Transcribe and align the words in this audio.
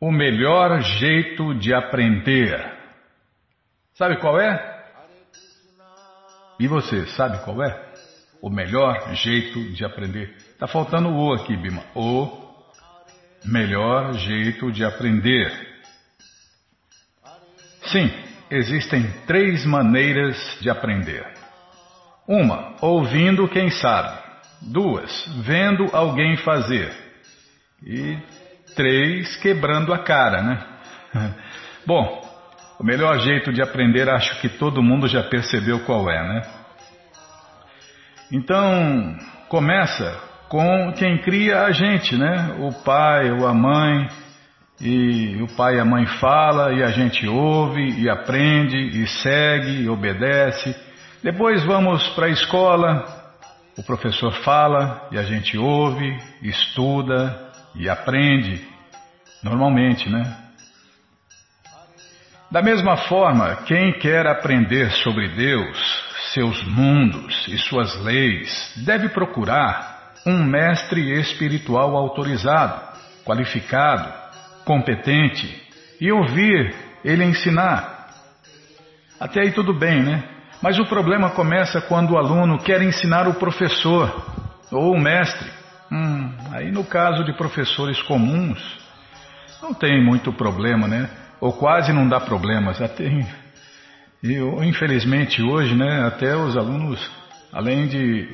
o 0.00 0.12
melhor 0.12 0.80
jeito 0.80 1.54
de 1.54 1.74
aprender. 1.74 2.72
Sabe 3.94 4.16
qual 4.18 4.40
é? 4.40 4.78
E 6.60 6.66
você, 6.66 7.06
sabe 7.08 7.38
qual 7.44 7.62
é? 7.62 7.88
O 8.40 8.50
melhor 8.50 9.14
jeito 9.14 9.72
de 9.72 9.84
aprender. 9.84 10.36
Tá 10.58 10.66
faltando 10.66 11.08
o 11.10 11.32
aqui, 11.32 11.56
Bima. 11.56 11.82
O 11.94 12.48
melhor 13.44 14.12
jeito 14.14 14.70
de 14.70 14.84
aprender. 14.84 15.52
Sim, 17.86 18.10
existem 18.50 19.10
três 19.26 19.64
maneiras 19.64 20.36
de 20.60 20.70
aprender. 20.70 21.26
Uma, 22.26 22.76
ouvindo 22.80 23.48
quem 23.48 23.70
sabe. 23.70 24.28
Duas, 24.60 25.26
vendo 25.44 25.88
alguém 25.92 26.36
fazer. 26.38 26.92
E 27.82 28.18
três, 28.74 29.36
quebrando 29.36 29.92
a 29.92 29.98
cara, 29.98 30.42
né? 30.42 30.64
Bom, 31.86 32.22
o 32.78 32.84
melhor 32.84 33.18
jeito 33.18 33.52
de 33.52 33.60
aprender 33.60 34.08
acho 34.08 34.40
que 34.40 34.48
todo 34.48 34.82
mundo 34.82 35.08
já 35.08 35.22
percebeu 35.22 35.80
qual 35.80 36.08
é, 36.10 36.28
né? 36.28 36.42
Então, 38.30 39.16
começa 39.48 40.20
com 40.48 40.92
quem 40.92 41.18
cria 41.18 41.62
a 41.62 41.72
gente, 41.72 42.16
né? 42.16 42.56
O 42.60 42.72
pai 42.84 43.30
ou 43.30 43.46
a 43.46 43.54
mãe. 43.54 44.08
E 44.80 45.42
o 45.42 45.48
pai 45.56 45.76
e 45.76 45.80
a 45.80 45.84
mãe 45.84 46.06
fala 46.20 46.72
e 46.72 46.84
a 46.84 46.90
gente 46.90 47.26
ouve 47.26 48.00
e 48.00 48.08
aprende 48.08 48.76
e 48.76 49.06
segue 49.08 49.82
e 49.82 49.88
obedece. 49.88 50.76
Depois 51.20 51.64
vamos 51.64 52.06
para 52.10 52.26
a 52.26 52.30
escola, 52.30 53.04
o 53.76 53.82
professor 53.82 54.32
fala 54.44 55.08
e 55.10 55.18
a 55.18 55.24
gente 55.24 55.58
ouve, 55.58 56.16
estuda 56.42 57.47
e 57.78 57.88
aprende. 57.88 58.66
Normalmente, 59.42 60.10
né? 60.10 60.36
Da 62.50 62.60
mesma 62.60 62.96
forma, 62.96 63.56
quem 63.66 63.92
quer 63.92 64.26
aprender 64.26 64.90
sobre 64.90 65.28
Deus, 65.28 65.78
seus 66.32 66.62
mundos 66.64 67.46
e 67.46 67.56
suas 67.58 67.94
leis, 68.02 68.72
deve 68.84 69.10
procurar 69.10 70.14
um 70.26 70.44
mestre 70.44 71.20
espiritual 71.20 71.94
autorizado, 71.96 72.80
qualificado, 73.24 74.12
competente 74.64 75.62
e 76.00 76.10
ouvir 76.10 76.74
ele 77.04 77.24
ensinar. 77.24 78.08
Até 79.20 79.42
aí 79.42 79.52
tudo 79.52 79.72
bem, 79.72 80.02
né? 80.02 80.24
Mas 80.62 80.78
o 80.78 80.86
problema 80.86 81.30
começa 81.30 81.80
quando 81.80 82.12
o 82.12 82.18
aluno 82.18 82.58
quer 82.58 82.82
ensinar 82.82 83.28
o 83.28 83.34
professor 83.34 84.26
ou 84.72 84.94
o 84.94 85.00
mestre. 85.00 85.57
Hum, 85.90 86.32
aí 86.52 86.70
no 86.70 86.84
caso 86.84 87.24
de 87.24 87.32
professores 87.32 88.00
comuns, 88.02 88.60
não 89.62 89.72
tem 89.74 90.04
muito 90.04 90.32
problema, 90.32 90.86
né? 90.86 91.08
ou 91.40 91.52
quase 91.52 91.92
não 91.92 92.08
dá 92.08 92.20
problemas. 92.20 92.80
Até, 92.80 93.04
eu, 94.22 94.62
infelizmente 94.64 95.42
hoje, 95.42 95.74
né, 95.74 96.06
até 96.06 96.36
os 96.36 96.56
alunos, 96.56 97.10
além 97.52 97.86
de 97.88 98.28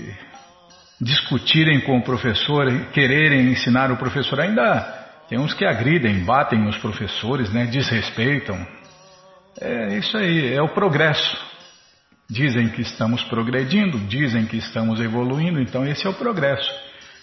discutirem 1.01 1.81
com 1.81 1.99
o 1.99 2.03
professor, 2.03 2.67
quererem 2.93 3.51
ensinar 3.51 3.91
o 3.91 3.97
professor, 3.97 4.41
ainda 4.41 5.03
tem 5.29 5.39
uns 5.39 5.55
que 5.55 5.65
agridem, 5.65 6.25
batem 6.25 6.67
os 6.69 6.77
professores, 6.79 7.53
né, 7.53 7.67
desrespeitam. 7.67 8.67
É 9.61 9.99
isso 9.99 10.17
aí, 10.17 10.55
é 10.55 10.63
o 10.63 10.69
progresso. 10.69 11.55
Dizem 12.29 12.69
que 12.69 12.81
estamos 12.81 13.23
progredindo, 13.25 13.99
dizem 13.99 14.47
que 14.47 14.57
estamos 14.57 14.99
evoluindo, 14.99 15.61
então 15.61 15.87
esse 15.87 16.07
é 16.07 16.11
o 16.11 16.15
progresso. 16.15 16.71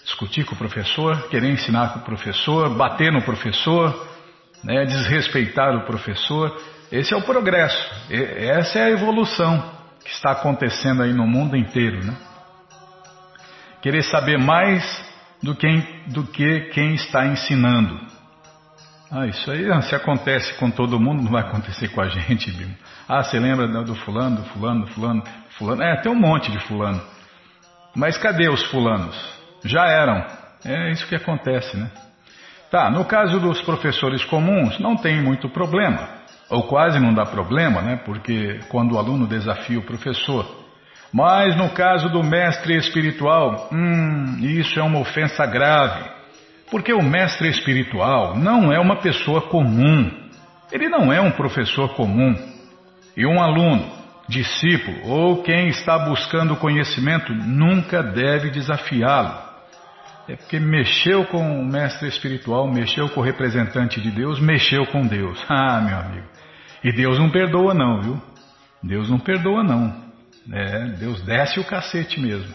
Discutir 0.04 0.44
com 0.44 0.54
o 0.54 0.58
professor, 0.58 1.28
querer 1.28 1.50
ensinar 1.50 1.92
com 1.92 2.00
o 2.00 2.02
professor, 2.02 2.76
bater 2.76 3.12
no 3.12 3.22
professor, 3.22 4.08
né, 4.64 4.84
desrespeitar 4.84 5.76
o 5.76 5.86
professor. 5.86 6.60
Esse 6.90 7.14
é 7.14 7.16
o 7.16 7.22
progresso, 7.22 7.90
essa 8.10 8.78
é 8.78 8.84
a 8.84 8.90
evolução 8.90 9.62
que 10.04 10.10
está 10.10 10.32
acontecendo 10.32 11.02
aí 11.02 11.12
no 11.12 11.26
mundo 11.26 11.56
inteiro. 11.56 12.04
Né? 12.04 12.16
Querer 13.80 14.02
saber 14.02 14.38
mais 14.38 14.82
do 15.42 15.54
que, 15.54 15.68
do 16.08 16.24
que 16.24 16.60
quem 16.72 16.94
está 16.94 17.26
ensinando. 17.26 17.98
Ah, 19.10 19.26
isso 19.26 19.50
aí 19.50 19.70
ah, 19.70 19.82
se 19.82 19.94
acontece 19.94 20.54
com 20.54 20.70
todo 20.70 20.98
mundo, 20.98 21.22
não 21.22 21.30
vai 21.30 21.42
acontecer 21.42 21.88
com 21.88 22.00
a 22.00 22.08
gente, 22.08 22.50
Bimo. 22.50 22.74
Ah, 23.06 23.22
você 23.22 23.38
lembra 23.38 23.66
do 23.66 23.94
fulano, 23.94 24.36
do 24.36 24.44
fulano, 24.44 24.86
do 24.86 24.92
fulano, 24.92 25.22
fulano? 25.58 25.82
É, 25.82 26.00
tem 26.00 26.10
um 26.10 26.18
monte 26.18 26.50
de 26.50 26.58
fulano. 26.60 27.02
Mas 27.94 28.16
cadê 28.16 28.48
os 28.48 28.64
fulanos? 28.70 29.41
Já 29.64 29.86
eram. 29.86 30.24
É 30.64 30.90
isso 30.90 31.06
que 31.06 31.14
acontece, 31.14 31.76
né? 31.76 31.90
Tá, 32.70 32.90
no 32.90 33.04
caso 33.04 33.38
dos 33.38 33.60
professores 33.62 34.24
comuns, 34.24 34.78
não 34.78 34.96
tem 34.96 35.20
muito 35.20 35.48
problema, 35.48 36.08
ou 36.48 36.62
quase 36.62 36.98
não 36.98 37.12
dá 37.12 37.26
problema, 37.26 37.82
né? 37.82 38.00
Porque 38.04 38.60
quando 38.68 38.92
o 38.92 38.98
aluno 38.98 39.26
desafia 39.26 39.78
o 39.78 39.82
professor. 39.82 40.62
Mas 41.12 41.54
no 41.56 41.68
caso 41.70 42.08
do 42.08 42.22
mestre 42.22 42.74
espiritual, 42.76 43.68
hum, 43.70 44.38
isso 44.40 44.80
é 44.80 44.82
uma 44.82 45.00
ofensa 45.00 45.44
grave. 45.44 46.10
Porque 46.70 46.94
o 46.94 47.02
mestre 47.02 47.50
espiritual 47.50 48.38
não 48.38 48.72
é 48.72 48.78
uma 48.78 48.96
pessoa 48.96 49.42
comum. 49.42 50.10
Ele 50.72 50.88
não 50.88 51.12
é 51.12 51.20
um 51.20 51.32
professor 51.32 51.94
comum. 51.94 52.34
E 53.14 53.26
um 53.26 53.42
aluno, 53.42 53.86
discípulo 54.26 55.06
ou 55.06 55.42
quem 55.42 55.68
está 55.68 55.98
buscando 55.98 56.56
conhecimento 56.56 57.34
nunca 57.34 58.02
deve 58.02 58.48
desafiá-lo. 58.48 59.51
É 60.28 60.36
porque 60.36 60.60
mexeu 60.60 61.24
com 61.26 61.60
o 61.60 61.64
mestre 61.64 62.08
espiritual, 62.08 62.70
mexeu 62.70 63.08
com 63.08 63.20
o 63.20 63.24
representante 63.24 64.00
de 64.00 64.10
Deus, 64.10 64.38
mexeu 64.40 64.86
com 64.86 65.06
Deus. 65.06 65.42
Ah, 65.48 65.80
meu 65.80 65.96
amigo. 65.98 66.26
E 66.84 66.92
Deus 66.92 67.18
não 67.18 67.30
perdoa 67.30 67.74
não, 67.74 68.00
viu? 68.00 68.22
Deus 68.82 69.10
não 69.10 69.18
perdoa 69.18 69.62
não. 69.62 70.12
É, 70.52 70.86
Deus 70.98 71.22
desce 71.22 71.60
o 71.60 71.64
cacete 71.64 72.20
mesmo. 72.20 72.54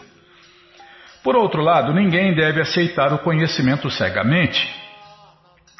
Por 1.22 1.36
outro 1.36 1.62
lado, 1.62 1.92
ninguém 1.92 2.34
deve 2.34 2.60
aceitar 2.60 3.12
o 3.12 3.18
conhecimento 3.18 3.90
cegamente. 3.90 4.68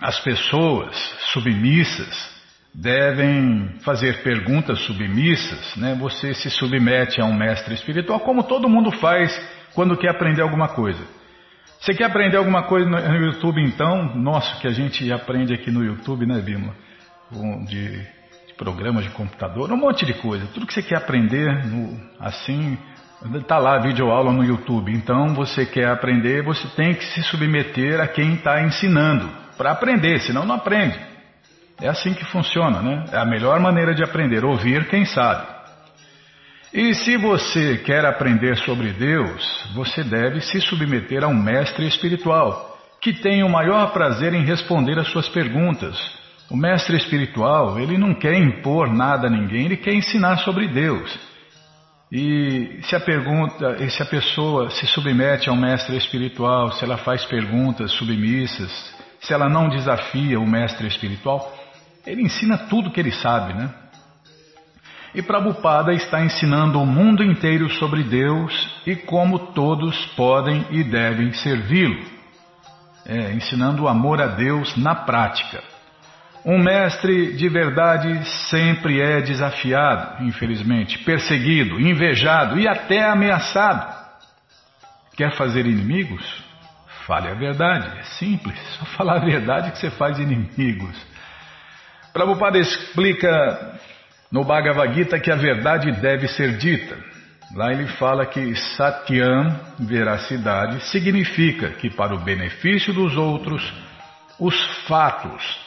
As 0.00 0.18
pessoas 0.20 0.94
submissas 1.32 2.38
devem 2.74 3.74
fazer 3.80 4.22
perguntas 4.22 4.78
submissas, 4.80 5.76
né? 5.76 5.96
Você 6.00 6.32
se 6.34 6.50
submete 6.50 7.20
a 7.20 7.24
um 7.24 7.34
mestre 7.34 7.74
espiritual, 7.74 8.20
como 8.20 8.44
todo 8.44 8.68
mundo 8.68 8.90
faz 8.92 9.36
quando 9.74 9.96
quer 9.96 10.10
aprender 10.10 10.42
alguma 10.42 10.68
coisa. 10.68 11.17
Você 11.80 11.94
quer 11.94 12.04
aprender 12.04 12.36
alguma 12.36 12.64
coisa 12.64 12.88
no 12.88 13.24
YouTube 13.24 13.62
então? 13.62 14.16
Nossa, 14.16 14.60
que 14.60 14.66
a 14.66 14.72
gente 14.72 15.10
aprende 15.12 15.54
aqui 15.54 15.70
no 15.70 15.84
YouTube, 15.84 16.26
né, 16.26 16.40
Bima? 16.40 16.74
De, 17.66 17.98
de 17.98 18.54
programas 18.56 19.04
de 19.04 19.10
computador, 19.10 19.70
um 19.70 19.76
monte 19.76 20.04
de 20.04 20.14
coisa. 20.14 20.46
Tudo 20.52 20.66
que 20.66 20.74
você 20.74 20.82
quer 20.82 20.96
aprender, 20.96 21.66
no, 21.66 22.00
assim, 22.18 22.76
está 23.34 23.58
lá 23.58 23.78
vídeo 23.78 24.10
aula 24.10 24.32
no 24.32 24.44
YouTube. 24.44 24.92
Então, 24.92 25.34
você 25.34 25.64
quer 25.64 25.88
aprender, 25.88 26.42
você 26.42 26.66
tem 26.68 26.94
que 26.94 27.04
se 27.04 27.22
submeter 27.22 28.00
a 28.00 28.08
quem 28.08 28.34
está 28.34 28.60
ensinando 28.62 29.28
para 29.56 29.70
aprender, 29.70 30.20
senão 30.20 30.44
não 30.44 30.56
aprende. 30.56 30.98
É 31.80 31.88
assim 31.88 32.12
que 32.12 32.24
funciona, 32.24 32.82
né? 32.82 33.04
É 33.12 33.18
a 33.18 33.24
melhor 33.24 33.60
maneira 33.60 33.94
de 33.94 34.02
aprender, 34.02 34.44
ouvir 34.44 34.88
quem 34.88 35.04
sabe. 35.04 35.57
E 36.72 36.94
se 36.94 37.16
você 37.16 37.78
quer 37.78 38.04
aprender 38.04 38.56
sobre 38.58 38.92
Deus, 38.92 39.70
você 39.74 40.04
deve 40.04 40.40
se 40.42 40.60
submeter 40.60 41.24
a 41.24 41.28
um 41.28 41.34
mestre 41.34 41.86
espiritual, 41.86 42.78
que 43.00 43.12
tem 43.12 43.42
o 43.42 43.48
maior 43.48 43.90
prazer 43.92 44.34
em 44.34 44.44
responder 44.44 44.98
às 44.98 45.08
suas 45.08 45.28
perguntas. 45.28 45.96
O 46.50 46.56
mestre 46.56 46.96
espiritual, 46.96 47.78
ele 47.78 47.96
não 47.96 48.14
quer 48.14 48.34
impor 48.34 48.92
nada 48.92 49.28
a 49.28 49.30
ninguém, 49.30 49.64
ele 49.64 49.76
quer 49.78 49.94
ensinar 49.94 50.38
sobre 50.38 50.68
Deus. 50.68 51.18
E 52.12 52.80
se 52.82 52.96
a 52.96 53.00
pergunta, 53.00 53.88
se 53.88 54.02
a 54.02 54.06
pessoa 54.06 54.70
se 54.70 54.86
submete 54.86 55.48
a 55.48 55.52
um 55.52 55.60
mestre 55.60 55.96
espiritual, 55.96 56.72
se 56.72 56.84
ela 56.84 56.98
faz 56.98 57.24
perguntas 57.24 57.92
submissas, 57.92 58.70
se 59.20 59.32
ela 59.32 59.48
não 59.48 59.68
desafia 59.68 60.38
o 60.38 60.46
mestre 60.46 60.86
espiritual, 60.86 61.54
ele 62.06 62.22
ensina 62.22 62.56
tudo 62.56 62.90
que 62.90 63.00
ele 63.00 63.12
sabe, 63.12 63.54
né? 63.54 63.70
E 65.14 65.22
Prabhupada 65.22 65.92
está 65.94 66.22
ensinando 66.22 66.80
o 66.80 66.86
mundo 66.86 67.24
inteiro 67.24 67.70
sobre 67.70 68.02
Deus 68.02 68.82
e 68.86 68.94
como 68.94 69.38
todos 69.52 70.06
podem 70.14 70.66
e 70.70 70.84
devem 70.84 71.32
servi-lo. 71.32 72.18
É, 73.06 73.32
ensinando 73.32 73.84
o 73.84 73.88
amor 73.88 74.20
a 74.20 74.26
Deus 74.26 74.76
na 74.76 74.94
prática. 74.94 75.62
Um 76.44 76.58
mestre 76.58 77.32
de 77.32 77.48
verdade 77.48 78.24
sempre 78.50 79.00
é 79.00 79.20
desafiado, 79.20 80.24
infelizmente, 80.24 80.98
perseguido, 80.98 81.80
invejado 81.80 82.58
e 82.58 82.68
até 82.68 83.04
ameaçado. 83.08 83.96
Quer 85.16 85.32
fazer 85.36 85.66
inimigos? 85.66 86.22
Fale 87.06 87.28
a 87.28 87.34
verdade, 87.34 87.98
é 87.98 88.02
simples, 88.18 88.58
só 88.78 88.84
falar 88.96 89.16
a 89.16 89.24
verdade 89.24 89.72
que 89.72 89.78
você 89.78 89.90
faz 89.90 90.18
inimigos. 90.18 90.94
Prabhupada 92.12 92.58
explica 92.58 93.80
no 94.30 94.44
Bhagavad 94.44 94.94
Gita 94.94 95.18
que 95.18 95.30
a 95.30 95.36
verdade 95.36 95.90
deve 96.00 96.28
ser 96.28 96.58
dita. 96.58 96.96
Lá 97.54 97.72
ele 97.72 97.86
fala 97.86 98.26
que 98.26 98.54
Satyam, 98.54 99.58
veracidade, 99.78 100.84
significa 100.90 101.70
que 101.70 101.88
para 101.88 102.14
o 102.14 102.18
benefício 102.18 102.92
dos 102.92 103.16
outros, 103.16 103.72
os 104.38 104.54
fatos 104.86 105.66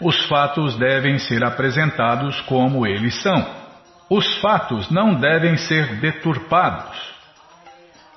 Os 0.00 0.26
fatos 0.28 0.78
devem 0.78 1.18
ser 1.18 1.44
apresentados 1.44 2.40
como 2.42 2.86
eles 2.86 3.22
são. 3.22 3.60
Os 4.08 4.40
fatos 4.40 4.90
não 4.90 5.14
devem 5.14 5.56
ser 5.56 6.00
deturpados. 6.00 6.98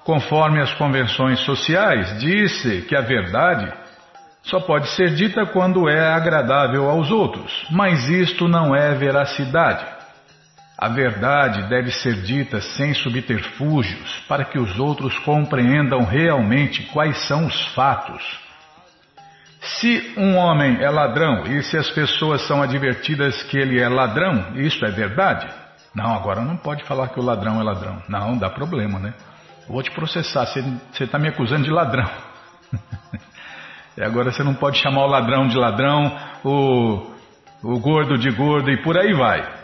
Conforme 0.05 0.61
as 0.61 0.73
convenções 0.73 1.39
sociais, 1.41 2.19
disse 2.19 2.81
que 2.83 2.95
a 2.95 3.01
verdade 3.01 3.71
só 4.43 4.59
pode 4.59 4.89
ser 4.89 5.15
dita 5.15 5.45
quando 5.45 5.87
é 5.87 6.13
agradável 6.13 6.89
aos 6.89 7.09
outros, 7.09 7.65
mas 7.71 8.09
isto 8.09 8.47
não 8.47 8.75
é 8.75 8.93
veracidade. 8.93 9.85
A 10.77 10.89
verdade 10.89 11.69
deve 11.69 11.91
ser 11.91 12.21
dita 12.23 12.59
sem 12.59 12.93
subterfúgios, 12.93 14.19
para 14.27 14.43
que 14.43 14.59
os 14.59 14.77
outros 14.77 15.17
compreendam 15.19 16.03
realmente 16.03 16.83
quais 16.87 17.25
são 17.25 17.45
os 17.45 17.67
fatos. 17.73 18.21
Se 19.61 20.13
um 20.17 20.35
homem 20.35 20.83
é 20.83 20.89
ladrão 20.89 21.45
e 21.47 21.63
se 21.63 21.77
as 21.77 21.89
pessoas 21.91 22.45
são 22.45 22.61
advertidas 22.61 23.41
que 23.43 23.57
ele 23.57 23.79
é 23.79 23.87
ladrão, 23.87 24.51
isso 24.55 24.83
é 24.85 24.91
verdade? 24.91 25.47
Não, 25.95 26.13
agora 26.13 26.41
não 26.41 26.57
pode 26.57 26.83
falar 26.83 27.07
que 27.09 27.19
o 27.19 27.23
ladrão 27.23 27.61
é 27.61 27.63
ladrão. 27.63 28.03
Não, 28.09 28.37
dá 28.37 28.49
problema, 28.49 28.99
né? 28.99 29.13
Vou 29.69 29.81
te 29.81 29.91
processar, 29.91 30.45
você 30.47 31.05
está 31.05 31.17
me 31.17 31.29
acusando 31.29 31.63
de 31.63 31.71
ladrão. 31.71 32.09
e 33.97 34.03
agora 34.03 34.31
você 34.31 34.43
não 34.43 34.53
pode 34.53 34.77
chamar 34.79 35.05
o 35.05 35.07
ladrão 35.07 35.47
de 35.47 35.57
ladrão, 35.57 36.17
o, 36.43 37.11
o 37.63 37.79
gordo 37.79 38.17
de 38.17 38.29
gordo 38.31 38.69
e 38.71 38.81
por 38.81 38.97
aí 38.97 39.13
vai. 39.13 39.63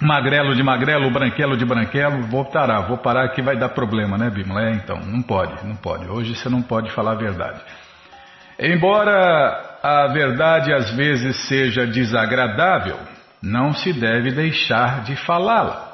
Magrelo 0.00 0.54
de 0.54 0.62
magrelo, 0.62 1.10
branquelo 1.10 1.56
de 1.56 1.64
branquelo, 1.64 2.22
vou 2.26 2.44
parar, 2.44 2.80
vou 2.82 2.98
parar 2.98 3.28
que 3.30 3.40
vai 3.40 3.56
dar 3.56 3.70
problema, 3.70 4.18
né, 4.18 4.28
Bimla? 4.28 4.68
É, 4.68 4.72
então, 4.72 4.98
não 5.00 5.22
pode, 5.22 5.66
não 5.66 5.76
pode. 5.76 6.06
Hoje 6.06 6.34
você 6.34 6.48
não 6.50 6.60
pode 6.60 6.90
falar 6.92 7.12
a 7.12 7.16
verdade. 7.16 7.60
Embora 8.58 9.78
a 9.82 10.06
verdade 10.08 10.72
às 10.72 10.90
vezes 10.90 11.48
seja 11.48 11.86
desagradável, 11.86 12.98
não 13.42 13.72
se 13.72 13.92
deve 13.92 14.32
deixar 14.32 15.02
de 15.02 15.14
falá-la. 15.16 15.85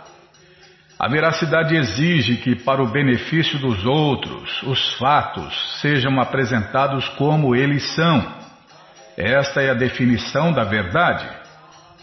A 1.03 1.09
veracidade 1.09 1.75
exige 1.75 2.37
que, 2.37 2.55
para 2.55 2.81
o 2.81 2.87
benefício 2.87 3.59
dos 3.59 3.85
outros, 3.85 4.63
os 4.63 4.95
fatos 4.99 5.81
sejam 5.81 6.21
apresentados 6.21 7.09
como 7.19 7.57
eles 7.57 7.83
são. 7.97 8.25
Esta 9.17 9.61
é 9.61 9.71
a 9.71 9.75
definição 9.75 10.53
da 10.53 10.63
verdade. 10.63 11.29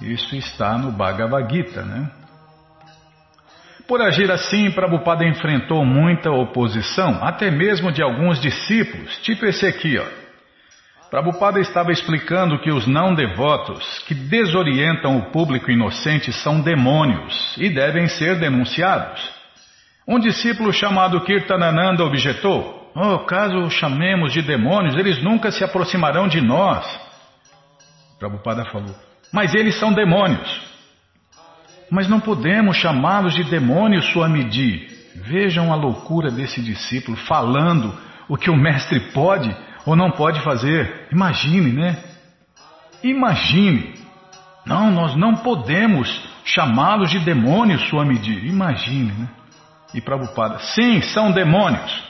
Isso 0.02 0.36
está 0.36 0.78
no 0.78 0.92
Bhagavad 0.92 1.50
Gita, 1.50 1.82
né? 1.82 2.12
Por 3.88 4.02
agir 4.02 4.30
assim, 4.30 4.70
Prabhupada 4.70 5.26
enfrentou 5.26 5.86
muita 5.86 6.30
oposição, 6.30 7.24
até 7.24 7.50
mesmo 7.50 7.94
de 7.94 8.04
alguns 8.04 8.38
discípulos, 8.42 9.18
tipo 9.20 9.46
esse 9.46 9.66
aqui, 9.66 9.98
ó. 9.98 10.19
Prabhupada 11.10 11.60
estava 11.60 11.92
explicando 11.92 12.60
que 12.60 12.72
os 12.72 12.86
não 12.86 13.16
devotos 13.16 14.00
que 14.08 14.14
desorientam 14.14 15.18
o 15.18 15.32
público 15.32 15.72
inocente 15.72 16.32
são 16.32 16.62
demônios 16.62 17.56
e 17.58 17.70
devem 17.70 18.08
ser 18.08 18.40
denunciados. 18.40 19.20
Um 20.08 20.20
discípulo 20.20 20.72
chamado 20.72 21.22
Kirtanananda 21.22 22.04
objetou: 22.04 22.92
Oh, 22.96 23.20
caso 23.20 23.58
os 23.58 23.74
chamemos 23.74 24.34
de 24.34 24.42
demônios, 24.42 24.96
eles 24.96 25.22
nunca 25.22 25.52
se 25.52 25.64
aproximarão 25.64 26.28
de 26.28 26.42
nós. 26.42 26.86
Prabhupada 28.20 28.66
falou: 28.66 28.96
mas 29.32 29.54
eles 29.54 29.80
são 29.80 29.94
demônios. 29.94 30.62
Mas 31.90 32.08
não 32.08 32.20
podemos 32.20 32.78
chamá-los 32.78 33.34
de 33.34 33.44
demônios, 33.44 34.12
Swamiji. 34.12 34.88
Vejam 35.16 35.72
a 35.72 35.76
loucura 35.76 36.32
desse 36.32 36.62
discípulo 36.62 37.18
falando 37.18 37.96
o 38.28 38.38
que 38.38 38.50
o 38.50 38.56
mestre 38.56 39.00
pode 39.12 39.56
ou 39.86 39.96
não 39.96 40.12
pode 40.12 40.42
fazer. 40.42 41.08
Imagine, 41.12 41.72
né? 41.74 41.98
Imagine. 43.04 43.94
Não, 44.66 44.92
nós 44.92 45.16
não 45.16 45.36
podemos 45.36 46.22
chamá-los 46.44 47.10
de 47.10 47.20
demônios, 47.20 47.88
Swamiji. 47.90 48.48
Imagine, 48.48 49.12
né? 49.12 49.30
E 49.94 50.02
Prabhupada, 50.02 50.60
sim, 50.60 51.02
são 51.02 51.32
demônios. 51.32 52.04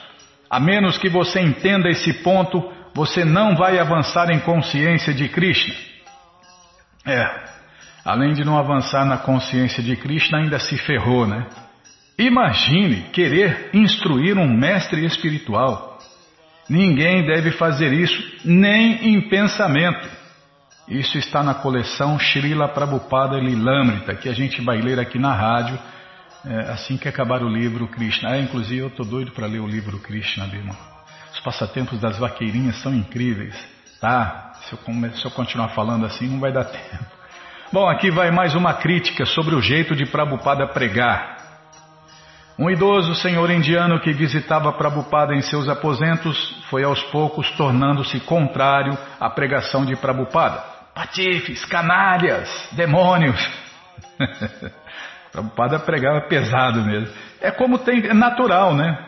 A 0.49 0.59
menos 0.59 0.97
que 0.97 1.07
você 1.07 1.39
entenda 1.39 1.87
esse 1.87 2.11
ponto, 2.23 2.69
você 2.93 3.23
não 3.23 3.55
vai 3.55 3.79
avançar 3.79 4.29
em 4.31 4.39
consciência 4.39 5.13
de 5.13 5.29
Krishna. 5.29 5.75
É, 7.05 7.25
além 8.03 8.33
de 8.33 8.43
não 8.43 8.57
avançar 8.57 9.05
na 9.05 9.17
consciência 9.17 9.81
de 9.81 9.95
Krishna, 9.95 10.39
ainda 10.39 10.59
se 10.59 10.77
ferrou, 10.77 11.25
né? 11.25 11.45
Imagine 12.17 13.03
querer 13.13 13.69
instruir 13.73 14.37
um 14.37 14.47
mestre 14.47 15.05
espiritual. 15.05 15.88
Ninguém 16.69 17.25
deve 17.25 17.51
fazer 17.51 17.91
isso, 17.91 18.21
nem 18.45 19.15
em 19.15 19.29
pensamento. 19.29 20.07
Isso 20.87 21.17
está 21.17 21.43
na 21.43 21.53
coleção 21.53 22.17
Srila 22.19 22.67
Prabhupada 22.67 23.37
Lilamrita, 23.37 24.15
que 24.15 24.29
a 24.29 24.33
gente 24.33 24.61
vai 24.61 24.77
ler 24.81 24.99
aqui 24.99 25.17
na 25.17 25.33
rádio 25.33 25.79
é, 26.45 26.71
assim 26.71 26.97
que 26.97 27.07
acabar 27.07 27.43
o 27.43 27.49
livro 27.49 27.87
Krishna. 27.87 28.35
É, 28.35 28.41
inclusive, 28.41 28.81
eu 28.81 28.87
estou 28.87 29.05
doido 29.05 29.31
para 29.31 29.47
ler 29.47 29.59
o 29.59 29.67
livro 29.67 29.99
Krishna, 29.99 30.45
Bima. 30.47 30.75
Os 31.33 31.39
passatempos 31.41 31.99
das 31.99 32.17
vaqueirinhas 32.17 32.81
são 32.81 32.93
incríveis. 32.93 33.55
Tá? 33.99 34.53
Se 34.63 34.73
eu, 34.73 35.11
se 35.13 35.25
eu 35.25 35.31
continuar 35.31 35.69
falando 35.69 36.05
assim, 36.05 36.27
não 36.27 36.39
vai 36.39 36.51
dar 36.51 36.65
tempo. 36.69 37.05
Bom, 37.71 37.87
aqui 37.87 38.09
vai 38.09 38.31
mais 38.31 38.55
uma 38.55 38.73
crítica 38.73 39.25
sobre 39.25 39.53
o 39.53 39.61
jeito 39.61 39.95
de 39.95 40.05
Prabhupada 40.05 40.65
pregar. 40.67 41.38
Um 42.59 42.69
idoso 42.69 43.15
senhor 43.15 43.49
indiano 43.49 44.01
que 44.01 44.11
visitava 44.11 44.73
Prabhupada 44.73 45.33
em 45.33 45.41
seus 45.41 45.69
aposentos 45.69 46.61
foi 46.69 46.83
aos 46.83 47.01
poucos 47.03 47.49
tornando-se 47.51 48.19
contrário 48.19 48.97
à 49.17 49.29
pregação 49.29 49.85
de 49.85 49.95
Prabhupada. 49.95 50.61
Patifes, 50.93 51.63
canalhas, 51.63 52.49
demônios. 52.73 53.39
Prabhupada 55.31 55.79
pregava 55.79 56.19
pesado 56.27 56.81
mesmo. 56.81 57.15
É 57.39 57.49
como 57.49 57.77
tem, 57.77 58.05
é 58.05 58.13
natural, 58.13 58.75
né? 58.75 59.05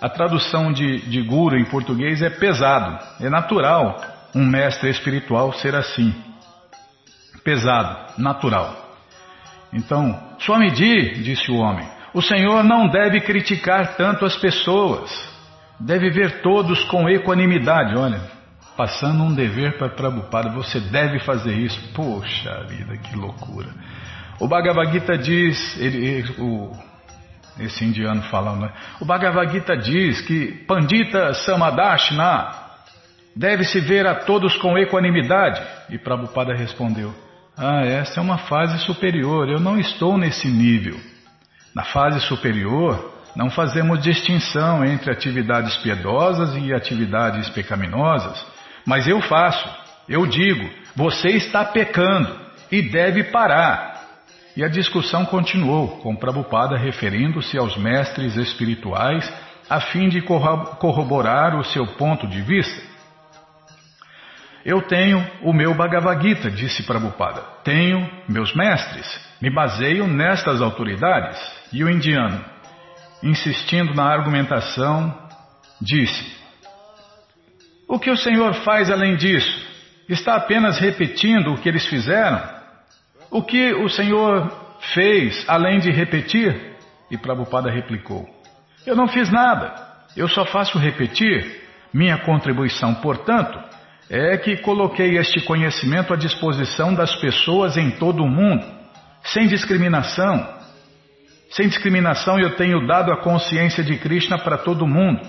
A 0.00 0.08
tradução 0.08 0.72
de, 0.72 1.02
de 1.02 1.20
guru 1.20 1.58
em 1.58 1.66
português 1.66 2.22
é 2.22 2.30
pesado. 2.30 2.98
É 3.20 3.28
natural 3.28 4.00
um 4.34 4.46
mestre 4.46 4.88
espiritual 4.88 5.52
ser 5.52 5.74
assim. 5.74 6.14
Pesado, 7.44 8.14
natural. 8.16 8.74
Então, 9.74 10.18
Swamiji, 10.38 11.22
disse 11.22 11.50
o 11.50 11.56
homem, 11.56 11.86
o 12.14 12.22
Senhor 12.22 12.62
não 12.62 12.88
deve 12.88 13.20
criticar 13.20 13.96
tanto 13.96 14.24
as 14.24 14.36
pessoas. 14.36 15.10
Deve 15.78 16.08
ver 16.10 16.40
todos 16.40 16.82
com 16.84 17.08
equanimidade. 17.08 17.96
Olha, 17.96 18.20
passando 18.76 19.22
um 19.24 19.34
dever 19.34 19.76
para 19.76 19.90
Prabhupada, 19.90 20.48
você 20.50 20.80
deve 20.80 21.18
fazer 21.18 21.52
isso. 21.52 21.92
Poxa 21.92 22.64
vida, 22.68 22.96
que 22.96 23.16
loucura. 23.16 23.68
O 24.40 24.48
Bhagavad 24.48 24.92
Gita 24.92 25.18
diz, 25.18 25.76
ele, 25.78 26.24
o, 26.38 26.72
esse 27.58 27.84
indiano 27.84 28.22
falando, 28.22 28.62
né? 28.62 28.72
o 29.00 29.04
Bhagavad 29.04 29.52
Gita 29.52 29.76
diz 29.76 30.20
que 30.22 30.64
Pandita 30.66 31.34
Samadashna 31.34 32.64
Deve-se 33.36 33.80
ver 33.80 34.06
a 34.06 34.14
todos 34.14 34.56
com 34.58 34.78
equanimidade. 34.78 35.60
E 35.90 35.98
Prabhupada 35.98 36.54
respondeu: 36.54 37.12
Ah, 37.56 37.84
essa 37.84 38.20
é 38.20 38.22
uma 38.22 38.38
fase 38.38 38.78
superior, 38.84 39.48
eu 39.48 39.58
não 39.58 39.78
estou 39.78 40.16
nesse 40.16 40.46
nível. 40.46 40.98
Na 41.74 41.82
fase 41.84 42.20
superior, 42.20 43.12
não 43.34 43.50
fazemos 43.50 44.00
distinção 44.00 44.84
entre 44.84 45.10
atividades 45.10 45.76
piedosas 45.78 46.54
e 46.56 46.72
atividades 46.72 47.48
pecaminosas, 47.50 48.46
mas 48.86 49.08
eu 49.08 49.20
faço, 49.22 49.68
eu 50.08 50.24
digo, 50.26 50.68
você 50.94 51.30
está 51.30 51.64
pecando 51.64 52.38
e 52.70 52.80
deve 52.82 53.24
parar. 53.24 53.94
E 54.56 54.62
a 54.62 54.68
discussão 54.68 55.24
continuou, 55.24 55.98
com 55.98 56.14
Prabhupada 56.14 56.76
referindo-se 56.76 57.58
aos 57.58 57.76
mestres 57.76 58.36
espirituais 58.36 59.32
a 59.68 59.80
fim 59.80 60.08
de 60.08 60.22
corroborar 60.22 61.58
o 61.58 61.64
seu 61.64 61.86
ponto 61.86 62.28
de 62.28 62.40
vista. 62.40 62.93
Eu 64.64 64.80
tenho 64.80 65.22
o 65.42 65.52
meu 65.52 65.74
Bhagavad 65.74 66.26
Gita, 66.26 66.50
disse 66.50 66.84
Prabhupada. 66.84 67.42
Tenho 67.62 68.10
meus 68.26 68.54
mestres. 68.54 69.06
Me 69.40 69.50
baseio 69.50 70.06
nestas 70.06 70.62
autoridades. 70.62 71.38
E 71.70 71.84
o 71.84 71.90
indiano, 71.90 72.42
insistindo 73.22 73.92
na 73.92 74.04
argumentação, 74.04 75.14
disse: 75.80 76.34
O 77.86 77.98
que 77.98 78.10
o 78.10 78.16
Senhor 78.16 78.54
faz 78.64 78.90
além 78.90 79.16
disso? 79.16 79.62
Está 80.08 80.36
apenas 80.36 80.78
repetindo 80.78 81.52
o 81.52 81.58
que 81.58 81.68
eles 81.68 81.86
fizeram? 81.86 82.42
O 83.30 83.42
que 83.42 83.74
o 83.74 83.88
Senhor 83.90 84.50
fez 84.94 85.44
além 85.46 85.78
de 85.78 85.90
repetir? 85.90 86.74
E 87.10 87.18
Prabhupada 87.18 87.70
replicou: 87.70 88.26
Eu 88.86 88.96
não 88.96 89.08
fiz 89.08 89.30
nada. 89.30 89.74
Eu 90.16 90.26
só 90.26 90.46
faço 90.46 90.78
repetir. 90.78 91.62
Minha 91.92 92.18
contribuição, 92.18 92.94
portanto, 92.94 93.56
é 94.08 94.36
que 94.36 94.58
coloquei 94.58 95.16
este 95.16 95.40
conhecimento 95.40 96.12
à 96.12 96.16
disposição 96.16 96.94
das 96.94 97.14
pessoas 97.16 97.76
em 97.76 97.90
todo 97.92 98.22
o 98.22 98.28
mundo, 98.28 98.64
sem 99.22 99.46
discriminação. 99.46 100.46
Sem 101.50 101.68
discriminação, 101.68 102.38
eu 102.38 102.56
tenho 102.56 102.86
dado 102.86 103.12
a 103.12 103.22
consciência 103.22 103.82
de 103.82 103.96
Krishna 103.96 104.38
para 104.38 104.58
todo 104.58 104.86
mundo. 104.86 105.20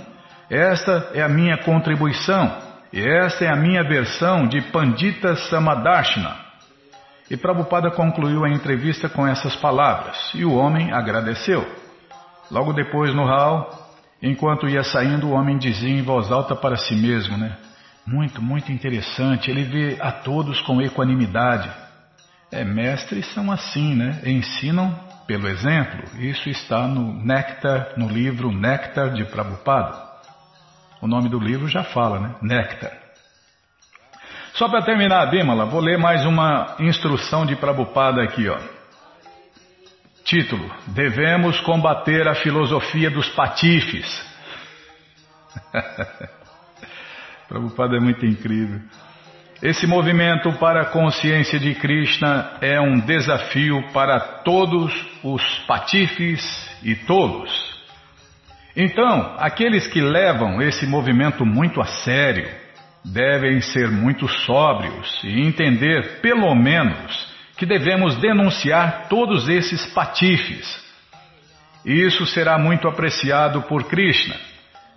Esta 0.50 1.12
é 1.13 1.22
a 1.22 1.29
minha 1.29 1.58
contribuição. 1.58 2.63
e 2.94 3.01
esta 3.01 3.44
é 3.44 3.50
a 3.50 3.55
minha 3.55 3.84
versão 3.84 4.48
de 4.48 4.62
Pandita 4.62 5.36
Samadarshana. 5.36 6.46
E 7.29 7.36
Prabhupada 7.36 7.91
concluiu 7.91 8.46
a 8.46 8.50
entrevista 8.50 9.10
com 9.10 9.27
essas 9.27 9.55
palavras, 9.55 10.15
e 10.34 10.46
o 10.46 10.53
homem 10.53 10.94
agradeceu. 10.94 11.65
Logo 12.50 12.72
depois, 12.72 13.13
no 13.13 13.25
hall, 13.25 13.70
enquanto 14.22 14.70
ia 14.70 14.84
saindo, 14.84 15.27
o 15.27 15.32
homem 15.32 15.58
dizia 15.58 15.89
em 15.89 16.03
voz 16.03 16.32
alta 16.32 16.55
para 16.55 16.77
si 16.77 16.96
mesmo, 16.96 17.36
né? 17.38 17.58
Muito, 18.05 18.41
muito 18.41 18.71
interessante. 18.71 19.50
Ele 19.50 19.63
vê 19.63 19.97
a 20.00 20.12
todos 20.12 20.62
com 20.62 20.81
equanimidade. 20.81 21.69
É, 22.51 22.63
mestres 22.63 23.25
são 23.33 23.51
assim, 23.51 23.95
né? 23.95 24.21
Ensinam 24.24 24.97
pelo 25.25 25.47
exemplo. 25.47 26.03
Isso 26.19 26.47
está 26.50 26.88
no 26.88 27.13
Néctar, 27.25 27.93
no 27.97 28.07
livro 28.07 28.51
Néctar 28.51 29.13
de 29.13 29.25
Prabhupada. 29.25 30.05
O 31.01 31.07
nome 31.07 31.29
do 31.29 31.39
livro 31.39 31.67
já 31.67 31.83
fala, 31.83 32.19
né? 32.19 32.35
Néctar. 32.41 32.91
Só 34.53 34.69
para 34.69 34.83
terminar, 34.83 35.25
Bimala, 35.29 35.65
vou 35.65 35.81
ler 35.81 35.97
mais 35.97 36.25
uma 36.25 36.75
instrução 36.79 37.45
de 37.45 37.55
Prabhupada 37.55 38.21
aqui, 38.24 38.47
ó. 38.47 38.57
Título: 40.24 40.71
Devemos 40.88 41.59
combater 41.62 42.27
a 42.27 42.35
filosofia 42.35 43.09
dos 43.09 43.27
patifes. 43.29 44.25
Prabhupada 47.48 47.98
é 47.98 48.00
muito 48.00 48.25
incrível. 48.25 48.80
Esse 49.62 49.88
movimento 49.88 50.52
para 50.54 50.82
a 50.82 50.86
consciência 50.86 51.60
de 51.60 51.74
Krishna 51.75 52.58
é 52.62 52.80
um 52.80 53.00
desafio 53.00 53.82
para 53.94 54.20
todos 54.20 54.94
os 55.24 55.44
patifes 55.60 56.42
e 56.84 56.96
tolos. 56.96 57.52
Então, 58.75 59.36
aqueles 59.38 59.88
que 59.88 60.02
levam 60.02 60.62
esse 60.62 60.86
movimento 60.86 61.46
muito 61.46 61.80
a 61.80 61.86
sério 61.86 62.50
devem 63.06 63.62
ser 63.62 63.90
muito 63.90 64.28
sóbrios 64.28 65.24
e 65.24 65.42
entender, 65.42 66.20
pelo 66.22 66.54
menos, 66.54 67.34
que 67.56 67.66
devemos 67.66 68.18
denunciar 68.18 69.08
todos 69.08 69.48
esses 69.48 69.86
patifes. 69.94 70.84
Isso 71.86 72.25
será 72.25 72.58
muito 72.58 72.88
apreciado 72.88 73.62
por 73.64 73.86
Krishna 73.86 74.36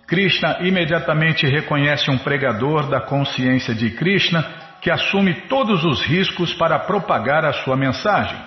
Krishna 0.09 0.57
imediatamente 0.61 1.45
reconhece 1.45 2.09
um 2.09 2.17
pregador 2.17 2.89
da 2.89 2.99
consciência 2.99 3.75
de 3.75 3.91
Krishna 3.91 4.43
que 4.81 4.89
assume 4.89 5.35
todos 5.47 5.83
os 5.85 6.01
riscos 6.01 6.51
para 6.55 6.79
propagar 6.79 7.45
a 7.45 7.53
sua 7.53 7.77
mensagem. 7.77 8.37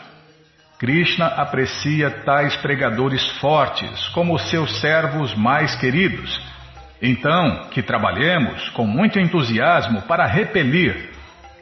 Krishna 0.81 1.27
aprecia 1.27 2.11
tais 2.11 2.57
pregadores 2.57 3.25
fortes 3.39 4.09
como 4.09 4.37
seus 4.41 4.81
servos 4.81 5.33
mais 5.37 5.77
queridos. 5.77 6.43
Então, 7.01 7.69
que 7.71 7.81
trabalhemos 7.81 8.69
com 8.71 8.85
muito 8.85 9.21
entusiasmo 9.21 10.03
para 10.03 10.27
repelir 10.27 11.11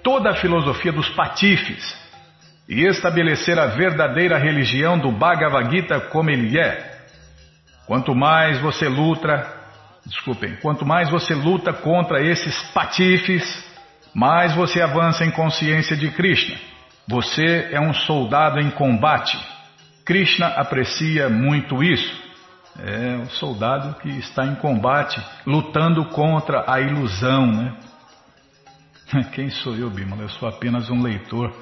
toda 0.02 0.30
a 0.30 0.36
filosofia 0.36 0.92
dos 0.92 1.10
patifes 1.10 1.94
e 2.66 2.86
estabelecer 2.86 3.58
a 3.58 3.66
verdadeira 3.66 4.38
religião 4.38 4.98
do 4.98 5.12
Bhagavad 5.12 5.70
Gita 5.70 6.00
como 6.00 6.30
ele 6.30 6.58
é. 6.58 6.90
Quanto 7.86 8.14
mais 8.14 8.58
você 8.60 8.88
luta, 8.88 9.59
desculpem, 10.10 10.56
quanto 10.56 10.84
mais 10.84 11.08
você 11.08 11.34
luta 11.34 11.72
contra 11.72 12.20
esses 12.20 12.60
patifes, 12.72 13.64
mais 14.12 14.54
você 14.54 14.82
avança 14.82 15.24
em 15.24 15.30
consciência 15.30 15.96
de 15.96 16.10
Krishna. 16.10 16.58
Você 17.08 17.70
é 17.72 17.80
um 17.80 17.94
soldado 17.94 18.60
em 18.60 18.70
combate. 18.70 19.38
Krishna 20.04 20.48
aprecia 20.48 21.28
muito 21.28 21.82
isso. 21.82 22.30
É 22.78 23.16
um 23.16 23.28
soldado 23.30 23.94
que 24.00 24.08
está 24.08 24.44
em 24.44 24.54
combate, 24.56 25.20
lutando 25.46 26.04
contra 26.06 26.64
a 26.66 26.80
ilusão, 26.80 27.46
né? 27.46 27.76
Quem 29.32 29.50
sou 29.50 29.76
eu, 29.76 29.90
Bimala? 29.90 30.22
Eu 30.22 30.28
sou 30.28 30.48
apenas 30.48 30.88
um 30.90 31.02
leitor 31.02 31.52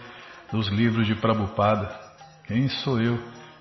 dos 0.52 0.68
livros 0.68 1.06
de 1.06 1.14
Prabhupada. 1.14 1.88
Quem 2.46 2.68
sou 2.68 3.00
eu? 3.00 3.18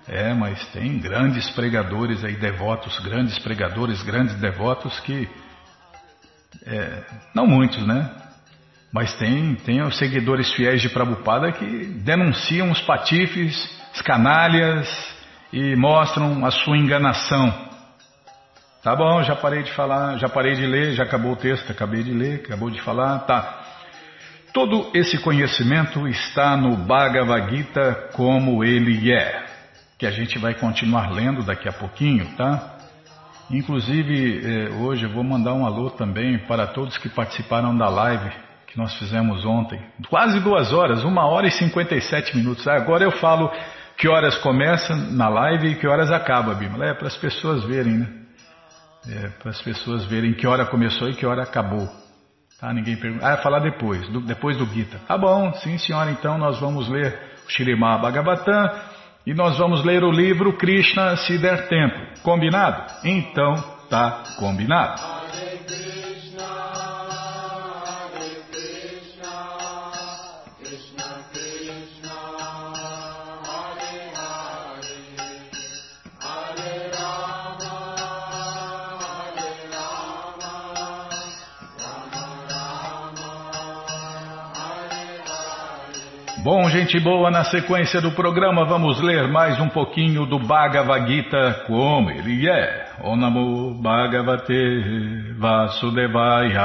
É, 0.08 0.32
mas 0.32 0.64
tem 0.68 0.98
grandes 0.98 1.50
pregadores 1.50 2.24
aí, 2.24 2.34
devotos, 2.34 2.98
grandes 3.00 3.38
pregadores, 3.40 4.02
grandes 4.02 4.34
devotos 4.36 4.98
que. 5.00 5.28
É, 6.66 7.04
não 7.34 7.46
muitos, 7.46 7.86
né? 7.86 8.10
Mas 8.90 9.12
tem, 9.18 9.54
tem 9.56 9.82
os 9.82 9.98
seguidores 9.98 10.50
fiéis 10.54 10.80
de 10.80 10.88
Prabhupada 10.88 11.52
que 11.52 11.84
denunciam 12.02 12.70
os 12.70 12.80
patifes, 12.80 13.54
os 13.94 14.00
canalhas 14.00 14.88
e 15.52 15.76
mostram 15.76 16.44
a 16.46 16.50
sua 16.50 16.78
enganação. 16.78 17.68
Tá 18.82 18.96
bom, 18.96 19.22
já 19.22 19.36
parei 19.36 19.62
de 19.62 19.72
falar, 19.72 20.16
já 20.16 20.28
parei 20.28 20.54
de 20.54 20.66
ler, 20.66 20.94
já 20.94 21.02
acabou 21.02 21.32
o 21.32 21.36
texto, 21.36 21.70
acabei 21.70 22.02
de 22.02 22.12
ler, 22.12 22.36
acabou 22.46 22.70
de 22.70 22.80
falar, 22.80 23.18
tá. 23.20 23.60
Todo 24.54 24.90
esse 24.94 25.18
conhecimento 25.18 26.08
está 26.08 26.56
no 26.56 26.74
Bhagavad 26.76 27.54
Gita 27.54 28.08
como 28.14 28.64
ele 28.64 29.12
é 29.12 29.57
que 29.98 30.06
a 30.06 30.10
gente 30.12 30.38
vai 30.38 30.54
continuar 30.54 31.10
lendo 31.10 31.42
daqui 31.42 31.68
a 31.68 31.72
pouquinho, 31.72 32.24
tá? 32.36 32.76
Inclusive, 33.50 34.40
eh, 34.44 34.70
hoje 34.70 35.04
eu 35.04 35.10
vou 35.10 35.24
mandar 35.24 35.54
um 35.54 35.66
alô 35.66 35.90
também 35.90 36.38
para 36.46 36.68
todos 36.68 36.96
que 36.98 37.08
participaram 37.08 37.76
da 37.76 37.88
live 37.88 38.30
que 38.68 38.78
nós 38.78 38.94
fizemos 38.98 39.44
ontem. 39.44 39.80
Quase 40.08 40.38
duas 40.40 40.72
horas, 40.72 41.02
uma 41.02 41.26
hora 41.26 41.48
e 41.48 41.50
57 41.50 42.36
minutos. 42.36 42.68
Agora 42.68 43.02
eu 43.02 43.10
falo 43.10 43.50
que 43.96 44.06
horas 44.06 44.36
começa 44.38 44.94
na 44.94 45.28
live 45.28 45.68
e 45.68 45.74
que 45.74 45.88
horas 45.88 46.12
acaba, 46.12 46.54
Bima. 46.54 46.84
É 46.84 46.94
para 46.94 47.08
as 47.08 47.16
pessoas 47.16 47.64
verem, 47.64 47.98
né? 47.98 48.08
É, 49.08 49.28
para 49.40 49.50
as 49.50 49.60
pessoas 49.62 50.04
verem 50.04 50.34
que 50.34 50.46
hora 50.46 50.66
começou 50.66 51.08
e 51.08 51.14
que 51.14 51.26
hora 51.26 51.42
acabou. 51.42 51.88
Tá? 52.60 52.72
Ninguém 52.72 52.96
pergunta. 52.96 53.26
Ah, 53.26 53.38
falar 53.38 53.60
depois, 53.60 54.06
do, 54.10 54.20
depois 54.20 54.56
do 54.58 54.66
Gita. 54.66 55.00
Tá 55.08 55.16
bom, 55.16 55.52
sim 55.54 55.78
senhora, 55.78 56.10
então 56.10 56.36
nós 56.36 56.60
vamos 56.60 56.88
ler 56.88 57.18
o 57.46 57.50
Shirimá 57.50 57.96
Bhagavatam 57.98 58.70
e 59.28 59.34
nós 59.34 59.58
vamos 59.58 59.84
ler 59.84 60.02
o 60.02 60.10
livro 60.10 60.54
Krishna 60.54 61.14
se 61.18 61.36
der 61.36 61.68
tempo. 61.68 62.18
Combinado? 62.22 62.90
Então 63.04 63.56
tá 63.90 64.22
combinado. 64.38 65.17
Bom, 86.42 86.70
gente 86.70 87.00
boa, 87.00 87.32
na 87.32 87.42
sequência 87.44 88.00
do 88.00 88.12
programa 88.12 88.64
vamos 88.64 89.00
ler 89.00 89.26
mais 89.26 89.58
um 89.58 89.68
pouquinho 89.68 90.24
do 90.24 90.38
Bhagavad 90.38 91.04
Gita 91.08 91.64
como 91.66 92.10
ele 92.10 92.48
é. 92.48 92.92
O 93.02 93.16
Namo 93.16 93.74
Bhagavate 93.82 95.34
Vasudevaya. 95.36 96.64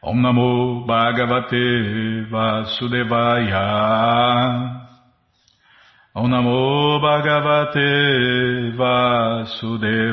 Om 0.00 0.14
Namo 0.20 0.86
Bhagavate 0.86 2.24
Vasudevaya. 2.30 3.60
Om 6.14 6.28
Namo 6.28 7.00
Bhagavate 7.00 8.70
Vasudevaya. 8.76 10.12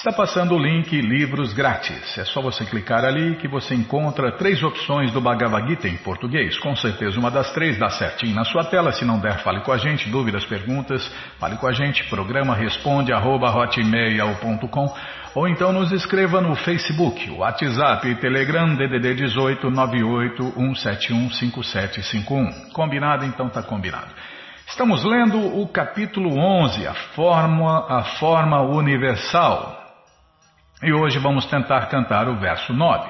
Está 0.00 0.12
passando 0.12 0.54
o 0.54 0.58
link 0.58 0.98
Livros 0.98 1.52
Grátis. 1.52 2.16
É 2.16 2.24
só 2.24 2.40
você 2.40 2.64
clicar 2.64 3.04
ali 3.04 3.36
que 3.36 3.46
você 3.46 3.74
encontra 3.74 4.32
três 4.32 4.62
opções 4.62 5.12
do 5.12 5.20
Bhagavad 5.20 5.68
Gita 5.68 5.88
em 5.88 5.98
português. 5.98 6.58
Com 6.58 6.74
certeza 6.74 7.20
uma 7.20 7.30
das 7.30 7.52
três 7.52 7.78
dá 7.78 7.90
certinho 7.90 8.34
na 8.34 8.42
sua 8.42 8.64
tela. 8.64 8.92
Se 8.92 9.04
não 9.04 9.20
der, 9.20 9.40
fale 9.40 9.60
com 9.60 9.70
a 9.70 9.76
gente. 9.76 10.08
Dúvidas, 10.08 10.46
perguntas, 10.46 11.06
fale 11.38 11.58
com 11.58 11.66
a 11.66 11.72
gente. 11.72 12.08
Programa 12.08 12.54
responde 12.54 13.12
arroba 13.12 13.54
hotmail.com 13.54 14.94
ou 15.34 15.46
então 15.46 15.70
nos 15.70 15.92
escreva 15.92 16.40
no 16.40 16.54
Facebook, 16.54 17.30
WhatsApp 17.32 18.08
e 18.08 18.14
Telegram 18.14 18.74
DDD 18.74 19.16
18 19.16 19.70
98 19.70 20.42
171 20.56 21.30
5751. 21.30 22.70
Combinado? 22.72 23.26
Então 23.26 23.50
tá 23.50 23.62
combinado. 23.62 24.14
Estamos 24.66 25.04
lendo 25.04 25.60
o 25.60 25.68
capítulo 25.68 26.38
11, 26.38 26.86
a 26.86 26.94
forma, 26.94 27.86
a 27.86 28.02
forma 28.18 28.62
universal. 28.62 29.79
E 30.82 30.94
hoje 30.94 31.18
vamos 31.18 31.44
tentar 31.44 31.90
cantar 31.90 32.26
o 32.26 32.36
verso 32.36 32.72
9. 32.72 33.06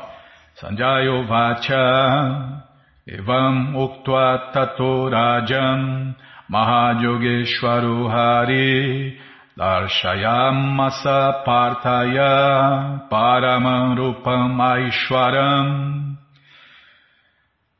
Sanjayo 0.56 1.24
Vacha 1.24 2.64
Evam 3.06 3.76
uktva 3.76 4.50
tato 4.52 5.08
rajam 5.08 6.12
mahajogeshwaru 6.48 8.08
hari 8.08 9.16
darshayamasa 9.56 11.44
partaya 11.44 13.06
paramam 13.08 13.94
rupam 13.94 14.60
aishwaram 14.60 16.18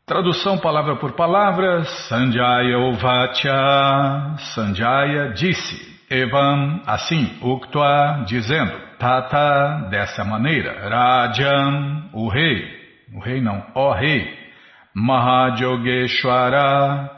Tradução 0.07 0.59
palavra 0.59 0.97
por 0.97 1.13
palavra, 1.13 1.85
Sanjaya 1.85 2.79
Uvacha, 2.79 4.37
Sanjaya 4.55 5.33
disse, 5.33 6.01
Evam, 6.11 6.83
assim, 6.85 7.39
Uktwa, 7.41 8.25
dizendo, 8.27 8.90
Tata, 9.01 9.89
dessa 9.89 10.23
maneira, 10.27 10.91
Rajan, 10.91 12.11
o 12.13 12.29
rei, 12.29 12.69
o 13.15 13.19
rei 13.19 13.41
não, 13.41 13.65
ó 13.75 13.95
rei, 13.95 14.39
Mahajogeshwara, 14.95 17.11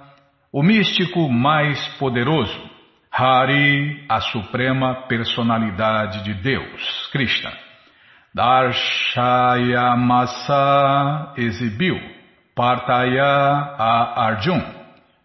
o 0.52 0.62
místico 0.62 1.28
mais 1.28 1.84
poderoso, 1.98 2.70
Hari, 3.10 4.06
a 4.08 4.20
suprema 4.20 5.08
personalidade 5.08 6.22
de 6.22 6.34
Deus, 6.34 7.08
Krishna. 7.10 7.50
Darshayamasa 8.32 11.32
exibiu. 11.36 12.00
Partaya 12.54 13.74
a 13.76 14.26
Arjun, 14.26 14.62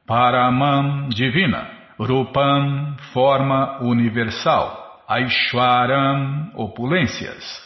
Paramam 0.07 1.07
divina, 1.09 1.69
Rupam 1.99 2.95
forma 3.13 3.77
universal, 3.83 4.86
Aishwaram 5.07 6.51
opulências. 6.55 7.65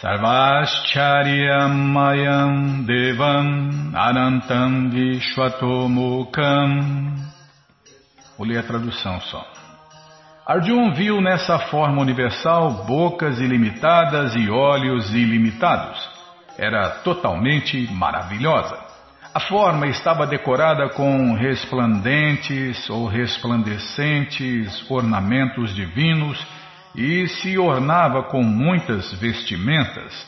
Sarvascharyamayam 0.00 2.84
Devam 2.84 3.92
Anantam 3.94 4.88
Vishwatomukam 4.88 7.14
Vou 8.38 8.46
ler 8.46 8.60
a 8.60 8.62
tradução 8.62 9.20
só. 9.20 9.46
Arjun 10.46 10.94
viu 10.94 11.20
nessa 11.20 11.58
forma 11.58 12.00
universal 12.00 12.86
bocas 12.86 13.38
ilimitadas 13.40 14.34
e 14.36 14.48
olhos 14.48 15.12
ilimitados. 15.12 16.08
Era 16.56 16.88
totalmente 17.02 17.92
maravilhosa. 17.92 18.85
A 19.36 19.40
forma 19.40 19.86
estava 19.86 20.26
decorada 20.26 20.88
com 20.88 21.34
resplandentes 21.34 22.88
ou 22.88 23.06
resplandecentes 23.06 24.90
ornamentos 24.90 25.74
divinos 25.74 26.42
e 26.94 27.28
se 27.28 27.58
ornava 27.58 28.22
com 28.22 28.42
muitas 28.42 29.12
vestimentas. 29.20 30.26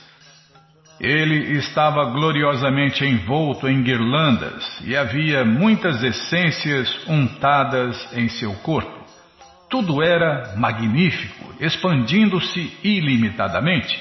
Ele 1.00 1.56
estava 1.56 2.04
gloriosamente 2.04 3.02
envolto 3.02 3.66
em 3.66 3.82
guirlandas 3.82 4.78
e 4.84 4.94
havia 4.94 5.42
muitas 5.42 6.02
essências 6.02 6.94
untadas 7.08 8.14
em 8.14 8.28
seu 8.28 8.52
corpo. 8.56 9.06
Tudo 9.70 10.02
era 10.02 10.54
magnífico, 10.54 11.54
expandindo-se 11.58 12.76
ilimitadamente. 12.84 13.98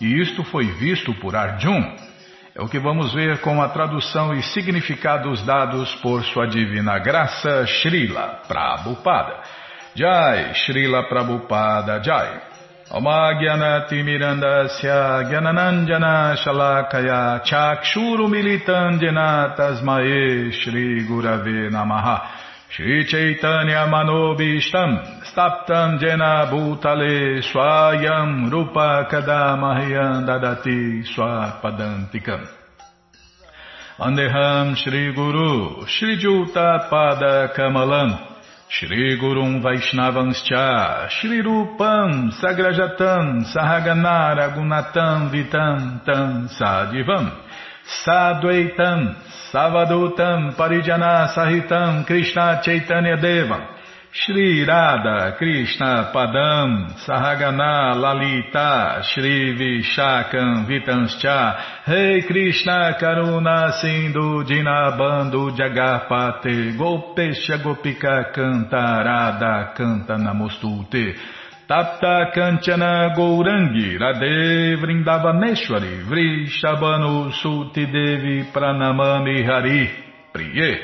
E 0.00 0.20
isto 0.20 0.44
foi 0.44 0.66
visto 0.66 1.12
por 1.14 1.34
Arjun. 1.34 2.13
É 2.56 2.62
o 2.62 2.68
que 2.68 2.78
vamos 2.78 3.12
ver 3.12 3.40
com 3.40 3.60
a 3.60 3.68
tradução 3.68 4.32
e 4.32 4.40
significados 4.40 5.44
dados 5.44 5.92
por 5.96 6.22
sua 6.22 6.46
divina 6.46 7.00
graça, 7.00 7.66
Srila 7.66 8.42
Prabhupada. 8.46 9.40
Jai, 9.92 10.54
Srila 10.54 11.02
Prabhupada 11.08 12.00
Jai. 12.00 12.40
Omagyanati 12.92 14.00
Mirandasya 14.04 15.24
Gyananandjana 15.24 16.36
Shalakaya 16.36 17.40
Chakshuru 17.44 18.28
Militandjana 18.28 19.52
Tasmae 19.56 20.52
Shri 20.52 21.04
Gurave 21.08 21.70
Namaha 21.70 22.22
Shri 22.74 23.06
Chaitanya 23.06 23.86
Manobishtam 23.86 25.22
Staptam 25.30 26.00
Jena 26.00 26.50
Bhutale 26.50 27.40
Swayam 27.40 28.50
Rupa 28.50 29.06
Kadamahyam 29.08 30.26
Dadati 30.26 31.04
Swapadantikam 31.06 32.48
Andeham 34.00 34.74
Shri 34.74 35.14
Guru 35.14 35.86
Shri 35.86 36.16
Juta 36.18 36.88
Pada 36.90 37.54
Kamalam 37.54 38.18
Shri 38.68 39.20
Gurum 39.20 39.62
Vaishnavanscha 39.62 41.08
Shri 41.10 41.42
Rupam 41.44 42.32
Sagrajatam 42.42 43.44
Sahaganara 43.54 44.52
Gunatam 44.52 45.30
Vitam 45.30 46.04
Tam 46.04 46.48
Sadivam 46.48 47.43
Sadvaitam 47.84 49.16
Savadutam 49.52 50.56
Parijana 50.56 51.28
Sahitam 51.34 52.06
Krishna 52.06 52.60
Chaitanya 52.64 53.16
Devam 53.16 53.74
Shri 54.10 54.64
Radha 54.64 55.36
Krishna 55.36 56.10
Padam 56.14 56.94
Sahagana 57.04 57.94
Lalita 57.94 59.02
Shri 59.02 59.54
Vishakam 59.54 60.66
Vitanscha 60.66 61.86
Rei 61.88 62.22
Krishna 62.22 62.96
Karuna 62.98 63.72
Sindhu 63.80 64.44
Dinabando 64.44 65.50
Jagarpate 65.54 66.78
Gopesha 66.78 67.58
Gopika 67.62 68.32
Cantarada 68.32 69.74
Canta 69.76 70.16
Namostute 70.16 71.14
Tapta 71.66 72.30
Kanchana 72.34 73.14
Gourangi 73.16 73.96
Radhe 73.96 74.76
Vrindavaneshwari 74.76 76.04
Vrishabhanu 76.04 77.32
Suti 77.32 77.86
Devi 77.86 78.50
Pranamami 78.52 79.42
Hari 79.46 79.90
Priye. 80.30 80.78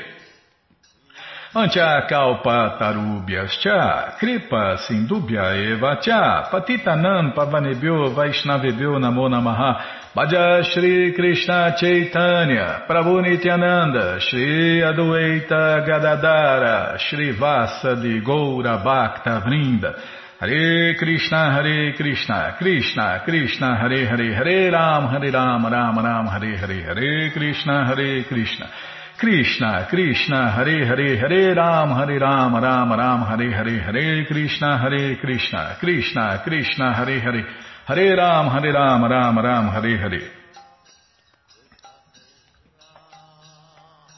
Ancha 1.53 2.07
Kalpa 2.09 2.77
Tarubhyascha 2.79 4.17
Kripa 4.17 4.77
Sindubhya 4.87 5.53
Eva 5.53 5.99
Cha 6.01 6.49
Patitanam 6.49 7.35
Pavanebhyo 7.35 8.15
Vaishnavebhyo 8.15 8.97
Namo 8.97 9.29
Namaha. 9.29 9.99
Bhaja 10.15 10.63
Shri 10.63 11.13
Krishna 11.13 11.75
Chaitanya 11.77 12.85
Prabhu 12.89 13.21
Nityananda 13.21 14.19
Shri 14.19 14.81
Adueita 14.81 15.85
Gadadara 15.85 16.97
Shri 16.97 17.37
Vasa 17.37 17.95
de 18.01 18.19
Goura 18.21 18.83
Bhakta 18.83 19.43
Vrinda 19.45 19.95
Hare 20.41 20.95
Krishna, 20.95 21.53
Hare 21.53 21.93
Krishna, 21.93 22.55
Krishna, 22.57 23.21
Krishna, 23.23 23.77
Hare 23.77 24.07
Hare, 24.07 24.33
Hare 24.33 24.71
Ram, 24.71 25.07
Hare 25.07 25.29
Ram, 25.29 25.67
Ram 25.67 25.99
Ram, 25.99 26.25
Hare 26.25 26.57
Hare, 26.57 26.81
Hare 26.81 27.29
Krishna, 27.31 27.85
Hare 27.85 28.23
Krishna, 28.23 28.71
Krishna, 29.19 29.85
Krishna, 29.87 30.51
Hare 30.51 30.83
Hare, 30.83 31.17
Hare 31.19 31.53
Ram, 31.53 31.91
Hare 31.91 32.17
Ram, 32.17 32.55
Ram 32.55 32.91
Ram, 32.91 33.21
Hare 33.21 33.51
Hare, 33.51 33.79
Hare 33.83 34.25
Krishna, 34.25 34.79
Hare 34.79 35.15
Krishna, 35.17 35.77
Krishna, 35.79 36.41
Krishna, 36.43 36.93
Hare 36.95 37.19
Hare, 37.19 37.45
Hare 37.85 38.15
Ram, 38.15 38.47
Hare 38.49 38.73
Ram, 38.73 39.03
Ram 39.03 39.37
Ram, 39.37 39.67
Hare 39.67 39.97
Hare. 39.99 40.31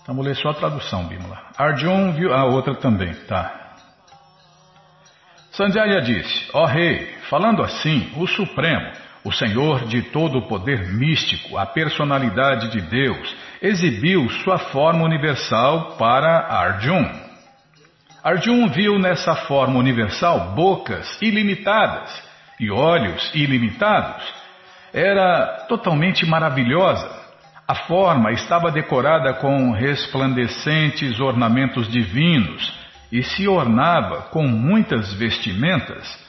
Vou 0.08 0.24
ler 0.24 0.38
só 0.38 0.52
a 0.52 0.54
tradução, 0.54 1.06
Bimala. 1.06 1.50
Arjun 1.58 2.14
viu 2.14 2.34
a 2.34 2.46
outra 2.46 2.76
também, 2.76 3.14
tá? 3.28 3.63
Sanjaya 5.54 6.02
disse: 6.02 6.50
Ó 6.52 6.64
oh, 6.64 6.66
rei, 6.66 7.16
falando 7.30 7.62
assim, 7.62 8.12
o 8.18 8.26
Supremo, 8.26 8.92
o 9.24 9.32
Senhor 9.32 9.86
de 9.86 10.02
todo 10.02 10.40
o 10.40 10.48
poder 10.48 10.92
místico, 10.92 11.58
a 11.60 11.66
personalidade 11.66 12.72
de 12.72 12.82
Deus, 12.82 13.36
exibiu 13.62 14.28
sua 14.44 14.58
forma 14.58 15.04
universal 15.04 15.96
para 15.98 16.48
Arjun. 16.48 17.06
Arjun 18.24 18.68
viu 18.70 18.98
nessa 18.98 19.36
forma 19.36 19.78
universal 19.78 20.54
bocas 20.56 21.22
ilimitadas 21.22 22.10
e 22.60 22.72
olhos 22.72 23.32
ilimitados. 23.36 24.24
Era 24.92 25.66
totalmente 25.70 26.26
maravilhosa. 26.26 27.22
A 27.68 27.76
forma 27.76 28.32
estava 28.32 28.72
decorada 28.72 29.36
com 29.36 29.72
resplandecentes 29.72 31.20
ornamentos 31.20 31.88
divinos 31.88 32.83
e 33.14 33.22
se 33.22 33.48
ornava 33.48 34.24
com 34.32 34.48
muitas 34.48 35.14
vestimentas. 35.14 36.20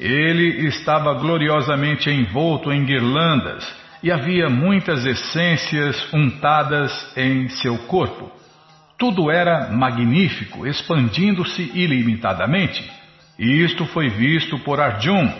Ele 0.00 0.66
estava 0.66 1.12
gloriosamente 1.12 2.08
envolto 2.08 2.72
em 2.72 2.82
guirlandas 2.82 3.70
e 4.02 4.10
havia 4.10 4.48
muitas 4.48 5.04
essências 5.04 6.10
untadas 6.14 7.14
em 7.14 7.50
seu 7.50 7.76
corpo. 7.86 8.32
Tudo 8.98 9.30
era 9.30 9.70
magnífico, 9.70 10.66
expandindo-se 10.66 11.70
ilimitadamente. 11.74 12.90
E 13.38 13.62
isto 13.62 13.84
foi 13.84 14.08
visto 14.08 14.58
por 14.60 14.80
Arjun, 14.80 15.30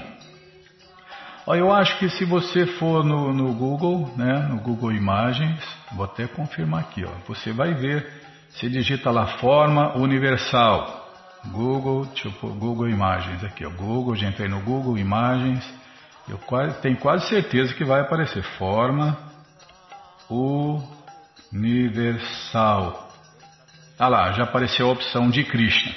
eu 1.47 1.70
acho 1.70 1.99
que 1.99 2.09
se 2.09 2.25
você 2.25 2.64
for 2.64 3.05
no, 3.05 3.31
no, 3.31 3.53
Google, 3.53 4.11
né, 4.16 4.49
no 4.49 4.57
Google 4.57 4.92
Imagens, 4.92 5.61
vou 5.92 6.07
até 6.07 6.27
confirmar 6.27 6.81
aqui, 6.81 7.05
ó, 7.05 7.11
você 7.29 7.53
vai 7.53 7.75
ver, 7.75 8.23
se 8.55 8.69
digita 8.69 9.11
lá 9.11 9.38
forma 9.38 9.97
universal, 9.97 11.05
Google, 11.47 12.07
pôr 12.40 12.53
Google 12.53 12.88
Imagens 12.88 13.43
aqui, 13.45 13.67
ó, 13.67 13.71
Google, 13.71 14.17
já 14.17 14.29
entrei 14.29 14.49
no 14.49 14.61
Google 14.61 14.97
Imagens, 14.97 15.64
eu 16.29 16.38
quase, 16.38 16.81
tenho 16.81 16.97
quase 16.97 17.29
certeza 17.29 17.75
que 17.75 17.85
vai 17.85 18.01
aparecer 18.01 18.43
forma 18.57 19.19
universal. 21.53 23.09
Ah 23.99 24.09
lá, 24.09 24.33
já 24.33 24.45
apareceu 24.45 24.88
a 24.88 24.93
opção 24.93 25.31
de 25.31 25.45
Krishna. 25.45 25.95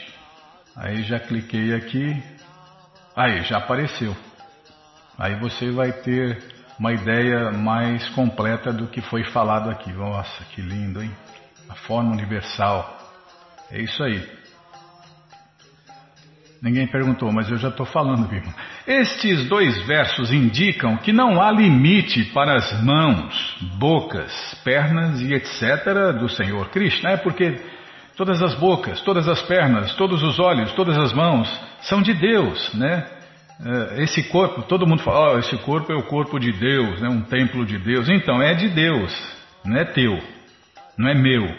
Aí 0.75 1.03
já 1.03 1.19
cliquei 1.19 1.73
aqui, 1.73 2.21
aí 3.15 3.41
já 3.43 3.57
apareceu. 3.57 4.15
Aí 5.17 5.39
você 5.39 5.71
vai 5.71 5.91
ter 5.91 6.43
uma 6.77 6.93
ideia 6.93 7.51
mais 7.51 8.07
completa 8.09 8.71
do 8.71 8.87
que 8.87 9.01
foi 9.01 9.23
falado 9.31 9.69
aqui. 9.69 9.91
Nossa, 9.91 10.43
que 10.45 10.61
lindo, 10.61 11.01
hein? 11.01 11.11
A 11.69 11.75
forma 11.75 12.11
universal. 12.11 12.97
É 13.71 13.81
isso 13.81 14.01
aí. 14.03 14.37
Ninguém 16.61 16.87
perguntou, 16.87 17.31
mas 17.31 17.49
eu 17.49 17.57
já 17.57 17.69
estou 17.69 17.85
falando, 17.85 18.27
viu? 18.27 18.41
Estes 18.87 19.47
dois 19.47 19.85
versos 19.85 20.31
indicam 20.31 20.97
que 20.97 21.11
não 21.11 21.41
há 21.41 21.51
limite 21.51 22.25
para 22.33 22.55
as 22.55 22.83
mãos, 22.83 23.57
bocas, 23.77 24.33
pernas 24.63 25.21
e 25.21 25.33
etc. 25.33 26.17
do 26.19 26.27
Senhor 26.29 26.69
Krishna. 26.69 27.11
É 27.11 27.17
porque 27.17 27.61
todas 28.15 28.41
as 28.41 28.55
bocas, 28.55 29.01
todas 29.01 29.27
as 29.27 29.41
pernas, 29.43 29.93
todos 29.95 30.23
os 30.23 30.39
olhos, 30.39 30.71
todas 30.73 30.97
as 30.97 31.13
mãos 31.13 31.47
são 31.81 32.01
de 32.01 32.13
Deus, 32.13 32.73
né? 32.73 33.05
É, 33.59 34.03
esse 34.03 34.23
corpo, 34.29 34.63
todo 34.63 34.87
mundo 34.87 35.01
fala, 35.01 35.33
oh, 35.33 35.39
esse 35.39 35.57
corpo 35.57 35.91
é 35.91 35.95
o 35.95 36.03
corpo 36.03 36.39
de 36.39 36.51
Deus, 36.51 37.01
né, 37.01 37.09
um 37.09 37.21
templo 37.21 37.65
de 37.65 37.77
Deus. 37.79 38.07
Então, 38.07 38.39
é 38.41 38.53
de 38.53 38.69
Deus, 38.69 39.11
não 39.65 39.75
é 39.77 39.83
teu, 39.83 40.15
não 40.97 41.09
é 41.09 41.13
meu. 41.13 41.55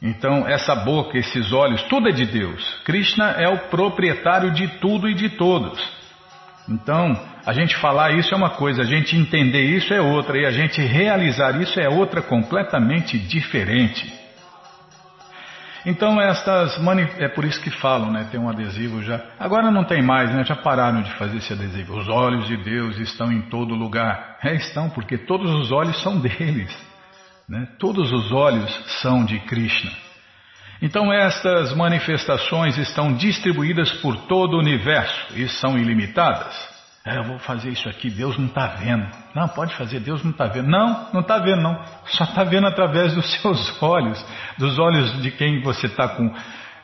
Então, 0.00 0.46
essa 0.48 0.74
boca, 0.74 1.16
esses 1.16 1.52
olhos, 1.52 1.82
tudo 1.84 2.08
é 2.08 2.12
de 2.12 2.26
Deus. 2.26 2.62
Krishna 2.84 3.30
é 3.38 3.48
o 3.48 3.68
proprietário 3.68 4.50
de 4.50 4.66
tudo 4.78 5.08
e 5.08 5.14
de 5.14 5.30
todos. 5.30 5.80
Então, 6.68 7.18
a 7.44 7.52
gente 7.52 7.76
falar 7.76 8.12
isso 8.12 8.32
é 8.34 8.36
uma 8.36 8.50
coisa, 8.50 8.82
a 8.82 8.86
gente 8.86 9.16
entender 9.16 9.62
isso 9.62 9.92
é 9.92 10.00
outra, 10.00 10.38
e 10.38 10.46
a 10.46 10.50
gente 10.50 10.80
realizar 10.80 11.60
isso 11.60 11.78
é 11.78 11.88
outra 11.88 12.22
completamente 12.22 13.18
diferente. 13.18 14.22
Então 15.84 16.20
estas 16.20 16.78
é 17.18 17.28
por 17.28 17.44
isso 17.44 17.60
que 17.60 17.70
falam, 17.70 18.12
né? 18.12 18.28
Tem 18.30 18.38
um 18.38 18.48
adesivo 18.48 19.02
já. 19.02 19.20
Agora 19.38 19.70
não 19.70 19.84
tem 19.84 20.00
mais, 20.00 20.32
né? 20.32 20.44
Já 20.44 20.54
pararam 20.54 21.02
de 21.02 21.12
fazer 21.14 21.38
esse 21.38 21.52
adesivo. 21.52 21.98
Os 21.98 22.08
olhos 22.08 22.46
de 22.46 22.56
Deus 22.56 22.98
estão 22.98 23.32
em 23.32 23.42
todo 23.42 23.74
lugar. 23.74 24.36
É, 24.44 24.54
estão, 24.54 24.88
porque 24.90 25.18
todos 25.18 25.52
os 25.52 25.72
olhos 25.72 26.00
são 26.00 26.18
deles, 26.22 26.72
né? 27.52 27.68
Todos 27.78 28.10
os 28.10 28.32
olhos 28.32 28.72
são 29.02 29.26
de 29.26 29.38
Krishna. 29.40 29.92
Então 30.80 31.12
estas 31.12 31.76
manifestações 31.76 32.78
estão 32.78 33.12
distribuídas 33.12 33.92
por 34.00 34.16
todo 34.22 34.54
o 34.54 34.58
universo 34.58 35.34
e 35.36 35.46
são 35.48 35.78
ilimitadas. 35.78 36.72
É, 37.04 37.18
eu 37.18 37.24
vou 37.24 37.38
fazer 37.40 37.68
isso 37.68 37.88
aqui, 37.90 38.08
Deus 38.08 38.38
não 38.38 38.46
está 38.46 38.68
vendo. 38.68 39.06
Não, 39.34 39.48
pode 39.48 39.74
fazer, 39.74 40.00
Deus 40.00 40.24
não 40.24 40.30
está 40.30 40.46
vendo. 40.46 40.68
Não, 40.68 41.08
não 41.12 41.20
está 41.20 41.38
vendo, 41.38 41.60
não. 41.60 41.78
Só 42.06 42.24
está 42.24 42.42
vendo 42.42 42.66
através 42.66 43.14
dos 43.14 43.30
seus 43.38 43.82
olhos, 43.82 44.24
dos 44.56 44.78
olhos 44.78 45.20
de 45.20 45.30
quem 45.30 45.60
você 45.60 45.86
está 45.86 46.08
com. 46.08 46.32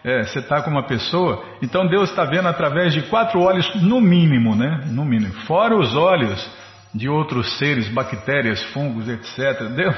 É, 0.05 0.25
você 0.25 0.41
está 0.41 0.61
com 0.63 0.71
uma 0.71 0.87
pessoa, 0.87 1.45
então 1.63 1.87
Deus 1.89 2.11
está 2.11 2.25
vendo 2.25 2.47
através 2.47 2.93
de 2.93 3.03
quatro 3.03 3.41
olhos, 3.41 3.75
no 3.83 4.01
mínimo, 4.01 4.55
né? 4.55 4.83
No 4.87 5.05
mínimo. 5.05 5.33
Fora 5.47 5.75
os 5.75 5.97
olhos 5.97 6.49
de 6.95 7.09
outros 7.09 7.59
seres, 7.59 7.89
bactérias, 7.89 8.63
fungos, 8.73 9.09
etc. 9.09 9.69
Deus 9.75 9.97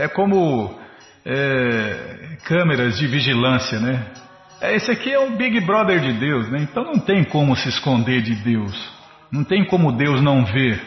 é 0.00 0.08
como 0.08 0.78
é, 1.24 2.36
câmeras 2.44 2.98
de 2.98 3.06
vigilância, 3.06 3.78
né? 3.78 4.06
É, 4.60 4.74
esse 4.74 4.90
aqui 4.90 5.12
é 5.12 5.18
o 5.18 5.36
Big 5.36 5.60
Brother 5.60 6.00
de 6.00 6.14
Deus, 6.14 6.50
né? 6.50 6.60
Então 6.62 6.84
não 6.84 6.98
tem 6.98 7.22
como 7.24 7.54
se 7.54 7.68
esconder 7.68 8.22
de 8.22 8.34
Deus. 8.36 8.92
Não 9.30 9.44
tem 9.44 9.64
como 9.64 9.92
Deus 9.92 10.22
não 10.22 10.44
ver. 10.44 10.80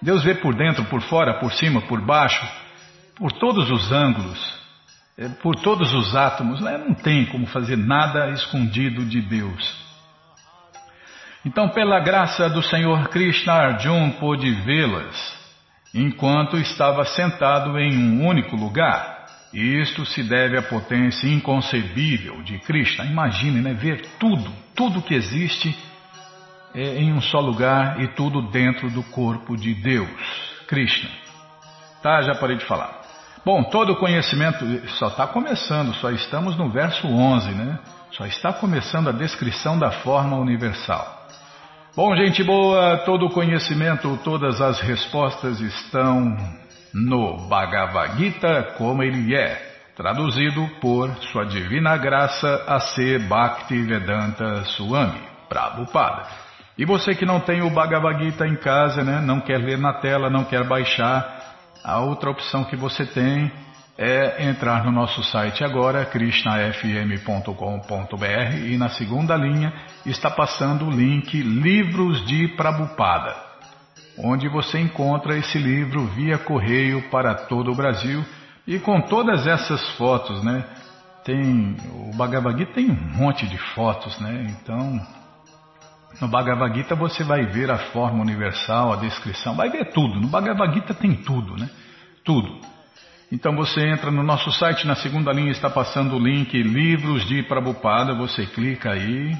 Deus 0.00 0.22
vê 0.22 0.34
por 0.34 0.54
dentro, 0.54 0.84
por 0.84 1.00
fora, 1.02 1.34
por 1.40 1.52
cima, 1.52 1.80
por 1.82 2.00
baixo, 2.00 2.44
por 3.16 3.32
todos 3.32 3.70
os 3.70 3.92
ângulos, 3.92 4.60
é, 5.18 5.28
por 5.28 5.56
todos 5.56 5.92
os 5.92 6.14
átomos. 6.14 6.60
Né? 6.60 6.78
Não 6.78 6.94
tem 6.94 7.26
como 7.26 7.46
fazer 7.46 7.76
nada 7.76 8.30
escondido 8.30 9.04
de 9.04 9.20
Deus. 9.20 9.82
Então, 11.44 11.68
pela 11.68 11.98
graça 11.98 12.48
do 12.48 12.62
Senhor 12.62 13.08
Krishna, 13.08 13.52
Arjun 13.52 14.10
pôde 14.12 14.52
vê-las 14.52 15.41
enquanto 15.94 16.56
estava 16.56 17.04
sentado 17.04 17.78
em 17.78 17.96
um 17.96 18.26
único 18.26 18.56
lugar. 18.56 19.26
Isto 19.52 20.06
se 20.06 20.22
deve 20.22 20.56
à 20.56 20.62
potência 20.62 21.28
inconcebível 21.28 22.42
de 22.42 22.58
Krishna. 22.60 23.04
Imagine, 23.04 23.60
né? 23.60 23.74
Ver 23.74 24.00
tudo, 24.18 24.50
tudo 24.74 25.02
que 25.02 25.14
existe 25.14 25.76
é, 26.74 26.96
em 26.96 27.12
um 27.12 27.20
só 27.20 27.38
lugar 27.38 28.00
e 28.00 28.08
tudo 28.08 28.50
dentro 28.50 28.90
do 28.90 29.02
corpo 29.02 29.56
de 29.56 29.74
Deus, 29.74 30.08
Krishna. 30.66 31.10
Tá, 32.02 32.22
já 32.22 32.34
parei 32.34 32.56
de 32.56 32.64
falar. 32.64 33.02
Bom, 33.44 33.64
todo 33.64 33.96
conhecimento 33.96 34.64
só 34.98 35.08
está 35.08 35.26
começando, 35.26 35.92
só 35.96 36.10
estamos 36.10 36.56
no 36.56 36.70
verso 36.70 37.06
11, 37.06 37.50
né? 37.50 37.78
Só 38.12 38.24
está 38.24 38.52
começando 38.52 39.08
a 39.08 39.12
descrição 39.12 39.78
da 39.78 39.90
forma 39.90 40.36
universal. 40.36 41.21
Bom, 41.94 42.16
gente 42.16 42.42
boa, 42.42 42.96
todo 43.04 43.28
conhecimento, 43.28 44.18
todas 44.24 44.62
as 44.62 44.80
respostas 44.80 45.60
estão 45.60 46.34
no 46.94 47.36
Bhagavad 47.48 48.16
Gita 48.16 48.74
como 48.78 49.02
ele 49.02 49.34
é, 49.34 49.90
traduzido 49.94 50.66
por 50.80 51.10
Sua 51.30 51.44
Divina 51.44 51.94
Graça 51.98 52.64
a 52.66 52.80
ser 52.80 53.18
Bhakti 53.28 53.82
Vedanta 53.82 54.64
Swami, 54.64 55.20
Prabhupada. 55.50 56.28
E 56.78 56.86
você 56.86 57.14
que 57.14 57.26
não 57.26 57.40
tem 57.40 57.60
o 57.60 57.68
Bhagavad 57.68 58.24
Gita 58.24 58.48
em 58.48 58.56
casa, 58.56 59.04
né, 59.04 59.20
não 59.20 59.42
quer 59.42 59.60
ver 59.62 59.76
na 59.76 59.92
tela, 59.92 60.30
não 60.30 60.44
quer 60.44 60.66
baixar, 60.66 61.56
a 61.84 62.00
outra 62.00 62.30
opção 62.30 62.64
que 62.64 62.74
você 62.74 63.04
tem 63.04 63.52
é 63.96 64.48
entrar 64.48 64.84
no 64.84 64.90
nosso 64.90 65.22
site 65.24 65.62
agora, 65.62 66.04
krishnafm.com.br 66.06 68.56
e 68.66 68.76
na 68.78 68.88
segunda 68.88 69.36
linha 69.36 69.72
está 70.06 70.30
passando 70.30 70.86
o 70.86 70.90
link 70.90 71.42
Livros 71.42 72.24
de 72.26 72.48
Prabupada, 72.56 73.36
onde 74.18 74.48
você 74.48 74.78
encontra 74.78 75.36
esse 75.36 75.58
livro 75.58 76.06
via 76.06 76.38
correio 76.38 77.02
para 77.10 77.34
todo 77.34 77.70
o 77.70 77.74
Brasil 77.74 78.24
e 78.66 78.78
com 78.78 79.00
todas 79.02 79.46
essas 79.46 79.90
fotos, 79.96 80.42
né? 80.42 80.64
Tem 81.24 81.76
o 81.92 82.16
Bhagavad 82.16 82.58
Gita 82.58 82.72
tem 82.72 82.90
um 82.90 82.94
monte 82.94 83.46
de 83.46 83.58
fotos, 83.74 84.18
né? 84.20 84.46
Então 84.48 85.00
no 86.20 86.28
Bhagavad 86.28 86.74
Gita 86.74 86.94
você 86.94 87.22
vai 87.22 87.44
ver 87.46 87.70
a 87.70 87.78
forma 87.78 88.22
universal, 88.22 88.92
a 88.92 88.96
descrição, 88.96 89.54
vai 89.54 89.68
ver 89.68 89.92
tudo. 89.92 90.18
No 90.18 90.28
Bhagavad 90.28 90.72
Gita 90.72 90.94
tem 90.94 91.14
tudo, 91.14 91.56
né? 91.56 91.68
Tudo. 92.24 92.71
Então 93.32 93.56
você 93.56 93.80
entra 93.88 94.10
no 94.10 94.22
nosso 94.22 94.52
site, 94.52 94.86
na 94.86 94.94
segunda 94.94 95.32
linha 95.32 95.50
está 95.50 95.70
passando 95.70 96.16
o 96.16 96.18
link 96.18 96.52
Livros 96.62 97.26
de 97.26 97.42
Prabhupada, 97.42 98.14
você 98.14 98.44
clica 98.44 98.92
aí. 98.92 99.34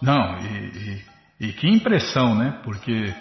Não, 0.00 0.38
e, 0.40 1.02
e, 1.38 1.48
e 1.48 1.52
que 1.52 1.68
impressão, 1.68 2.34
né? 2.34 2.58
Porque 2.64 3.14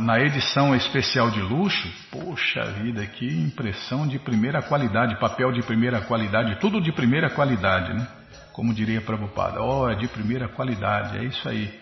na 0.00 0.18
edição 0.18 0.74
especial 0.74 1.30
de 1.30 1.40
luxo, 1.40 1.88
poxa 2.10 2.64
vida, 2.82 3.06
que 3.06 3.24
impressão 3.24 4.04
de 4.04 4.18
primeira 4.18 4.60
qualidade, 4.62 5.20
papel 5.20 5.52
de 5.52 5.62
primeira 5.62 6.00
qualidade, 6.00 6.58
tudo 6.58 6.80
de 6.80 6.90
primeira 6.90 7.30
qualidade, 7.30 7.94
né? 7.94 8.04
Como 8.52 8.74
diria 8.74 9.00
Prabhupada, 9.00 9.62
ó, 9.62 9.84
oh, 9.84 9.88
é 9.88 9.94
de 9.94 10.08
primeira 10.08 10.48
qualidade, 10.48 11.18
é 11.18 11.22
isso 11.22 11.48
aí. 11.48 11.72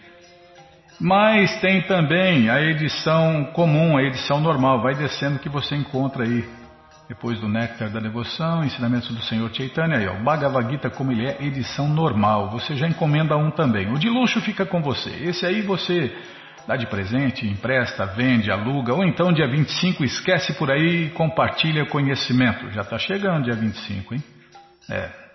Mas 1.01 1.59
tem 1.63 1.81
também 1.81 2.51
a 2.51 2.61
edição 2.61 3.53
comum, 3.55 3.97
a 3.97 4.03
edição 4.03 4.39
normal, 4.39 4.83
vai 4.83 4.95
descendo 4.95 5.39
que 5.39 5.49
você 5.49 5.75
encontra 5.75 6.25
aí. 6.25 6.66
Depois 7.09 7.39
do 7.39 7.49
Néctar 7.49 7.89
da 7.91 8.01
Devoção, 8.01 8.65
Ensinamentos 8.65 9.09
do 9.09 9.23
Senhor 9.23 9.49
Chaitanya, 9.55 9.99
aí, 9.99 10.09
ó, 10.09 10.15
Bhagavad 10.15 10.69
Gita 10.69 10.91
como 10.91 11.13
ele 11.13 11.27
é, 11.27 11.37
edição 11.41 11.89
normal. 11.89 12.51
Você 12.51 12.75
já 12.75 12.89
encomenda 12.89 13.37
um 13.37 13.51
também. 13.51 13.93
O 13.93 13.99
de 13.99 14.09
luxo 14.09 14.41
fica 14.41 14.67
com 14.67 14.83
você. 14.83 15.11
Esse 15.11 15.47
aí 15.47 15.63
você 15.63 16.13
dá 16.67 16.75
de 16.77 16.87
presente, 16.87 17.47
empresta, 17.47 18.07
vende, 18.07 18.51
aluga, 18.51 18.93
ou 18.93 19.05
então 19.05 19.33
dia 19.33 19.47
25 19.47 20.05
esquece 20.05 20.53
por 20.55 20.71
aí 20.71 21.07
e 21.07 21.11
compartilha 21.11 21.87
conhecimento. 21.87 22.71
Já 22.73 22.81
está 22.81 22.99
chegando 22.99 23.45
dia 23.45 23.55
25, 23.55 24.15
hein? 24.15 24.25
É, 24.91 25.27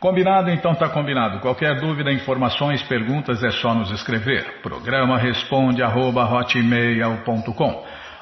Combinado? 0.00 0.50
Então 0.50 0.74
tá 0.74 0.88
combinado. 0.88 1.40
Qualquer 1.40 1.78
dúvida, 1.78 2.10
informações, 2.10 2.82
perguntas 2.84 3.42
é 3.44 3.50
só 3.50 3.74
nos 3.74 3.90
escrever. 3.90 4.62
Programa 4.62 5.18
responde 5.18 5.82
arroba, 5.82 6.24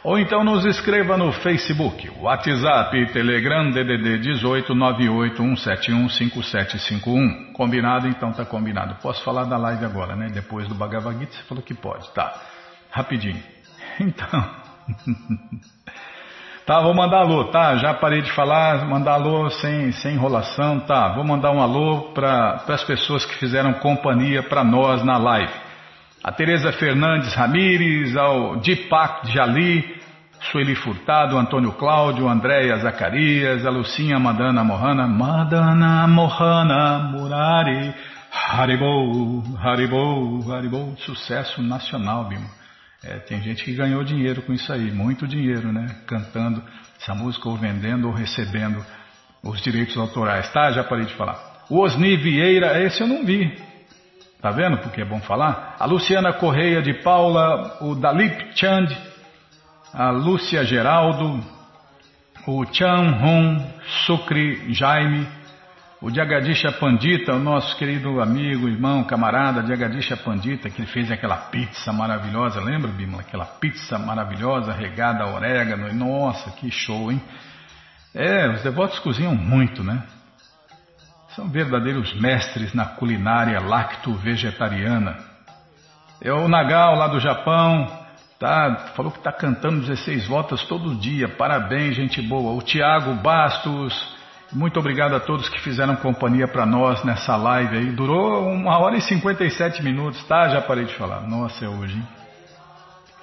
ou 0.09 0.18
então 0.18 0.42
nos 0.42 0.64
escreva 0.64 1.18
no 1.18 1.31
Facebook, 1.33 2.11
WhatsApp, 2.18 3.12
Telegram, 3.12 3.71
DDD 3.71 4.21
18 4.21 4.75
981715751. 4.75 7.53
Combinado? 7.53 8.09
Então 8.09 8.33
tá 8.33 8.42
combinado. 8.42 8.94
Posso 9.03 9.23
falar 9.23 9.44
da 9.44 9.59
live 9.59 9.85
agora, 9.85 10.16
né? 10.16 10.31
Depois 10.33 10.66
do 10.66 10.75
Bhagavad 10.75 11.18
Gita, 11.18 11.35
você 11.35 11.42
falou 11.42 11.62
que 11.62 11.75
pode. 11.75 12.11
Tá. 12.14 12.33
Rapidinho. 12.90 13.40
Então. 14.01 14.44
Tá, 16.64 16.81
vou 16.83 16.92
mandar 16.92 17.21
alô, 17.21 17.44
tá? 17.44 17.77
Já 17.77 17.94
parei 17.94 18.21
de 18.21 18.31
falar, 18.33 18.85
mandar 18.85 19.14
alô 19.14 19.49
sem, 19.49 19.90
sem 19.90 20.12
enrolação, 20.12 20.81
tá? 20.81 21.14
Vou 21.14 21.25
mandar 21.25 21.51
um 21.51 21.62
alô 21.62 22.12
para 22.12 22.62
as 22.68 22.85
pessoas 22.85 23.25
que 23.25 23.37
fizeram 23.37 23.73
companhia 23.73 24.42
para 24.42 24.62
nós 24.62 25.03
na 25.03 25.16
live. 25.16 25.51
A 26.23 26.31
Tereza 26.31 26.71
Fernandes 26.73 27.35
Ramires, 27.35 28.14
ao 28.18 28.57
Dipak 28.57 29.33
Jali, 29.33 29.98
Sueli 30.40 30.74
Furtado, 30.77 31.37
Antônio 31.37 31.72
Cláudio, 31.72 32.29
Andréia 32.29 32.77
Zacarias, 32.79 33.66
a 33.66 33.70
Lucinha 33.70 34.18
Madana 34.18 34.62
Mohana, 34.64 35.07
Madana 35.07 36.07
Mohana 36.07 36.98
Murari, 37.11 37.94
Haribou, 38.31 39.42
Haribou, 39.59 40.53
Haribou, 40.53 40.96
sucesso 40.98 41.62
nacional, 41.62 42.24
Bima. 42.24 42.48
É, 43.05 43.18
tem 43.18 43.40
gente 43.42 43.64
que 43.64 43.74
ganhou 43.74 44.03
dinheiro 44.03 44.42
com 44.42 44.53
isso 44.53 44.72
aí, 44.72 44.90
muito 44.90 45.27
dinheiro, 45.27 45.72
né? 45.72 45.87
Cantando 46.07 46.62
essa 47.01 47.14
música 47.14 47.48
ou 47.48 47.57
vendendo 47.57 48.09
ou 48.09 48.12
recebendo 48.14 48.85
os 49.42 49.61
direitos 49.61 49.96
autorais. 49.96 50.51
Tá, 50.53 50.72
já 50.72 50.83
parei 50.83 51.07
de 51.07 51.14
falar. 51.14 51.64
O 51.70 51.81
Osni 51.81 52.16
Vieira, 52.16 52.83
esse 52.83 53.01
eu 53.01 53.07
não 53.07 53.24
vi. 53.24 53.57
Tá 54.40 54.51
vendo 54.51 54.79
porque 54.79 55.01
é 55.01 55.05
bom 55.05 55.20
falar? 55.20 55.77
A 55.79 55.85
Luciana 55.85 56.33
Correia 56.33 56.81
de 56.81 56.94
Paula, 57.03 57.79
o 57.81 57.94
Dalip 57.94 58.57
Chand, 58.57 58.88
a 59.92 60.11
Lúcia 60.11 60.64
Geraldo, 60.64 61.42
o 62.46 62.64
Chan 62.72 63.18
Hong 63.22 63.64
Sukri 64.07 64.72
Jaime, 64.74 65.27
o 66.01 66.11
Jagadisha 66.11 66.70
Pandita, 66.72 67.35
o 67.35 67.38
nosso 67.38 67.77
querido 67.77 68.20
amigo, 68.20 68.68
irmão, 68.68 69.03
camarada 69.03 69.66
Jagadisha 69.66 70.16
Pandita, 70.16 70.70
que 70.70 70.87
fez 70.87 71.11
aquela 71.11 71.37
pizza 71.37 71.92
maravilhosa, 71.92 72.61
lembra, 72.61 72.90
Bimala? 72.92 73.22
Aquela 73.22 73.46
pizza 73.46 73.98
maravilhosa, 73.98 74.72
regada 74.72 75.24
a 75.24 75.35
orégano. 75.35 75.92
Nossa, 75.92 76.51
que 76.53 76.70
show, 76.70 77.11
hein? 77.11 77.20
É, 78.14 78.48
os 78.48 78.62
devotos 78.62 78.98
cozinham 79.01 79.35
muito, 79.35 79.83
né? 79.83 80.03
São 81.35 81.48
verdadeiros 81.48 82.14
mestres 82.20 82.72
na 82.74 82.85
culinária 82.85 83.61
lacto-vegetariana. 83.61 85.18
É 86.22 86.33
o 86.33 86.46
Nagal, 86.46 86.96
lá 86.96 87.09
do 87.09 87.20
Japão, 87.20 87.98
tá, 88.38 88.92
falou 88.94 89.11
que 89.11 89.18
está 89.18 89.33
cantando 89.33 89.81
16 89.81 90.27
voltas 90.27 90.62
todo 90.64 90.94
dia. 90.94 91.29
Parabéns, 91.29 91.96
gente 91.96 92.22
boa. 92.22 92.53
O 92.53 92.62
Tiago 92.62 93.14
Bastos 93.14 94.16
muito 94.53 94.81
obrigado 94.81 95.14
a 95.14 95.20
todos 95.20 95.48
que 95.48 95.61
fizeram 95.61 95.94
companhia 95.96 96.48
para 96.48 96.64
nós 96.64 97.05
nessa 97.05 97.37
live 97.37 97.77
aí. 97.77 97.90
Durou 97.90 98.51
uma 98.51 98.79
hora 98.79 98.96
e 98.96 99.01
57 99.01 99.83
minutos, 99.83 100.24
tá? 100.24 100.48
Já 100.48 100.62
parei 100.62 100.87
de 100.87 100.94
falar. 100.94 101.20
Nossa, 101.20 101.66
é 101.66 101.68
hoje, 101.68 101.96
hein? 101.96 102.09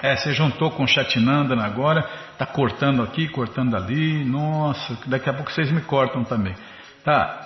É, 0.03 0.15
você 0.15 0.33
juntou 0.33 0.69
com 0.69 0.83
o 0.83 0.87
Chatinandana 0.87 1.65
agora, 1.65 2.07
tá 2.37 2.45
cortando 2.45 3.01
aqui, 3.01 3.27
cortando 3.27 3.75
ali. 3.75 4.23
Nossa, 4.23 4.95
daqui 5.07 5.27
a 5.27 5.33
pouco 5.33 5.51
vocês 5.51 5.71
me 5.71 5.81
cortam 5.81 6.23
também. 6.23 6.53
Tá, 7.03 7.44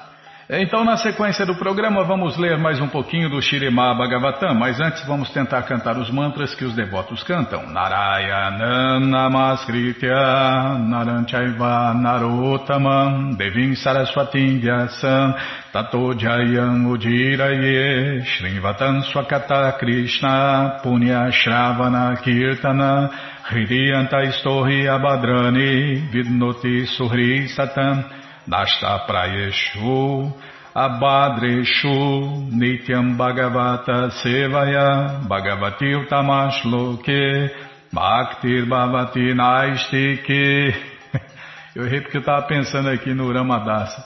então, 0.51 0.83
na 0.83 0.97
sequência 0.97 1.45
do 1.45 1.53
programa, 1.53 2.03
vamos 2.03 2.35
ler 2.35 2.57
mais 2.57 2.81
um 2.81 2.87
pouquinho 2.87 3.29
do 3.29 3.39
Shirema 3.39 3.93
Bhagavatam, 3.93 4.55
mas 4.55 4.79
antes 4.81 5.05
vamos 5.05 5.29
tentar 5.29 5.61
cantar 5.61 5.95
os 5.95 6.09
mantras 6.09 6.55
que 6.55 6.65
os 6.65 6.75
devotos 6.75 7.21
cantam. 7.21 7.67
Narayana 7.67 8.99
Namaskritya 8.99 10.79
Naranchaiva 10.79 11.93
Narotamam 11.93 13.35
Devim 13.35 13.75
Saraswatim 13.75 14.59
Vyasam 14.59 15.35
Tato 15.71 16.15
Jayam 16.17 16.83
Ujiraye 16.87 18.23
Shrivatan 18.25 19.03
Swakata 19.03 19.71
Krishna 19.77 20.79
Punya 20.81 21.31
Shravana 21.31 22.17
Kirtana 22.23 23.07
Hridiyanta 23.51 24.23
Istohi 24.23 24.87
Abadrani 24.87 26.09
Vidnoti 26.11 26.87
Suhri 26.87 27.47
Satam 27.49 28.18
Nashta 28.49 29.05
Prayeshu 29.05 30.33
Abadreshu 30.75 32.49
Nityam 32.51 33.15
Bhagavata 33.15 34.09
Sevaya 34.23 35.21
Bhagavati 35.27 35.93
Utamashloke 35.93 37.49
Bhaktir 37.93 38.65
Bhavati 38.67 39.35
Naistike 39.35 40.73
Eu 41.75 41.85
errei 41.85 42.01
porque 42.01 42.17
eu 42.17 42.21
estava 42.21 42.41
pensando 42.47 42.89
aqui 42.89 43.13
no 43.13 43.31
Ramadasa. 43.31 44.03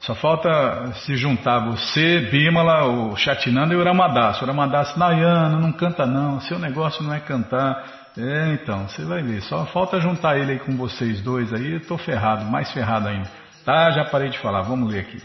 Só 0.00 0.14
falta 0.14 0.92
se 1.06 1.16
juntar 1.16 1.58
você, 1.60 2.20
Bimala, 2.30 2.84
o 2.84 3.16
Chatinanda 3.16 3.72
e 3.74 3.76
o 3.76 3.82
Ramadasa. 3.82 4.44
O 4.44 4.46
Ramadasa, 4.46 4.96
Nayana, 4.96 5.58
não 5.58 5.72
canta 5.72 6.06
não, 6.06 6.40
seu 6.42 6.58
negócio 6.58 7.02
não 7.02 7.14
é 7.14 7.20
cantar. 7.20 7.82
É, 8.16 8.52
então, 8.52 8.86
você 8.86 9.04
vai 9.04 9.22
ver. 9.22 9.40
Só 9.42 9.64
falta 9.66 9.98
juntar 9.98 10.38
ele 10.38 10.52
aí 10.52 10.58
com 10.58 10.76
vocês 10.76 11.20
dois 11.22 11.52
aí, 11.52 11.72
eu 11.72 11.80
tô 11.86 11.96
ferrado, 11.96 12.44
mais 12.44 12.70
ferrado 12.70 13.08
ainda. 13.08 13.28
Tá, 13.68 13.90
já 13.90 14.02
parei 14.02 14.30
de 14.30 14.38
falar, 14.38 14.62
vamos 14.62 14.90
ler 14.90 15.00
aqui. 15.00 15.20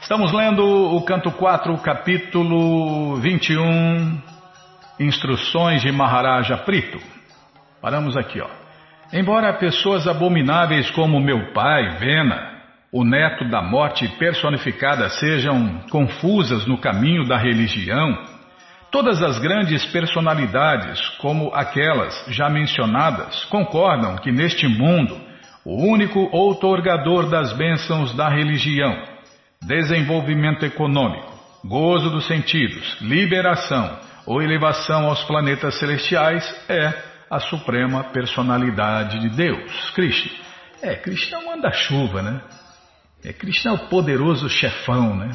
Estamos 0.00 0.32
lendo 0.32 0.64
o 0.64 1.02
canto 1.02 1.28
4, 1.32 1.76
capítulo 1.78 3.16
21, 3.16 4.22
Instruções 5.00 5.82
de 5.82 5.90
Maharaja 5.90 6.56
Prito. 6.58 7.00
Paramos 7.82 8.16
aqui, 8.16 8.40
ó. 8.40 8.48
Embora 9.12 9.52
pessoas 9.54 10.06
abomináveis 10.06 10.88
como 10.92 11.18
meu 11.18 11.52
pai, 11.52 11.98
Vena, 11.98 12.62
o 12.92 13.02
neto 13.02 13.50
da 13.50 13.60
morte 13.60 14.06
personificada, 14.16 15.08
sejam 15.08 15.80
confusas 15.90 16.64
no 16.64 16.78
caminho 16.78 17.26
da 17.26 17.36
religião, 17.36 18.16
todas 18.92 19.20
as 19.20 19.40
grandes 19.40 19.84
personalidades, 19.86 21.08
como 21.18 21.52
aquelas 21.52 22.24
já 22.28 22.48
mencionadas, 22.48 23.44
concordam 23.46 24.14
que 24.14 24.30
neste 24.30 24.68
mundo 24.68 25.23
o 25.64 25.76
único 25.76 26.28
outorgador 26.30 27.28
das 27.28 27.52
bênçãos 27.54 28.14
da 28.14 28.28
religião, 28.28 29.02
desenvolvimento 29.62 30.64
econômico, 30.64 31.32
gozo 31.64 32.10
dos 32.10 32.26
sentidos, 32.26 32.98
liberação 33.00 33.98
ou 34.26 34.42
elevação 34.42 35.06
aos 35.06 35.24
planetas 35.24 35.78
celestiais 35.78 36.44
é 36.68 36.92
a 37.30 37.40
suprema 37.40 38.04
personalidade 38.04 39.18
de 39.20 39.30
Deus, 39.30 39.90
Krishna. 39.90 40.30
É, 40.82 40.94
Krishna 40.96 41.38
é 41.38 41.40
um 41.40 41.46
manda-chuva, 41.46 42.22
né? 42.22 42.40
É, 43.24 43.32
Krishna 43.32 43.70
é 43.70 43.74
o 43.74 43.88
poderoso 43.88 44.48
chefão, 44.50 45.16
né? 45.16 45.30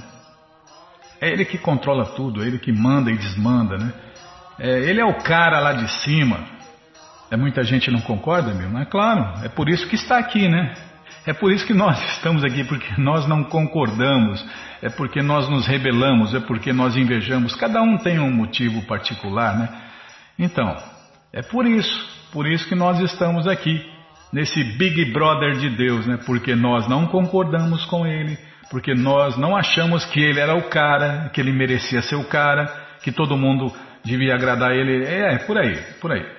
É 1.19 1.29
ele 1.29 1.43
que 1.43 1.57
controla 1.57 2.05
tudo, 2.05 2.43
é 2.43 2.47
ele 2.47 2.59
que 2.59 2.71
manda 2.71 3.11
e 3.11 3.17
desmanda, 3.17 3.77
né? 3.77 3.91
É, 4.59 4.79
ele 4.89 5.01
é 5.01 5.05
o 5.05 5.15
cara 5.23 5.59
lá 5.59 5.73
de 5.73 5.89
cima, 6.03 6.45
é, 7.31 7.37
muita 7.37 7.63
gente 7.63 7.91
não 7.91 8.01
concorda, 8.01 8.53
meu? 8.53 8.77
É 8.79 8.85
claro, 8.85 9.45
é 9.45 9.49
por 9.49 9.69
isso 9.69 9.87
que 9.87 9.95
está 9.95 10.17
aqui, 10.17 10.47
né? 10.47 10.73
É 11.25 11.33
por 11.33 11.51
isso 11.51 11.65
que 11.65 11.73
nós 11.73 11.99
estamos 12.15 12.43
aqui, 12.43 12.63
porque 12.63 12.99
nós 12.99 13.27
não 13.27 13.43
concordamos, 13.43 14.43
é 14.81 14.89
porque 14.89 15.21
nós 15.21 15.47
nos 15.49 15.67
rebelamos, 15.67 16.33
é 16.33 16.39
porque 16.39 16.73
nós 16.73 16.95
invejamos. 16.95 17.55
Cada 17.55 17.81
um 17.81 17.97
tem 17.97 18.19
um 18.19 18.31
motivo 18.31 18.81
particular, 18.83 19.57
né? 19.57 19.69
Então, 20.37 20.75
é 21.31 21.41
por 21.41 21.67
isso, 21.67 22.09
por 22.31 22.47
isso 22.47 22.67
que 22.67 22.75
nós 22.75 22.99
estamos 22.99 23.47
aqui, 23.47 23.79
nesse 24.33 24.63
Big 24.77 25.11
Brother 25.11 25.57
de 25.57 25.69
Deus, 25.69 26.07
né? 26.07 26.17
Porque 26.25 26.55
nós 26.55 26.87
não 26.87 27.05
concordamos 27.05 27.85
com 27.85 28.07
ele, 28.07 28.37
porque 28.71 28.93
nós 28.95 29.37
não 29.37 29.55
achamos 29.55 30.05
que 30.05 30.19
ele 30.19 30.39
era 30.39 30.55
o 30.55 30.69
cara, 30.69 31.29
que 31.33 31.41
ele 31.41 31.51
merecia 31.51 32.01
ser 32.01 32.15
o 32.15 32.23
cara, 32.23 32.65
que 33.03 33.11
todo 33.11 33.37
mundo 33.37 33.71
devia 34.03 34.33
agradar 34.33 34.71
ele. 34.71 35.05
É, 35.05 35.35
é 35.35 35.37
por 35.39 35.57
aí, 35.57 35.75
por 35.99 36.11
aí. 36.11 36.38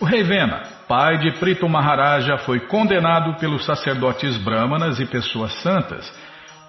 O 0.00 0.04
rei 0.04 0.22
Vena, 0.22 0.62
pai 0.86 1.18
de 1.18 1.32
Prito 1.40 1.68
Maharaja, 1.68 2.38
foi 2.38 2.60
condenado 2.60 3.34
pelos 3.40 3.64
sacerdotes 3.64 4.36
brahmanas 4.36 5.00
e 5.00 5.06
pessoas 5.06 5.52
santas 5.60 6.08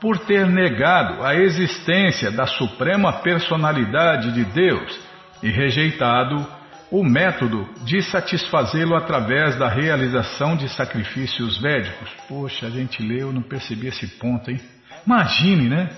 por 0.01 0.17
ter 0.17 0.47
negado 0.47 1.23
a 1.23 1.35
existência 1.35 2.31
da 2.31 2.47
suprema 2.47 3.13
personalidade 3.21 4.31
de 4.31 4.45
Deus 4.45 4.99
e 5.43 5.49
rejeitado 5.49 6.43
o 6.89 7.03
método 7.03 7.69
de 7.83 8.01
satisfazê-lo 8.01 8.95
através 8.95 9.55
da 9.57 9.69
realização 9.69 10.55
de 10.55 10.67
sacrifícios 10.69 11.61
védicos. 11.61 12.09
Poxa, 12.27 12.65
a 12.65 12.69
gente 12.71 13.03
leu, 13.03 13.31
não 13.31 13.43
percebi 13.43 13.87
esse 13.87 14.07
ponto, 14.17 14.49
hein? 14.49 14.59
Imagine, 15.05 15.69
né? 15.69 15.89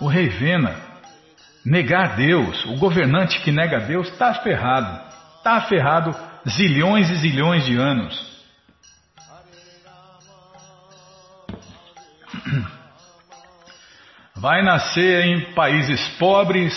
O 0.00 0.06
rei 0.06 0.28
Vena 0.28 0.74
negar 1.64 2.14
Deus, 2.16 2.64
o 2.66 2.76
governante 2.76 3.40
que 3.40 3.50
nega 3.50 3.80
Deus 3.80 4.08
está 4.08 4.34
ferrado, 4.34 5.00
está 5.38 5.62
ferrado 5.62 6.27
zilhões 6.46 7.10
e 7.10 7.16
zilhões 7.16 7.64
de 7.64 7.76
anos. 7.76 8.28
Vai 14.36 14.62
nascer 14.62 15.24
em 15.24 15.52
países 15.52 16.00
pobres 16.18 16.72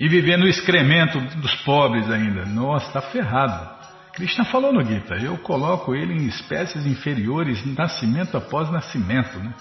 e 0.00 0.08
viver 0.08 0.36
no 0.36 0.46
excremento 0.46 1.20
dos 1.20 1.54
pobres 1.62 2.10
ainda. 2.10 2.44
Nossa, 2.46 2.86
está 2.86 3.00
ferrado. 3.00 3.74
Krishna 4.12 4.44
falou 4.44 4.72
no 4.72 4.84
Gita, 4.84 5.14
eu 5.14 5.36
coloco 5.38 5.94
ele 5.94 6.14
em 6.14 6.26
espécies 6.26 6.86
inferiores, 6.86 7.64
nascimento 7.76 8.36
após 8.36 8.70
nascimento. 8.70 9.38
Né? 9.38 9.52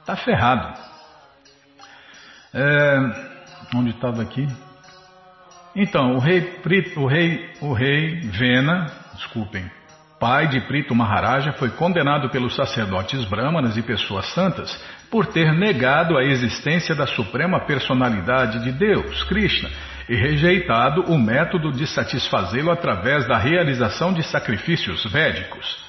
Está 0.00 0.16
ferrado. 0.16 0.78
É, 2.52 2.98
onde 3.74 3.90
estava 3.90 4.22
aqui? 4.22 4.46
Então, 5.76 6.14
o 6.14 6.18
rei, 6.18 6.60
o 6.96 7.06
rei, 7.06 7.50
o 7.60 7.72
rei 7.72 8.20
Vena, 8.20 8.86
desculpem, 9.14 9.68
pai 10.20 10.46
de 10.46 10.60
Prito 10.62 10.94
Maharaja, 10.94 11.52
foi 11.54 11.70
condenado 11.70 12.30
pelos 12.30 12.54
sacerdotes 12.54 13.24
brahmanas 13.24 13.76
e 13.76 13.82
pessoas 13.82 14.26
santas 14.32 14.72
por 15.10 15.26
ter 15.26 15.52
negado 15.52 16.16
a 16.16 16.24
existência 16.24 16.94
da 16.94 17.06
suprema 17.06 17.60
personalidade 17.66 18.62
de 18.62 18.72
Deus, 18.72 19.24
Krishna, 19.24 19.68
e 20.08 20.14
rejeitado 20.14 21.02
o 21.12 21.18
método 21.18 21.72
de 21.72 21.86
satisfazê-lo 21.86 22.70
através 22.70 23.26
da 23.26 23.36
realização 23.36 24.12
de 24.12 24.22
sacrifícios 24.22 25.04
védicos. 25.10 25.84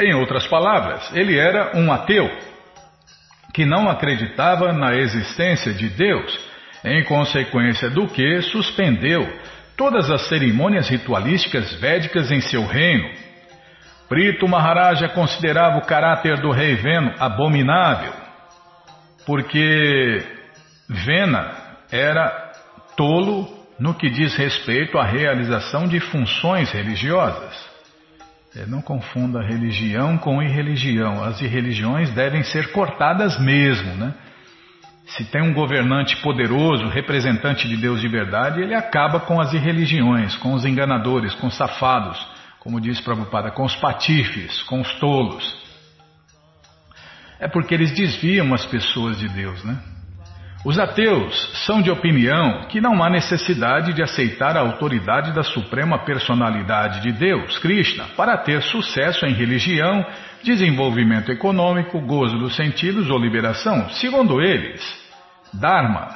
Em 0.00 0.14
outras 0.14 0.46
palavras, 0.46 1.10
ele 1.14 1.38
era 1.38 1.76
um 1.76 1.92
ateu 1.92 2.28
que 3.54 3.64
não 3.64 3.88
acreditava 3.88 4.72
na 4.72 4.96
existência 4.96 5.72
de 5.72 5.88
Deus, 5.88 6.53
em 6.84 7.02
consequência 7.04 7.88
do 7.88 8.06
que 8.06 8.42
suspendeu 8.42 9.26
todas 9.76 10.10
as 10.10 10.28
cerimônias 10.28 10.88
ritualísticas 10.88 11.74
védicas 11.80 12.30
em 12.30 12.40
seu 12.40 12.66
reino. 12.66 13.08
Prito 14.08 14.46
Maharaja 14.46 15.08
considerava 15.08 15.78
o 15.78 15.86
caráter 15.86 16.40
do 16.40 16.50
rei 16.50 16.74
Veno 16.74 17.14
abominável, 17.18 18.12
porque 19.26 20.22
Vena 20.88 21.52
era 21.90 22.52
tolo 22.96 23.48
no 23.78 23.94
que 23.94 24.10
diz 24.10 24.36
respeito 24.36 24.98
à 24.98 25.04
realização 25.04 25.88
de 25.88 25.98
funções 25.98 26.70
religiosas. 26.70 27.74
É, 28.56 28.66
não 28.66 28.80
confunda 28.80 29.42
religião 29.42 30.16
com 30.16 30.40
irreligião. 30.40 31.24
As 31.24 31.40
irreligiões 31.40 32.12
devem 32.12 32.44
ser 32.44 32.70
cortadas 32.70 33.40
mesmo, 33.40 33.94
né? 33.96 34.14
Se 35.06 35.24
tem 35.24 35.42
um 35.42 35.52
governante 35.52 36.16
poderoso, 36.22 36.88
representante 36.88 37.68
de 37.68 37.76
Deus 37.76 38.00
de 38.00 38.08
verdade, 38.08 38.60
ele 38.60 38.74
acaba 38.74 39.20
com 39.20 39.40
as 39.40 39.52
irreligiões, 39.52 40.36
com 40.36 40.54
os 40.54 40.64
enganadores, 40.64 41.34
com 41.34 41.46
os 41.46 41.56
safados, 41.56 42.18
como 42.58 42.80
diz 42.80 43.00
Prabhupada, 43.00 43.50
com 43.50 43.64
os 43.64 43.76
patifes, 43.76 44.62
com 44.62 44.80
os 44.80 44.92
tolos. 44.94 45.62
É 47.38 47.46
porque 47.46 47.74
eles 47.74 47.92
desviam 47.92 48.54
as 48.54 48.64
pessoas 48.64 49.18
de 49.18 49.28
Deus, 49.28 49.62
né? 49.64 49.78
Os 50.64 50.78
ateus 50.78 51.66
são 51.66 51.82
de 51.82 51.90
opinião 51.90 52.62
que 52.70 52.80
não 52.80 53.02
há 53.02 53.10
necessidade 53.10 53.92
de 53.92 54.02
aceitar 54.02 54.56
a 54.56 54.60
autoridade 54.60 55.30
da 55.34 55.42
suprema 55.42 55.98
personalidade 55.98 57.02
de 57.02 57.12
Deus, 57.12 57.58
Krishna, 57.58 58.04
para 58.16 58.38
ter 58.38 58.62
sucesso 58.62 59.26
em 59.26 59.34
religião, 59.34 60.06
desenvolvimento 60.42 61.30
econômico, 61.30 62.00
gozo 62.00 62.38
dos 62.38 62.56
sentidos 62.56 63.10
ou 63.10 63.18
liberação. 63.18 63.90
Segundo 63.90 64.40
eles, 64.40 64.82
Dharma, 65.52 66.08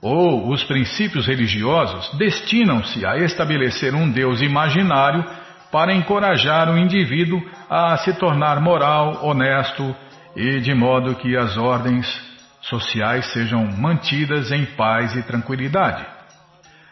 ou 0.00 0.48
os 0.50 0.62
princípios 0.62 1.26
religiosos, 1.26 2.16
destinam-se 2.16 3.04
a 3.04 3.16
estabelecer 3.16 3.92
um 3.92 4.08
Deus 4.08 4.40
imaginário 4.40 5.24
para 5.72 5.92
encorajar 5.92 6.72
o 6.72 6.78
indivíduo 6.78 7.42
a 7.68 7.96
se 7.96 8.12
tornar 8.14 8.60
moral, 8.60 9.26
honesto 9.26 9.96
e 10.36 10.60
de 10.60 10.72
modo 10.74 11.16
que 11.16 11.36
as 11.36 11.56
ordens 11.56 12.29
sociais 12.62 13.32
sejam 13.32 13.66
mantidas 13.66 14.50
em 14.52 14.64
paz 14.64 15.14
e 15.16 15.22
tranquilidade. 15.22 16.04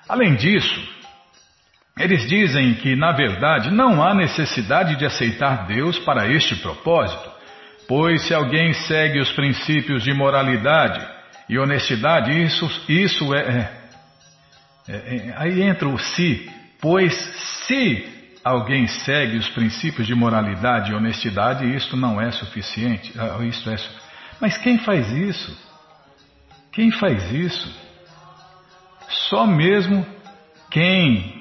Além 0.08 0.34
disso, 0.34 0.80
eles 1.98 2.26
dizem 2.26 2.74
que, 2.74 2.96
na 2.96 3.12
verdade, 3.12 3.70
não 3.70 4.02
há 4.02 4.14
necessidade 4.14 4.96
de 4.96 5.04
aceitar 5.04 5.66
Deus 5.66 5.98
para 5.98 6.28
este 6.28 6.56
propósito, 6.56 7.30
pois 7.86 8.22
se 8.26 8.34
alguém 8.34 8.72
segue 8.72 9.18
os 9.18 9.30
princípios 9.32 10.02
de 10.02 10.14
moralidade 10.14 11.06
e 11.48 11.58
honestidade, 11.58 12.30
isso, 12.42 12.66
isso 12.88 13.34
é, 13.34 13.40
é, 13.40 14.92
é, 14.92 15.16
é 15.16 15.34
Aí 15.36 15.62
entra 15.62 15.88
o 15.88 15.98
se, 15.98 16.50
pois 16.80 17.12
se 17.66 18.06
alguém 18.44 18.86
segue 18.86 19.36
os 19.36 19.48
princípios 19.50 20.06
de 20.06 20.14
moralidade 20.14 20.92
e 20.92 20.94
honestidade, 20.94 21.66
isto 21.74 21.96
não 21.96 22.20
é 22.20 22.30
suficiente. 22.30 23.12
Ah, 23.18 23.44
isto 23.44 23.68
é 23.68 23.76
suficiente 23.76 24.07
mas 24.40 24.56
quem 24.58 24.78
faz 24.78 25.10
isso? 25.10 25.68
Quem 26.72 26.90
faz 26.90 27.32
isso? 27.32 27.88
Só 29.28 29.46
mesmo 29.46 30.06
quem 30.70 31.38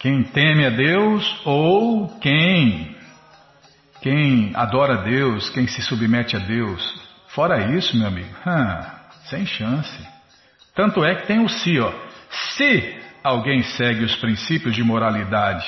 quem 0.00 0.22
teme 0.22 0.66
a 0.66 0.70
Deus 0.70 1.40
ou 1.44 2.08
quem 2.18 2.94
quem 4.02 4.52
adora 4.54 5.00
a 5.00 5.02
Deus, 5.02 5.48
quem 5.50 5.66
se 5.66 5.80
submete 5.80 6.36
a 6.36 6.38
Deus. 6.38 6.82
Fora 7.28 7.74
isso, 7.74 7.96
meu 7.96 8.06
amigo, 8.06 8.34
sem 9.24 9.46
chance. 9.46 10.06
Tanto 10.74 11.02
é 11.02 11.14
que 11.14 11.26
tem 11.26 11.40
o 11.40 11.48
si, 11.48 11.78
ó. 11.78 11.92
Se 12.56 13.00
alguém 13.22 13.62
segue 13.62 14.04
os 14.04 14.14
princípios 14.16 14.74
de 14.74 14.82
moralidade 14.82 15.64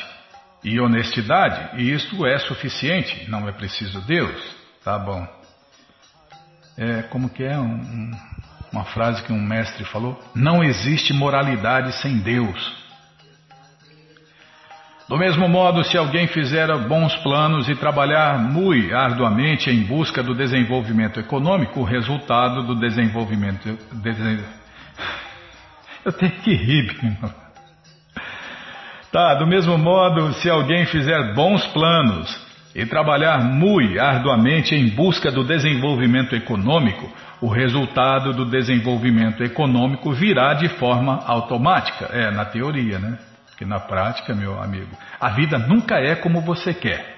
e 0.62 0.78
honestidade, 0.78 1.82
isto 1.82 2.26
é 2.26 2.38
suficiente, 2.38 3.30
não 3.30 3.48
é 3.48 3.52
preciso 3.52 4.00
Deus. 4.02 4.54
Tá 4.84 4.98
bom. 4.98 5.26
É, 6.78 7.02
como 7.02 7.30
que 7.30 7.42
é 7.42 7.58
um, 7.58 7.74
um, 7.74 8.10
uma 8.72 8.84
frase 8.84 9.22
que 9.22 9.32
um 9.32 9.40
mestre 9.40 9.84
falou? 9.84 10.22
Não 10.34 10.62
existe 10.62 11.12
moralidade 11.12 11.92
sem 12.02 12.18
Deus. 12.18 12.86
Do 15.08 15.16
mesmo 15.16 15.48
modo, 15.48 15.84
se 15.84 15.96
alguém 15.96 16.26
fizer 16.26 16.66
bons 16.88 17.14
planos 17.18 17.68
e 17.68 17.76
trabalhar 17.76 18.38
muito 18.38 18.92
arduamente 18.94 19.70
em 19.70 19.84
busca 19.84 20.20
do 20.20 20.34
desenvolvimento 20.34 21.20
econômico, 21.20 21.80
o 21.80 21.84
resultado 21.84 22.64
do 22.64 22.74
desenvolvimento. 22.74 23.78
Eu 26.04 26.12
tenho 26.12 26.32
que 26.32 26.54
rir, 26.54 26.90
irmão. 27.02 27.34
Tá, 29.12 29.34
do 29.36 29.46
mesmo 29.46 29.78
modo, 29.78 30.34
se 30.34 30.50
alguém 30.50 30.84
fizer 30.86 31.34
bons 31.34 31.64
planos 31.68 32.45
e 32.76 32.84
trabalhar 32.84 33.42
muito 33.42 33.98
arduamente 33.98 34.74
em 34.74 34.90
busca 34.90 35.32
do 35.32 35.42
desenvolvimento 35.42 36.36
econômico, 36.36 37.10
o 37.40 37.48
resultado 37.48 38.34
do 38.34 38.44
desenvolvimento 38.44 39.42
econômico 39.42 40.12
virá 40.12 40.52
de 40.52 40.68
forma 40.68 41.24
automática. 41.26 42.04
É, 42.12 42.30
na 42.30 42.44
teoria, 42.44 42.98
né? 42.98 43.18
Porque 43.46 43.64
na 43.64 43.80
prática, 43.80 44.34
meu 44.34 44.60
amigo, 44.62 44.94
a 45.18 45.30
vida 45.30 45.56
nunca 45.56 45.94
é 45.96 46.14
como 46.16 46.42
você 46.42 46.74
quer. 46.74 47.16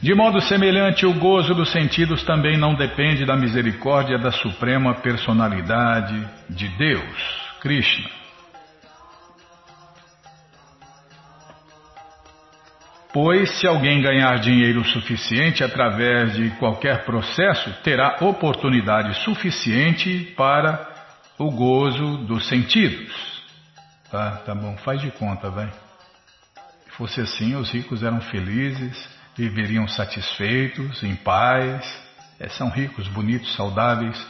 De 0.00 0.14
modo 0.14 0.40
semelhante, 0.40 1.04
o 1.04 1.12
gozo 1.12 1.54
dos 1.54 1.70
sentidos 1.70 2.22
também 2.22 2.56
não 2.56 2.74
depende 2.74 3.26
da 3.26 3.36
misericórdia 3.36 4.18
da 4.18 4.32
suprema 4.32 4.94
personalidade 4.94 6.26
de 6.48 6.68
Deus, 6.68 7.58
Krishna. 7.60 8.15
Pois, 13.18 13.48
se 13.58 13.66
alguém 13.66 14.02
ganhar 14.02 14.38
dinheiro 14.40 14.84
suficiente 14.84 15.64
através 15.64 16.34
de 16.34 16.50
qualquer 16.58 17.06
processo, 17.06 17.72
terá 17.82 18.18
oportunidade 18.20 19.14
suficiente 19.24 20.34
para 20.36 20.86
o 21.38 21.50
gozo 21.50 22.18
dos 22.26 22.46
sentidos. 22.46 23.42
Tá, 24.10 24.32
tá 24.44 24.54
bom, 24.54 24.76
faz 24.76 25.00
de 25.00 25.10
conta, 25.12 25.48
vai. 25.48 25.66
Se 26.84 26.90
fosse 26.90 27.22
assim, 27.22 27.56
os 27.56 27.70
ricos 27.70 28.02
eram 28.02 28.20
felizes, 28.20 29.08
viveriam 29.34 29.88
satisfeitos, 29.88 31.02
em 31.02 31.16
paz. 31.16 31.90
É, 32.38 32.50
são 32.50 32.68
ricos, 32.68 33.08
bonitos, 33.08 33.54
saudáveis. 33.56 34.26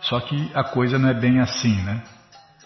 Só 0.00 0.18
que 0.20 0.50
a 0.54 0.64
coisa 0.64 0.98
não 0.98 1.10
é 1.10 1.14
bem 1.14 1.40
assim, 1.40 1.76
né? 1.82 2.02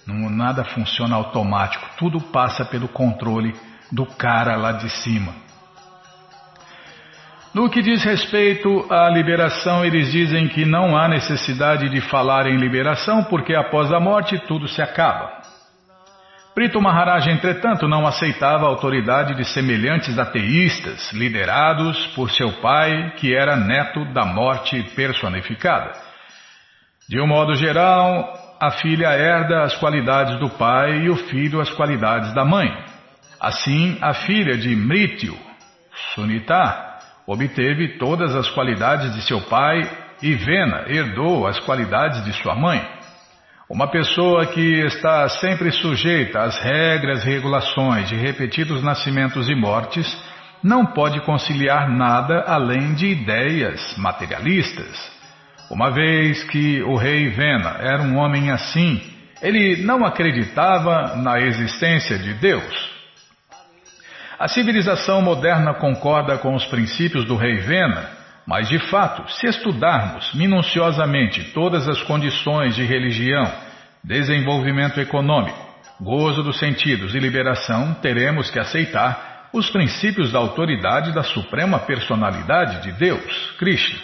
Não, 0.06 0.30
nada 0.30 0.64
funciona 0.64 1.16
automático, 1.16 1.84
tudo 1.98 2.20
passa 2.20 2.64
pelo 2.64 2.86
controle 2.86 3.52
do 3.90 4.06
cara 4.06 4.54
lá 4.54 4.70
de 4.70 4.88
cima. 4.88 5.47
No 7.58 7.68
que 7.68 7.82
diz 7.82 8.04
respeito 8.04 8.86
à 8.88 9.10
liberação, 9.10 9.84
eles 9.84 10.12
dizem 10.12 10.46
que 10.46 10.64
não 10.64 10.96
há 10.96 11.08
necessidade 11.08 11.88
de 11.88 12.00
falar 12.02 12.46
em 12.46 12.56
liberação 12.56 13.24
porque 13.24 13.52
após 13.52 13.92
a 13.92 13.98
morte 13.98 14.38
tudo 14.46 14.68
se 14.68 14.80
acaba. 14.80 15.42
Brito 16.54 16.80
Maharaj, 16.80 17.28
entretanto, 17.28 17.88
não 17.88 18.06
aceitava 18.06 18.64
a 18.64 18.68
autoridade 18.68 19.34
de 19.34 19.44
semelhantes 19.44 20.16
ateístas, 20.20 21.10
liderados 21.12 22.06
por 22.14 22.30
seu 22.30 22.52
pai, 22.60 23.14
que 23.16 23.34
era 23.34 23.56
neto 23.56 24.04
da 24.12 24.24
morte 24.24 24.80
personificada. 24.94 25.90
De 27.08 27.20
um 27.20 27.26
modo 27.26 27.56
geral, 27.56 28.34
a 28.60 28.70
filha 28.70 29.08
herda 29.08 29.64
as 29.64 29.74
qualidades 29.78 30.38
do 30.38 30.48
pai 30.48 30.98
e 30.98 31.10
o 31.10 31.16
filho 31.16 31.60
as 31.60 31.70
qualidades 31.70 32.32
da 32.34 32.44
mãe. 32.44 32.72
Assim, 33.40 33.98
a 34.00 34.14
filha 34.14 34.56
de 34.56 34.76
Mrityu, 34.76 35.36
Sunita, 36.14 36.87
obteve 37.28 37.98
todas 37.98 38.34
as 38.34 38.48
qualidades 38.48 39.14
de 39.14 39.20
seu 39.20 39.38
pai 39.42 39.86
e 40.22 40.34
Vena 40.34 40.86
herdou 40.88 41.46
as 41.46 41.60
qualidades 41.60 42.24
de 42.24 42.32
sua 42.32 42.54
mãe. 42.54 42.82
Uma 43.68 43.86
pessoa 43.86 44.46
que 44.46 44.80
está 44.86 45.28
sempre 45.28 45.70
sujeita 45.70 46.40
às 46.40 46.58
regras 46.58 47.22
e 47.22 47.28
regulações 47.28 48.08
de 48.08 48.16
repetidos 48.16 48.82
nascimentos 48.82 49.46
e 49.50 49.54
mortes 49.54 50.06
não 50.64 50.86
pode 50.86 51.20
conciliar 51.20 51.90
nada 51.90 52.44
além 52.46 52.94
de 52.94 53.08
ideias 53.08 53.94
materialistas. 53.98 55.12
Uma 55.70 55.90
vez 55.90 56.42
que 56.44 56.82
o 56.82 56.96
rei 56.96 57.28
Vena 57.28 57.76
era 57.78 58.02
um 58.02 58.16
homem 58.16 58.50
assim, 58.50 59.02
ele 59.42 59.82
não 59.82 60.02
acreditava 60.02 61.14
na 61.16 61.38
existência 61.38 62.18
de 62.18 62.32
Deus. 62.32 62.97
A 64.38 64.48
civilização 64.48 65.20
moderna 65.20 65.74
concorda 65.74 66.38
com 66.38 66.54
os 66.54 66.64
princípios 66.66 67.24
do 67.24 67.36
rei 67.36 67.56
Vena 67.56 68.18
mas, 68.48 68.66
de 68.66 68.78
fato, 68.78 69.30
se 69.30 69.46
estudarmos 69.46 70.32
minuciosamente 70.32 71.52
todas 71.52 71.86
as 71.86 72.02
condições 72.04 72.74
de 72.74 72.82
religião, 72.82 73.46
desenvolvimento 74.02 74.98
econômico, 74.98 75.58
gozo 76.00 76.42
dos 76.42 76.58
sentidos 76.58 77.14
e 77.14 77.18
liberação, 77.18 77.92
teremos 78.00 78.50
que 78.50 78.58
aceitar 78.58 79.50
os 79.52 79.68
princípios 79.68 80.32
da 80.32 80.38
autoridade 80.38 81.12
da 81.12 81.22
suprema 81.22 81.78
personalidade 81.80 82.84
de 82.84 82.92
Deus, 82.92 83.54
Krishna. 83.58 83.98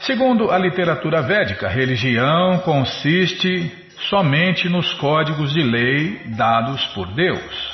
Segundo 0.00 0.50
a 0.50 0.56
literatura 0.56 1.20
védica, 1.20 1.68
religião 1.68 2.60
consiste 2.60 3.70
somente 4.08 4.66
nos 4.66 4.94
códigos 4.94 5.52
de 5.52 5.62
lei 5.62 6.22
dados 6.34 6.86
por 6.94 7.12
Deus. 7.12 7.73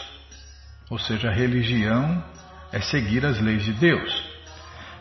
Ou 0.90 0.98
seja, 0.98 1.30
religião 1.30 2.22
é 2.72 2.80
seguir 2.80 3.24
as 3.24 3.40
leis 3.40 3.64
de 3.64 3.72
Deus. 3.72 4.30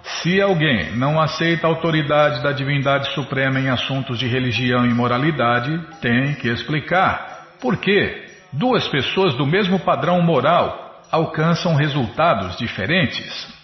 Se 0.04 0.40
alguém 0.40 0.96
não 0.96 1.20
aceita 1.20 1.66
a 1.66 1.70
autoridade 1.70 2.44
da 2.44 2.52
divindade 2.52 3.12
suprema 3.14 3.60
em 3.60 3.70
assuntos 3.70 4.20
de 4.20 4.28
religião 4.28 4.86
e 4.86 4.94
moralidade, 4.94 5.80
tem 6.00 6.36
que 6.36 6.48
explicar 6.48 7.56
por 7.60 7.78
que 7.78 8.24
duas 8.54 8.88
pessoas 8.88 9.36
do 9.36 9.46
mesmo 9.46 9.80
padrão 9.80 10.22
moral 10.22 11.02
alcançam 11.12 11.76
resultados 11.76 12.56
diferentes. 12.58 13.60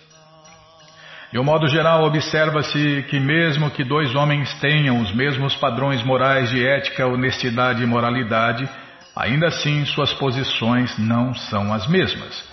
De 1.32 1.40
um 1.40 1.44
modo 1.44 1.68
geral, 1.68 2.04
observa-se 2.04 3.06
que, 3.10 3.20
mesmo 3.20 3.70
que 3.70 3.84
dois 3.84 4.16
homens 4.16 4.54
tenham 4.60 5.02
os 5.02 5.14
mesmos 5.14 5.56
padrões 5.56 6.04
morais 6.04 6.50
de 6.50 6.66
ética, 6.66 7.08
honestidade 7.08 7.84
e 7.84 7.86
moralidade, 7.86 8.70
ainda 9.16 9.48
assim 9.48 9.86
suas 9.86 10.14
posições 10.14 10.98
não 10.98 11.34
são 11.34 11.74
as 11.74 11.88
mesmas. 11.88 12.44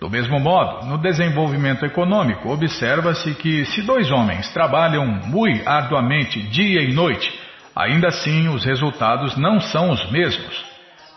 Do 0.00 0.08
mesmo 0.08 0.40
modo, 0.40 0.86
no 0.86 0.96
desenvolvimento 0.96 1.84
econômico, 1.84 2.50
observa-se 2.50 3.34
que 3.34 3.64
se 3.66 3.82
dois 3.82 4.10
homens 4.10 4.50
trabalham 4.50 5.06
muito 5.06 5.68
arduamente 5.68 6.42
dia 6.42 6.82
e 6.82 6.92
noite, 6.92 7.30
ainda 7.76 8.08
assim 8.08 8.48
os 8.48 8.64
resultados 8.64 9.36
não 9.36 9.60
são 9.60 9.90
os 9.90 10.10
mesmos. 10.10 10.64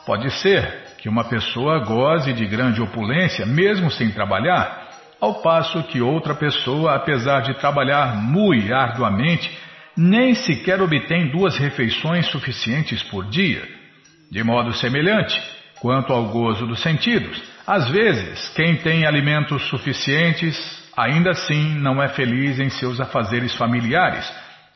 Pode 0.06 0.30
ser 0.32 0.84
que 0.98 1.08
uma 1.08 1.24
pessoa 1.24 1.80
goze 1.80 2.34
de 2.34 2.46
grande 2.46 2.82
opulência 2.82 3.46
mesmo 3.46 3.90
sem 3.90 4.12
trabalhar, 4.12 4.84
ao 5.20 5.36
passo 5.36 5.82
que 5.84 6.02
outra 6.02 6.36
pessoa, 6.36 6.96
apesar 6.96 7.42
de 7.42 7.54
trabalhar 7.54 8.18
muito 8.18 8.74
arduamente, 8.74 9.50
nem 9.96 10.36
sequer 10.36 10.82
obtém 10.82 11.30
duas 11.30 11.58
refeições 11.58 12.28
suficientes 12.28 13.02
por 13.04 13.26
dia. 13.30 13.83
De 14.32 14.44
modo 14.44 14.74
semelhante, 14.74 15.40
quanto 15.80 16.12
ao 16.14 16.26
gozo 16.26 16.66
dos 16.66 16.82
sentidos, 16.82 17.42
às 17.66 17.90
vezes, 17.90 18.50
quem 18.56 18.78
tem 18.78 19.06
alimentos 19.06 19.68
suficientes 19.70 20.58
ainda 20.96 21.32
assim 21.32 21.76
não 21.76 22.02
é 22.02 22.10
feliz 22.10 22.60
em 22.60 22.70
seus 22.70 23.00
afazeres 23.00 23.56
familiares, 23.56 24.30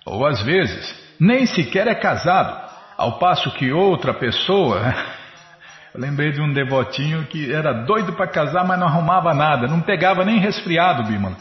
ou 0.06 0.26
às 0.26 0.42
vezes 0.42 1.08
nem 1.20 1.46
sequer 1.46 1.88
é 1.88 1.96
casado, 1.96 2.68
ao 2.98 3.20
passo 3.20 3.52
que 3.52 3.72
outra 3.72 4.14
pessoa. 4.14 4.82
Eu 5.94 6.02
lembrei 6.02 6.32
de 6.32 6.42
um 6.42 6.54
devotinho 6.54 7.26
que 7.26 7.52
era 7.52 7.74
doido 7.74 8.14
para 8.14 8.28
casar, 8.28 8.66
mas 8.66 8.80
não 8.80 8.88
arrumava 8.88 9.34
nada, 9.34 9.68
não 9.68 9.82
pegava 9.82 10.24
nem 10.24 10.40
resfriado, 10.40 11.04
Bimala. 11.04 11.38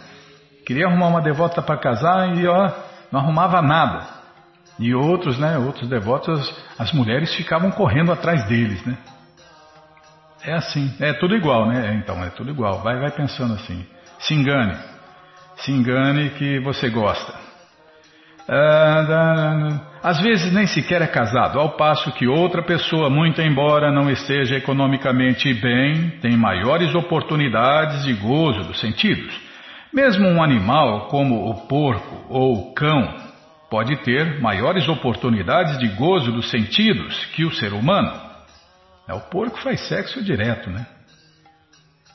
Queria 0.66 0.86
arrumar 0.86 1.08
uma 1.08 1.20
devota 1.20 1.62
para 1.62 1.78
casar 1.78 2.36
e 2.36 2.46
ó, 2.46 2.72
não 3.12 3.20
arrumava 3.20 3.62
nada. 3.62 4.15
E 4.78 4.94
outros, 4.94 5.38
né, 5.38 5.56
outros 5.56 5.88
devotos, 5.88 6.54
as 6.78 6.92
mulheres 6.92 7.34
ficavam 7.34 7.70
correndo 7.70 8.12
atrás 8.12 8.46
deles, 8.46 8.84
né? 8.84 8.96
É 10.44 10.54
assim, 10.54 10.94
é 11.00 11.12
tudo 11.14 11.34
igual, 11.34 11.66
né? 11.66 11.94
Então, 11.94 12.22
é 12.22 12.30
tudo 12.30 12.50
igual. 12.50 12.80
Vai, 12.80 12.98
vai 13.00 13.10
pensando 13.10 13.54
assim. 13.54 13.84
Se 14.18 14.34
engane. 14.34 14.76
Se 15.56 15.72
engane 15.72 16.30
que 16.30 16.60
você 16.60 16.88
gosta. 16.90 17.46
Ah, 18.48 19.80
às 20.04 20.20
vezes 20.20 20.52
nem 20.52 20.68
sequer 20.68 21.02
é 21.02 21.06
casado, 21.08 21.58
ao 21.58 21.70
passo 21.70 22.12
que 22.12 22.28
outra 22.28 22.62
pessoa, 22.62 23.10
muito 23.10 23.40
embora 23.40 23.90
não 23.90 24.08
esteja 24.08 24.54
economicamente 24.54 25.52
bem, 25.54 26.10
tem 26.20 26.36
maiores 26.36 26.94
oportunidades 26.94 28.04
de 28.04 28.12
gozo 28.12 28.62
dos 28.62 28.78
sentidos. 28.78 29.34
Mesmo 29.92 30.28
um 30.28 30.40
animal 30.40 31.08
como 31.08 31.50
o 31.50 31.66
porco 31.66 32.24
ou 32.28 32.70
o 32.70 32.74
cão 32.74 33.25
pode 33.70 33.96
ter 33.98 34.40
maiores 34.40 34.88
oportunidades 34.88 35.78
de 35.78 35.88
gozo 35.88 36.32
dos 36.32 36.50
sentidos 36.50 37.24
que 37.34 37.44
o 37.44 37.52
ser 37.52 37.72
humano. 37.72 38.12
É, 39.08 39.14
o 39.14 39.20
porco 39.20 39.58
faz 39.60 39.80
sexo 39.88 40.22
direto, 40.22 40.70
né? 40.70 40.86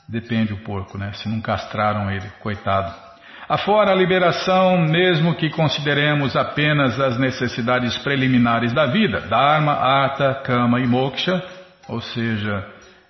Depende 0.08 0.52
o 0.52 0.58
porco, 0.58 0.98
né? 0.98 1.12
Se 1.14 1.28
não 1.28 1.40
castraram 1.40 2.10
ele, 2.10 2.28
coitado. 2.40 2.92
Afora 3.48 3.92
a 3.92 3.94
liberação, 3.94 4.78
mesmo 4.78 5.34
que 5.34 5.50
consideremos 5.50 6.36
apenas 6.36 6.98
as 6.98 7.18
necessidades 7.18 7.98
preliminares 7.98 8.72
da 8.72 8.86
vida, 8.86 9.20
Dharma, 9.22 9.72
Artha, 9.72 10.34
Kama 10.44 10.80
e 10.80 10.86
Moksha, 10.86 11.42
ou 11.88 12.00
seja, 12.00 12.66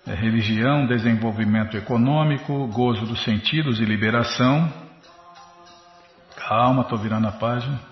é 0.06 0.14
religião, 0.14 0.86
desenvolvimento 0.86 1.76
econômico, 1.76 2.66
gozo 2.68 3.06
dos 3.06 3.22
sentidos 3.22 3.78
e 3.78 3.84
liberação. 3.84 4.72
Calma, 6.48 6.82
estou 6.82 6.98
virando 6.98 7.28
a 7.28 7.32
página. 7.32 7.91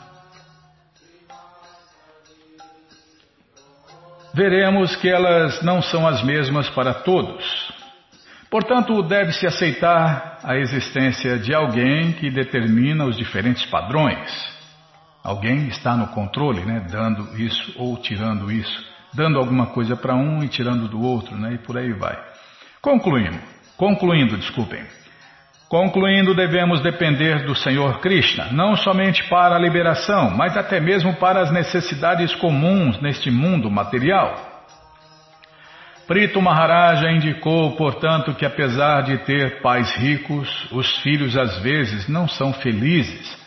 Veremos 4.35 4.97
que 4.97 5.09
elas 5.09 5.63
não 5.63 5.83
são 5.83 6.07
as 6.07 6.23
mesmas 6.23 6.69
para 6.71 6.95
todos. 6.95 7.45
Portanto, 8.51 9.01
deve-se 9.03 9.47
aceitar 9.47 10.39
a 10.43 10.57
existência 10.57 11.39
de 11.39 11.55
alguém 11.55 12.13
que 12.13 12.31
determina 12.31 13.05
os 13.05 13.17
diferentes 13.17 13.65
padrões. 13.67 14.29
Alguém 15.23 15.69
está 15.69 15.97
no 15.97 16.09
controle, 16.09 16.65
né, 16.65 16.85
dando 16.91 17.41
isso 17.41 17.75
ou 17.77 17.97
tirando 17.99 18.51
isso, 18.51 18.85
dando 19.15 19.39
alguma 19.39 19.67
coisa 19.67 19.95
para 19.95 20.15
um 20.15 20.43
e 20.43 20.49
tirando 20.49 20.89
do 20.89 21.01
outro, 21.01 21.37
né, 21.37 21.55
e 21.55 21.59
por 21.59 21.77
aí 21.77 21.93
vai. 21.93 22.19
Concluindo, 22.81 23.39
concluindo, 23.77 24.37
desculpem. 24.37 24.83
Concluindo, 25.71 26.35
devemos 26.35 26.81
depender 26.81 27.45
do 27.45 27.55
Senhor 27.55 28.01
Krishna, 28.01 28.49
não 28.51 28.75
somente 28.75 29.23
para 29.29 29.55
a 29.55 29.59
liberação, 29.59 30.37
mas 30.37 30.57
até 30.57 30.81
mesmo 30.81 31.15
para 31.15 31.43
as 31.43 31.53
necessidades 31.53 32.35
comuns 32.35 33.01
neste 33.01 33.31
mundo 33.31 33.71
material. 33.71 34.35
Prito 36.09 36.43
Maharaja 36.43 37.09
indicou, 37.13 37.77
portanto, 37.77 38.35
que 38.35 38.45
apesar 38.45 39.03
de 39.03 39.19
ter 39.19 39.61
pais 39.63 39.95
ricos, 39.95 40.67
os 40.73 40.91
filhos 41.03 41.37
às 41.37 41.61
vezes 41.61 42.09
não 42.09 42.27
são 42.27 42.53
felizes. 42.53 43.39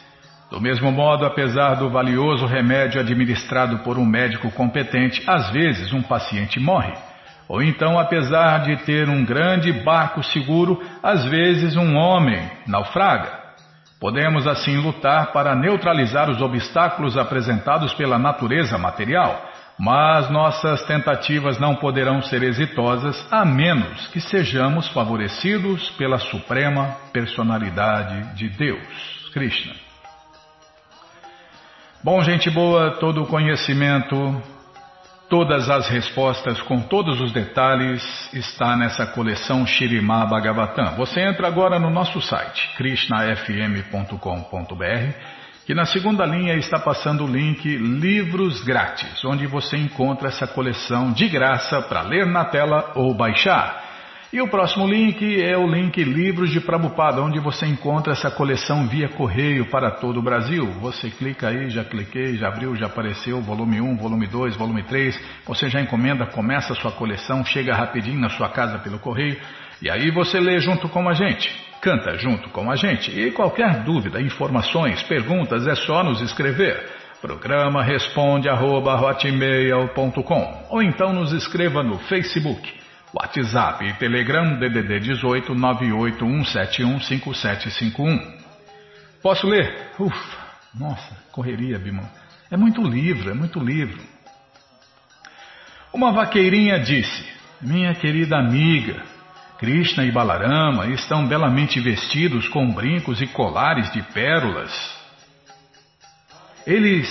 Do 0.49 0.61
mesmo 0.61 0.93
modo, 0.93 1.25
apesar 1.25 1.75
do 1.75 1.89
valioso 1.89 2.45
remédio 2.45 3.01
administrado 3.01 3.79
por 3.79 3.99
um 3.99 4.05
médico 4.05 4.49
competente, 4.49 5.21
às 5.27 5.49
vezes 5.49 5.91
um 5.91 6.01
paciente 6.01 6.57
morre. 6.57 6.93
Ou 7.47 7.61
então, 7.61 7.99
apesar 7.99 8.59
de 8.59 8.77
ter 8.85 9.09
um 9.09 9.23
grande 9.25 9.71
barco 9.71 10.23
seguro, 10.23 10.81
às 11.01 11.25
vezes 11.25 11.75
um 11.75 11.95
homem 11.95 12.49
naufraga. 12.65 13.43
Podemos 13.99 14.47
assim 14.47 14.77
lutar 14.77 15.31
para 15.31 15.55
neutralizar 15.55 16.29
os 16.29 16.41
obstáculos 16.41 17.17
apresentados 17.17 17.93
pela 17.93 18.19
natureza 18.19 18.77
material, 18.77 19.49
mas 19.79 20.29
nossas 20.29 20.83
tentativas 20.85 21.57
não 21.57 21.75
poderão 21.75 22.21
ser 22.21 22.43
exitosas 22.43 23.25
a 23.31 23.45
menos 23.45 24.07
que 24.07 24.19
sejamos 24.19 24.87
favorecidos 24.89 25.89
pela 25.91 26.19
Suprema 26.19 26.97
Personalidade 27.11 28.35
de 28.35 28.49
Deus. 28.49 29.29
Krishna. 29.33 29.73
Bom, 32.03 32.21
gente 32.21 32.49
boa, 32.49 32.91
todo 32.99 33.23
o 33.23 33.27
conhecimento, 33.27 34.43
todas 35.33 35.67
as 35.67 35.89
respostas 35.89 36.61
com 36.61 36.79
todos 36.79 37.19
os 37.19 37.31
detalhes 37.31 38.03
está 38.35 38.77
nessa 38.77 39.03
coleção 39.07 39.65
Shirimá 39.65 40.23
Bhagavatam. 40.27 40.95
Você 40.95 41.21
entra 41.21 41.47
agora 41.47 41.79
no 41.79 41.89
nosso 41.89 42.21
site 42.21 42.69
krishnafm.com.br 42.77 44.13
que 45.65 45.73
na 45.73 45.85
segunda 45.85 46.23
linha 46.23 46.53
está 46.53 46.77
passando 46.77 47.23
o 47.23 47.27
link 47.27 47.67
Livros 47.67 48.63
Grátis, 48.63 49.25
onde 49.25 49.47
você 49.47 49.75
encontra 49.75 50.27
essa 50.27 50.45
coleção 50.45 51.11
de 51.11 51.27
graça 51.27 51.81
para 51.81 52.03
ler 52.03 52.27
na 52.27 52.45
tela 52.45 52.91
ou 52.93 53.11
baixar. 53.15 53.82
E 54.33 54.41
o 54.41 54.47
próximo 54.47 54.87
link 54.87 55.43
é 55.43 55.55
o 55.55 55.67
link 55.67 56.03
Livros 56.03 56.49
de 56.49 56.59
Prabupada, 56.59 57.21
onde 57.21 57.39
você 57.39 57.67
encontra 57.67 58.13
essa 58.13 58.31
coleção 58.31 58.87
via 58.87 59.07
correio 59.07 59.69
para 59.69 59.91
todo 59.91 60.17
o 60.17 60.23
Brasil. 60.23 60.65
Você 60.81 61.11
clica 61.11 61.49
aí, 61.49 61.69
já 61.69 61.83
cliquei, 61.83 62.35
já 62.35 62.47
abriu, 62.47 62.75
já 62.75 62.87
apareceu, 62.87 63.39
volume 63.41 63.79
1, 63.79 63.95
volume 63.95 64.25
2, 64.25 64.55
volume 64.55 64.81
3. 64.81 65.23
Você 65.45 65.69
já 65.69 65.79
encomenda, 65.79 66.25
começa 66.25 66.73
a 66.73 66.75
sua 66.75 66.91
coleção, 66.91 67.45
chega 67.45 67.75
rapidinho 67.75 68.19
na 68.19 68.29
sua 68.29 68.49
casa 68.49 68.79
pelo 68.79 68.97
correio. 68.97 69.39
E 69.79 69.87
aí 69.87 70.09
você 70.09 70.39
lê 70.39 70.59
junto 70.59 70.89
com 70.89 71.07
a 71.07 71.13
gente, 71.13 71.53
canta 71.79 72.17
junto 72.17 72.49
com 72.49 72.71
a 72.71 72.75
gente. 72.75 73.11
E 73.11 73.29
qualquer 73.29 73.83
dúvida, 73.83 74.19
informações, 74.19 75.03
perguntas, 75.03 75.67
é 75.67 75.75
só 75.75 76.03
nos 76.03 76.19
escrever. 76.21 76.83
Programa 77.21 77.83
responde 77.83 78.49
arroba, 78.49 78.99
ou 80.71 80.81
então 80.81 81.13
nos 81.13 81.31
escreva 81.33 81.83
no 81.83 81.99
Facebook 81.99 82.82
WhatsApp 83.13 83.85
e 83.85 83.93
Telegram 83.93 84.57
DDD 84.57 84.99
18 84.99 85.53
981715751. 85.53 88.41
Posso 89.21 89.47
ler? 89.47 89.91
Ufa, 89.99 90.37
nossa, 90.73 91.15
correria, 91.31 91.77
Bimão. 91.77 92.09
É 92.49 92.57
muito 92.57 92.81
livro, 92.81 93.29
é 93.29 93.33
muito 93.33 93.59
livro. 93.59 94.01
Uma 95.93 96.11
vaqueirinha 96.11 96.79
disse: 96.79 97.23
Minha 97.61 97.93
querida 97.93 98.37
amiga, 98.37 99.03
Krishna 99.59 100.03
e 100.03 100.11
Balarama 100.11 100.87
estão 100.87 101.27
belamente 101.27 101.79
vestidos 101.79 102.47
com 102.47 102.73
brincos 102.73 103.21
e 103.21 103.27
colares 103.27 103.93
de 103.93 104.01
pérolas. 104.01 104.73
Eles 106.65 107.07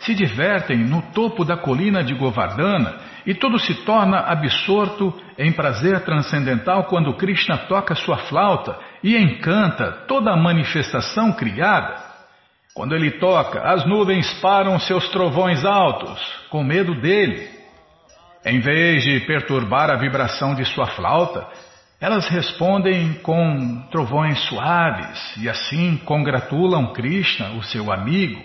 se 0.00 0.14
divertem 0.14 0.78
no 0.78 1.02
topo 1.12 1.44
da 1.44 1.56
colina 1.56 2.02
de 2.02 2.14
Govardhana 2.14 2.96
e 3.26 3.34
tudo 3.34 3.58
se 3.58 3.74
torna 3.84 4.20
absorto 4.20 5.12
em 5.36 5.52
prazer 5.52 6.00
transcendental 6.04 6.84
quando 6.84 7.14
Krishna 7.14 7.58
toca 7.68 7.94
sua 7.94 8.16
flauta 8.18 8.78
e 9.02 9.16
encanta 9.16 10.04
toda 10.06 10.32
a 10.32 10.36
manifestação 10.36 11.32
criada. 11.32 12.08
Quando 12.74 12.94
ele 12.94 13.12
toca, 13.12 13.60
as 13.60 13.84
nuvens 13.84 14.32
param 14.40 14.78
seus 14.78 15.08
trovões 15.08 15.64
altos, 15.64 16.20
com 16.48 16.62
medo 16.62 16.94
dele. 17.00 17.48
Em 18.46 18.60
vez 18.60 19.02
de 19.02 19.20
perturbar 19.20 19.90
a 19.90 19.96
vibração 19.96 20.54
de 20.54 20.64
sua 20.64 20.86
flauta, 20.86 21.44
elas 22.00 22.28
respondem 22.28 23.14
com 23.14 23.82
trovões 23.90 24.38
suaves 24.44 25.36
e 25.38 25.48
assim 25.48 25.96
congratulam 26.04 26.92
Krishna, 26.92 27.50
o 27.50 27.62
seu 27.64 27.92
amigo. 27.92 28.40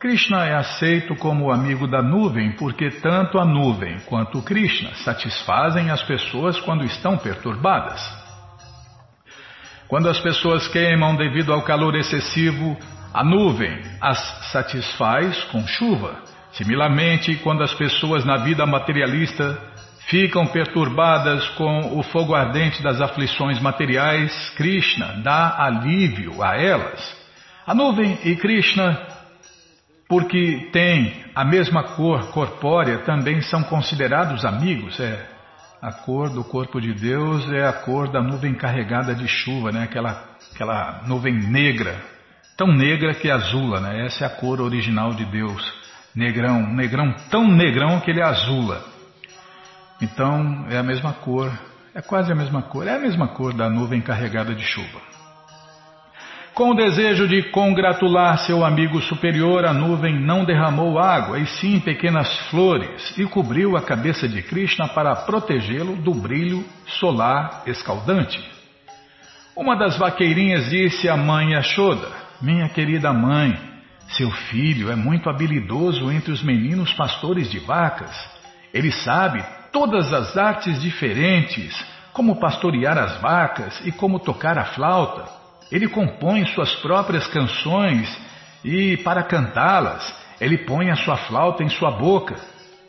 Krishna 0.00 0.46
é 0.46 0.54
aceito 0.54 1.14
como 1.14 1.44
o 1.44 1.52
amigo 1.52 1.86
da 1.86 2.00
nuvem 2.00 2.52
porque 2.52 2.90
tanto 2.90 3.38
a 3.38 3.44
nuvem 3.44 4.00
quanto 4.06 4.40
Krishna 4.40 4.94
satisfazem 4.94 5.90
as 5.90 6.02
pessoas 6.02 6.58
quando 6.58 6.86
estão 6.86 7.18
perturbadas. 7.18 8.00
Quando 9.86 10.08
as 10.08 10.18
pessoas 10.18 10.66
queimam 10.68 11.16
devido 11.16 11.52
ao 11.52 11.60
calor 11.60 11.94
excessivo, 11.96 12.78
a 13.12 13.22
nuvem 13.22 13.78
as 14.00 14.18
satisfaz 14.50 15.44
com 15.44 15.66
chuva. 15.66 16.16
Similarmente, 16.52 17.36
quando 17.36 17.62
as 17.62 17.74
pessoas 17.74 18.24
na 18.24 18.38
vida 18.38 18.64
materialista 18.64 19.58
ficam 20.06 20.46
perturbadas 20.46 21.46
com 21.50 21.98
o 21.98 22.02
fogo 22.02 22.34
ardente 22.34 22.82
das 22.82 23.02
aflições 23.02 23.60
materiais, 23.60 24.48
Krishna 24.56 25.20
dá 25.22 25.62
alívio 25.62 26.42
a 26.42 26.56
elas. 26.56 27.20
A 27.66 27.74
nuvem 27.74 28.18
e 28.24 28.34
Krishna 28.34 29.19
porque 30.10 30.70
têm 30.72 31.22
a 31.36 31.44
mesma 31.44 31.84
cor 31.94 32.32
corpórea, 32.32 32.98
também 33.04 33.40
são 33.42 33.62
considerados 33.62 34.44
amigos. 34.44 34.98
É, 34.98 35.24
a 35.80 35.92
cor 35.92 36.28
do 36.30 36.42
corpo 36.42 36.80
de 36.80 36.92
Deus 36.92 37.48
é 37.52 37.64
a 37.64 37.72
cor 37.72 38.10
da 38.10 38.20
nuvem 38.20 38.52
carregada 38.52 39.14
de 39.14 39.28
chuva, 39.28 39.70
né? 39.70 39.84
aquela, 39.84 40.24
aquela 40.52 41.02
nuvem 41.06 41.32
negra, 41.34 41.94
tão 42.56 42.66
negra 42.66 43.14
que 43.14 43.30
azula, 43.30 43.78
né? 43.80 44.04
essa 44.04 44.24
é 44.24 44.26
a 44.26 44.30
cor 44.30 44.60
original 44.60 45.14
de 45.14 45.24
Deus. 45.26 45.80
Negrão, 46.12 46.74
negrão 46.74 47.14
tão 47.30 47.46
negrão 47.46 48.00
que 48.00 48.10
ele 48.10 48.20
azula. 48.20 48.84
Então 50.02 50.66
é 50.68 50.76
a 50.76 50.82
mesma 50.82 51.12
cor, 51.12 51.52
é 51.94 52.02
quase 52.02 52.32
a 52.32 52.34
mesma 52.34 52.62
cor, 52.62 52.88
é 52.88 52.96
a 52.96 52.98
mesma 52.98 53.28
cor 53.28 53.54
da 53.54 53.70
nuvem 53.70 54.00
carregada 54.00 54.56
de 54.56 54.64
chuva. 54.64 55.09
Com 56.60 56.72
o 56.72 56.74
desejo 56.74 57.26
de 57.26 57.44
congratular 57.44 58.36
seu 58.40 58.62
amigo 58.62 59.00
superior, 59.00 59.64
a 59.64 59.72
nuvem 59.72 60.20
não 60.20 60.44
derramou 60.44 60.98
água, 60.98 61.38
e 61.38 61.46
sim 61.46 61.80
pequenas 61.80 62.30
flores, 62.50 63.16
e 63.16 63.24
cobriu 63.24 63.78
a 63.78 63.80
cabeça 63.80 64.28
de 64.28 64.42
Krishna 64.42 64.86
para 64.86 65.16
protegê-lo 65.16 65.96
do 65.96 66.12
brilho 66.12 66.62
solar 66.84 67.62
escaldante. 67.64 68.38
Uma 69.56 69.74
das 69.74 69.96
vaqueirinhas 69.96 70.68
disse 70.68 71.08
à 71.08 71.16
mãe 71.16 71.54
Ashoda: 71.54 72.08
Minha 72.42 72.68
querida 72.68 73.10
mãe, 73.10 73.58
seu 74.08 74.30
filho 74.30 74.92
é 74.92 74.94
muito 74.94 75.30
habilidoso 75.30 76.12
entre 76.12 76.30
os 76.30 76.42
meninos 76.42 76.92
pastores 76.92 77.50
de 77.50 77.58
vacas. 77.58 78.14
Ele 78.74 78.92
sabe 78.92 79.42
todas 79.72 80.12
as 80.12 80.36
artes 80.36 80.78
diferentes, 80.82 81.74
como 82.12 82.38
pastorear 82.38 82.98
as 82.98 83.18
vacas 83.18 83.80
e 83.86 83.90
como 83.90 84.20
tocar 84.20 84.58
a 84.58 84.66
flauta. 84.66 85.39
Ele 85.70 85.88
compõe 85.88 86.44
suas 86.46 86.74
próprias 86.76 87.26
canções 87.28 88.08
e, 88.64 88.96
para 88.98 89.22
cantá-las, 89.22 90.14
ele 90.40 90.58
põe 90.58 90.90
a 90.90 90.96
sua 90.96 91.16
flauta 91.16 91.62
em 91.62 91.68
sua 91.68 91.90
boca. 91.90 92.36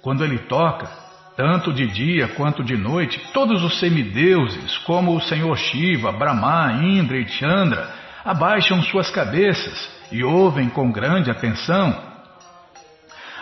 Quando 0.02 0.24
ele 0.24 0.40
toca, 0.40 0.90
tanto 1.36 1.72
de 1.72 1.86
dia 1.88 2.30
quanto 2.30 2.64
de 2.64 2.76
noite, 2.76 3.20
todos 3.34 3.64
os 3.64 3.80
semideuses, 3.80 4.78
como 4.80 5.16
o 5.16 5.22
Senhor 5.22 5.56
Shiva, 5.58 6.12
Brahma, 6.12 6.74
Indra 6.84 7.18
e 7.18 7.28
Chandra, 7.28 7.90
abaixam 8.26 8.82
suas 8.84 9.10
cabeças 9.10 9.90
e 10.12 10.24
ouvem 10.24 10.70
com 10.70 10.92
grande 10.92 11.30
atenção. 11.30 11.96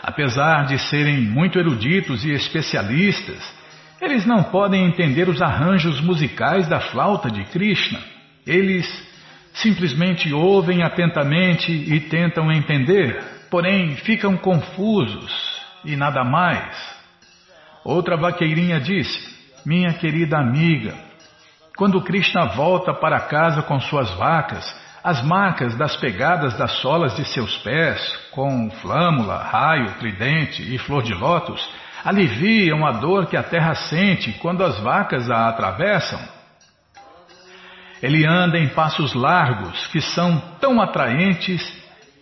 Apesar 0.04 0.66
de 0.66 0.78
serem 0.80 1.22
muito 1.22 1.60
eruditos 1.60 2.24
e 2.24 2.32
especialistas, 2.32 3.60
eles 4.02 4.26
não 4.26 4.44
podem 4.44 4.86
entender 4.86 5.28
os 5.28 5.42
arranjos 5.42 6.00
musicais 6.02 6.68
da 6.68 6.80
flauta 6.80 7.30
de 7.30 7.44
Krishna. 7.46 8.00
Eles 8.48 9.09
simplesmente 9.54 10.34
ouvem 10.34 10.84
atentamente 10.84 11.72
e 11.72 12.00
tentam 12.02 12.52
entender, 12.52 13.22
porém 13.50 13.95
ficam 13.97 14.38
confusos 14.38 15.60
e 15.84 15.95
nada 15.95 16.24
mais. 16.24 16.76
Outra 17.84 18.18
vaqueirinha 18.18 18.80
disse: 18.80 19.20
Minha 19.66 19.93
querida 19.93 20.38
amiga, 20.38 20.95
quando 21.76 22.02
Krishna 22.02 22.45
volta 22.45 22.93
para 22.93 23.22
casa 23.22 23.62
com 23.62 23.80
suas 23.80 24.12
vacas, 24.12 24.66
as 25.04 25.24
marcas 25.24 25.76
das 25.78 25.95
pegadas 25.95 26.58
das 26.58 26.74
solas 26.82 27.16
de 27.16 27.24
seus 27.26 27.58
pés, 27.60 28.00
com 28.32 28.70
flâmula, 28.70 29.38
raio, 29.38 29.93
tridente 29.93 30.62
e 30.62 30.78
flor 30.78 31.04
de 31.04 31.14
lótus, 31.14 31.68
aliviam 32.04 32.86
a 32.86 32.91
dor 32.91 33.28
que 33.28 33.38
a 33.38 33.43
terra 33.43 33.76
sente 33.76 34.34
quando 34.34 34.64
as 34.64 34.80
vacas 34.80 35.30
a 35.30 35.47
atravessam. 35.47 36.20
Ele 38.02 38.26
anda 38.26 38.58
em 38.58 38.70
passos 38.70 39.14
largos 39.14 39.88
que 39.88 40.02
são 40.02 40.39
tão 40.60 40.82
atraentes 40.82 41.62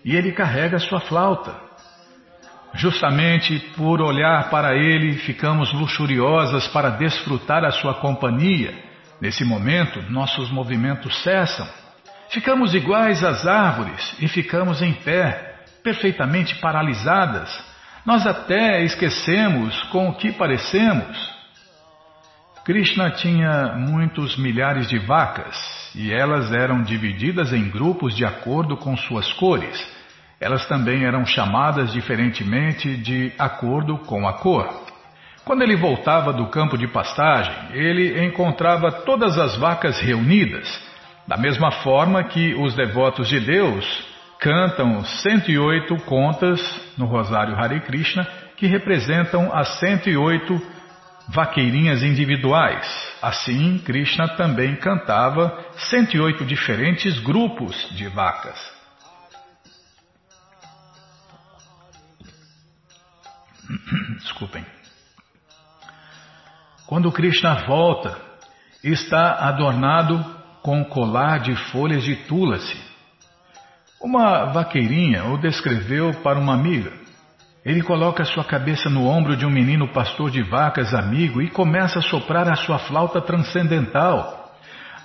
e 0.04 0.16
ele 0.16 0.32
carrega 0.32 0.80
sua 0.80 1.00
flauta. 1.00 1.54
Justamente 2.74 3.60
por 3.76 4.02
olhar 4.02 4.50
para 4.50 4.76
ele, 4.76 5.14
ficamos 5.18 5.72
luxuriosas 5.74 6.68
para 6.68 6.90
desfrutar 6.92 7.64
a 7.64 7.72
sua 7.72 7.96
companhia. 7.96 8.74
Nesse 9.22 9.44
momento, 9.44 10.02
nossos 10.12 10.52
movimentos 10.52 11.24
cessam. 11.24 11.68
Ficamos 12.30 12.74
iguais 12.74 13.24
às 13.24 13.48
árvores 13.48 14.16
e 14.20 14.28
ficamos 14.28 14.82
em 14.82 14.94
pé, 14.94 15.64
perfeitamente 15.84 16.56
paralisadas. 16.56 17.50
Nós 18.06 18.28
até 18.28 18.84
esquecemos 18.84 19.82
com 19.84 20.10
o 20.10 20.16
que 20.16 20.32
parecemos. 20.32 21.37
Krishna 22.68 23.12
tinha 23.12 23.76
muitos 23.78 24.36
milhares 24.36 24.90
de 24.90 25.00
vacas 25.00 25.56
e 25.96 26.12
elas 26.12 26.52
eram 26.52 26.82
divididas 26.84 27.54
em 27.54 27.70
grupos 27.70 28.14
de 28.14 28.26
acordo 28.26 28.76
com 28.76 28.98
suas 28.98 29.32
cores. 29.32 29.82
Elas 30.38 30.66
também 30.66 31.06
eram 31.06 31.26
chamadas 31.26 31.94
diferentemente 31.94 32.98
de 32.98 33.32
acordo 33.40 33.98
com 34.00 34.28
a 34.28 34.34
cor. 34.34 34.68
Quando 35.46 35.62
ele 35.62 35.78
voltava 35.78 36.34
do 36.34 36.48
campo 36.48 36.78
de 36.78 36.90
pastagem, 36.90 37.54
ele 37.72 38.22
encontrava 38.26 38.92
todas 38.92 39.38
as 39.38 39.56
vacas 39.56 40.02
reunidas. 40.02 40.68
Da 41.26 41.38
mesma 41.38 41.72
forma 41.72 42.22
que 42.26 42.54
os 42.54 42.76
devotos 42.76 43.30
de 43.30 43.40
Deus 43.40 43.86
cantam 44.42 45.06
108 45.06 45.96
contas 46.04 46.60
no 46.98 47.06
Rosário 47.06 47.56
Hare 47.56 47.80
Krishna, 47.80 48.28
que 48.58 48.68
representam 48.68 49.56
as 49.56 49.80
108 49.80 50.76
vaqueirinhas 51.30 52.04
individuais. 52.04 52.86
Assim, 53.22 53.80
Krishna 53.80 54.28
também 54.36 54.76
cantava 54.76 55.66
108 55.90 56.46
diferentes 56.46 57.20
grupos 57.20 57.76
de 57.96 58.08
vacas. 58.08 58.58
Desculpem. 64.22 64.66
Quando 66.86 67.12
Krishna 67.12 67.66
volta, 67.66 68.18
está 68.84 69.48
adornado 69.48 70.24
com 70.62 70.80
um 70.80 70.84
colar 70.86 71.40
de 71.40 71.56
folhas 71.72 72.04
de 72.04 72.16
tulasi. 72.28 72.78
Uma 74.02 74.46
vaqueirinha 74.46 75.26
o 75.26 75.38
descreveu 75.38 76.14
para 76.22 76.40
uma 76.40 76.54
amiga. 76.54 77.07
Ele 77.66 77.82
coloca 77.82 78.24
sua 78.24 78.44
cabeça 78.44 78.90
no 78.90 79.06
ombro 79.06 79.36
de 79.36 79.46
um 79.46 79.50
menino 79.50 79.88
pastor 79.90 80.32
de 80.32 80.42
vacas 80.42 80.94
amigo 80.94 81.42
e 81.42 81.50
começa 81.50 82.00
a 82.00 82.02
soprar 82.02 82.48
a 82.48 82.56
sua 82.56 82.80
flauta 82.80 83.22
transcendental. 83.22 84.54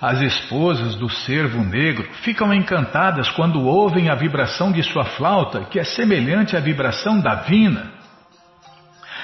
As 0.00 0.20
esposas 0.20 0.96
do 0.96 1.08
servo 1.08 1.62
negro 1.64 2.08
ficam 2.22 2.52
encantadas 2.52 3.30
quando 3.30 3.64
ouvem 3.64 4.10
a 4.10 4.14
vibração 4.14 4.72
de 4.72 4.82
sua 4.82 5.04
flauta, 5.04 5.64
que 5.64 5.78
é 5.78 5.84
semelhante 5.84 6.56
à 6.56 6.60
vibração 6.60 7.20
da 7.20 7.36
vina. 7.36 7.92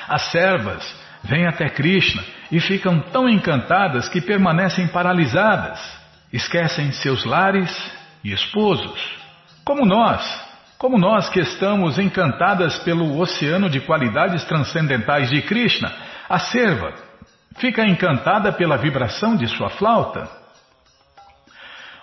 As 0.08 0.30
servas 0.30 0.96
vêm 1.22 1.46
até 1.46 1.68
Krishna 1.68 2.22
e 2.50 2.60
ficam 2.60 3.00
tão 3.00 3.28
encantadas 3.28 4.08
que 4.08 4.20
permanecem 4.20 4.86
paralisadas, 4.86 5.80
esquecem 6.32 6.92
seus 6.92 7.24
lares 7.24 7.70
e 8.24 8.32
esposos, 8.32 9.00
como 9.64 9.84
nós, 9.84 10.47
como 10.78 10.96
nós 10.96 11.28
que 11.28 11.40
estamos 11.40 11.98
encantadas 11.98 12.78
pelo 12.78 13.18
oceano 13.18 13.68
de 13.68 13.80
qualidades 13.80 14.44
transcendentais 14.44 15.28
de 15.28 15.42
Krishna, 15.42 15.92
a 16.28 16.38
serva 16.38 16.94
fica 17.58 17.84
encantada 17.84 18.52
pela 18.52 18.76
vibração 18.76 19.36
de 19.36 19.48
sua 19.48 19.70
flauta. 19.70 20.28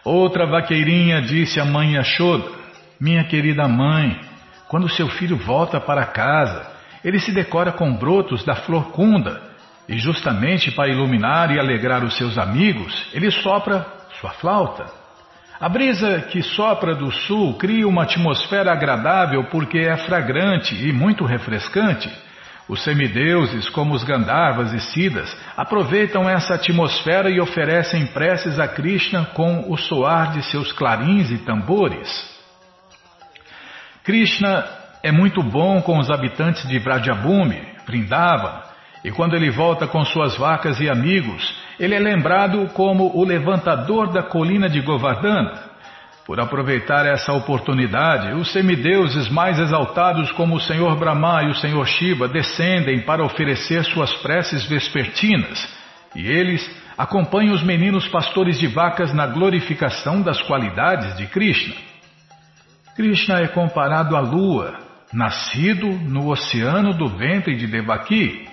Outra 0.04 0.46
vaqueirinha 0.46 1.22
disse 1.22 1.60
à 1.60 1.66
mãe 1.66 1.94
Yashoda, 1.94 2.52
minha 3.00 3.24
querida 3.24 3.66
mãe, 3.68 4.20
quando 4.68 4.90
seu 4.90 5.08
filho 5.08 5.38
volta 5.38 5.80
para 5.80 6.06
casa, 6.08 6.70
ele 7.04 7.20
se 7.20 7.32
decora 7.32 7.72
com 7.72 7.96
brotos 7.96 8.44
da 8.44 8.56
flor 8.56 8.92
cunda 8.92 9.42
e 9.88 9.98
justamente 9.98 10.70
para 10.72 10.90
iluminar 10.90 11.50
e 11.50 11.60
alegrar 11.60 12.04
os 12.04 12.18
seus 12.18 12.38
amigos, 12.38 13.08
ele 13.14 13.32
sopra 13.32 13.86
sua 14.20 14.32
flauta. 14.32 15.05
A 15.60 15.70
brisa 15.70 16.22
que 16.30 16.42
sopra 16.42 16.94
do 16.94 17.10
sul 17.12 17.58
cria 17.58 17.88
uma 17.88 18.04
atmosfera 18.04 18.74
agradável 18.74 19.46
porque 19.46 19.80
é 19.80 19.96
fragrante 19.96 20.76
e 20.76 20.92
muito 20.92 21.24
refrescante. 21.24 22.12
Os 22.68 22.84
semideuses, 22.84 23.70
como 23.70 23.94
os 23.94 24.04
Gandharvas 24.04 24.74
e 24.74 24.80
Siddhas, 24.80 25.36
aproveitam 25.56 26.28
essa 26.28 26.56
atmosfera 26.56 27.30
e 27.30 27.40
oferecem 27.40 28.08
preces 28.08 28.60
a 28.60 28.68
Krishna 28.68 29.26
com 29.34 29.72
o 29.72 29.78
soar 29.78 30.34
de 30.34 30.44
seus 30.44 30.74
clarins 30.74 31.32
e 31.32 31.38
tambores. 31.38 32.10
Krishna 34.04 34.66
é 35.02 35.12
muito 35.12 35.42
bom 35.42 35.82
com 35.82 36.00
os 36.00 36.10
habitantes 36.10 36.68
de 36.68 36.80
Vrajabhumi, 36.80 37.62
Vrindavana, 37.86 38.64
e 39.04 39.12
quando 39.12 39.36
ele 39.36 39.52
volta 39.52 39.88
com 39.88 40.04
suas 40.04 40.36
vacas 40.36 40.80
e 40.82 40.90
amigos, 40.90 41.56
ele 41.80 41.96
é 41.96 42.00
lembrado 42.00 42.68
como 42.74 43.12
o 43.16 43.24
levantador 43.24 44.12
da 44.12 44.24
colina 44.24 44.70
de 44.70 44.82
Govardhana. 44.82 45.76
Por 46.26 46.40
aproveitar 46.40 47.06
essa 47.06 47.34
oportunidade, 47.34 48.34
os 48.34 48.52
semideuses 48.52 49.30
mais 49.30 49.60
exaltados 49.60 50.32
como 50.32 50.56
o 50.56 50.60
Senhor 50.60 50.96
Brahma 50.98 51.44
e 51.44 51.50
o 51.50 51.56
Senhor 51.56 51.86
Shiva 51.86 52.28
descendem 52.28 53.02
para 53.02 53.24
oferecer 53.24 53.84
suas 53.84 54.12
preces 54.16 54.66
vespertinas, 54.68 55.68
e 56.16 56.26
eles 56.26 56.68
acompanham 56.98 57.54
os 57.54 57.62
meninos 57.62 58.08
pastores 58.08 58.58
de 58.58 58.66
vacas 58.66 59.14
na 59.14 59.28
glorificação 59.28 60.22
das 60.22 60.42
qualidades 60.42 61.16
de 61.18 61.28
Krishna. 61.28 61.76
Krishna 62.96 63.42
é 63.42 63.48
comparado 63.48 64.16
à 64.16 64.22
lua, 64.22 64.80
nascido 65.14 65.88
no 65.88 66.30
oceano 66.32 66.94
do 66.94 67.08
ventre 67.08 67.56
de 67.56 67.68
Devaki. 67.68 68.48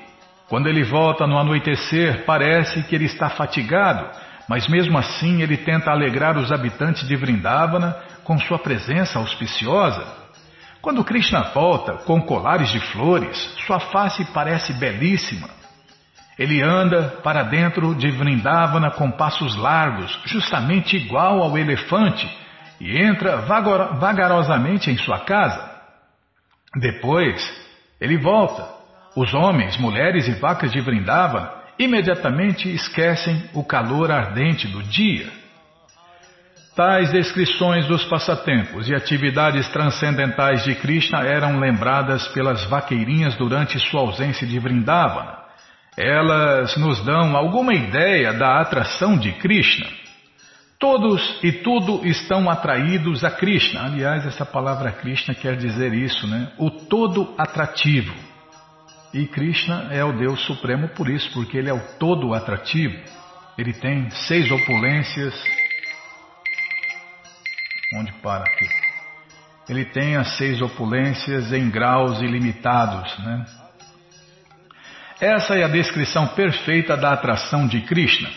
Quando 0.53 0.66
ele 0.66 0.84
volta 0.84 1.26
no 1.26 1.38
anoitecer, 1.38 2.26
parece 2.26 2.82
que 2.82 2.94
ele 2.94 3.07
está 3.07 3.30
fatigado, 3.30 4.07
mas 4.46 4.68
mesmo 4.68 4.98
assim 4.98 5.40
ele 5.40 5.57
tenta 5.57 5.90
alegrar 5.90 6.36
os 6.36 6.53
habitantes 6.53 7.09
de 7.09 7.16
Vrindavana 7.16 7.96
com 8.22 8.38
sua 8.38 8.59
presença 8.59 9.18
auspiciosa. 9.18 10.05
Quando 10.82 11.03
Krishna 11.05 11.40
volta 11.55 11.94
com 12.05 12.20
colares 12.20 12.68
de 12.68 12.78
flores, 12.92 13.38
sua 13.66 13.80
face 13.80 14.26
parece 14.26 14.74
belíssima. 14.74 15.48
Ele 16.38 16.61
anda 16.61 17.18
para 17.24 17.44
dentro 17.44 17.94
de 17.94 18.11
Vrindavana 18.11 18.90
com 18.90 19.11
passos 19.11 19.57
largos, 19.57 20.20
justamente 20.26 20.98
igual 20.98 21.42
ao 21.42 21.57
elefante, 21.57 22.28
e 22.78 23.00
entra 23.00 23.38
vagarosamente 23.38 24.90
em 24.90 24.98
sua 24.98 25.20
casa. 25.20 25.66
Depois, 26.78 27.42
ele 27.98 28.18
volta. 28.18 28.82
Os 29.14 29.34
homens, 29.34 29.76
mulheres 29.76 30.26
e 30.26 30.32
vacas 30.32 30.72
de 30.72 30.80
Vrindava 30.80 31.62
imediatamente 31.78 32.72
esquecem 32.72 33.42
o 33.54 33.64
calor 33.64 34.10
ardente 34.10 34.66
do 34.68 34.82
dia. 34.82 35.28
Tais 36.74 37.12
descrições 37.12 37.86
dos 37.86 38.02
passatempos 38.06 38.88
e 38.88 38.94
atividades 38.94 39.68
transcendentais 39.68 40.64
de 40.64 40.74
Krishna 40.74 41.20
eram 41.20 41.58
lembradas 41.58 42.26
pelas 42.28 42.64
vaqueirinhas 42.64 43.34
durante 43.34 43.78
sua 43.78 44.00
ausência 44.00 44.46
de 44.46 44.58
Vrindavana. 44.58 45.36
Elas 45.94 46.74
nos 46.78 47.04
dão 47.04 47.36
alguma 47.36 47.74
ideia 47.74 48.32
da 48.32 48.58
atração 48.58 49.18
de 49.18 49.32
Krishna. 49.32 49.86
Todos 50.78 51.38
e 51.42 51.52
tudo 51.52 52.06
estão 52.06 52.48
atraídos 52.48 53.22
a 53.22 53.30
Krishna. 53.30 53.84
Aliás, 53.84 54.24
essa 54.24 54.46
palavra 54.46 54.90
Krishna 54.90 55.34
quer 55.34 55.56
dizer 55.56 55.92
isso, 55.92 56.26
né? 56.26 56.50
O 56.56 56.70
todo 56.70 57.34
atrativo. 57.36 58.32
E 59.12 59.26
Krishna 59.26 59.88
é 59.90 60.02
o 60.02 60.12
Deus 60.12 60.40
Supremo 60.46 60.88
por 60.88 61.08
isso, 61.08 61.30
porque 61.32 61.58
ele 61.58 61.68
é 61.68 61.72
o 61.72 61.80
todo 61.98 62.32
atrativo. 62.32 62.98
Ele 63.58 63.74
tem 63.74 64.08
seis 64.10 64.50
opulências. 64.50 65.34
Onde 67.94 68.10
para 68.22 68.42
aqui? 68.44 68.68
Ele 69.68 69.84
tem 69.84 70.16
as 70.16 70.36
seis 70.38 70.62
opulências 70.62 71.52
em 71.52 71.68
graus 71.70 72.20
ilimitados, 72.22 73.18
né? 73.18 73.44
Essa 75.20 75.56
é 75.56 75.62
a 75.62 75.68
descrição 75.68 76.28
perfeita 76.28 76.96
da 76.96 77.12
atração 77.12 77.68
de 77.68 77.82
Krishna. 77.82 78.28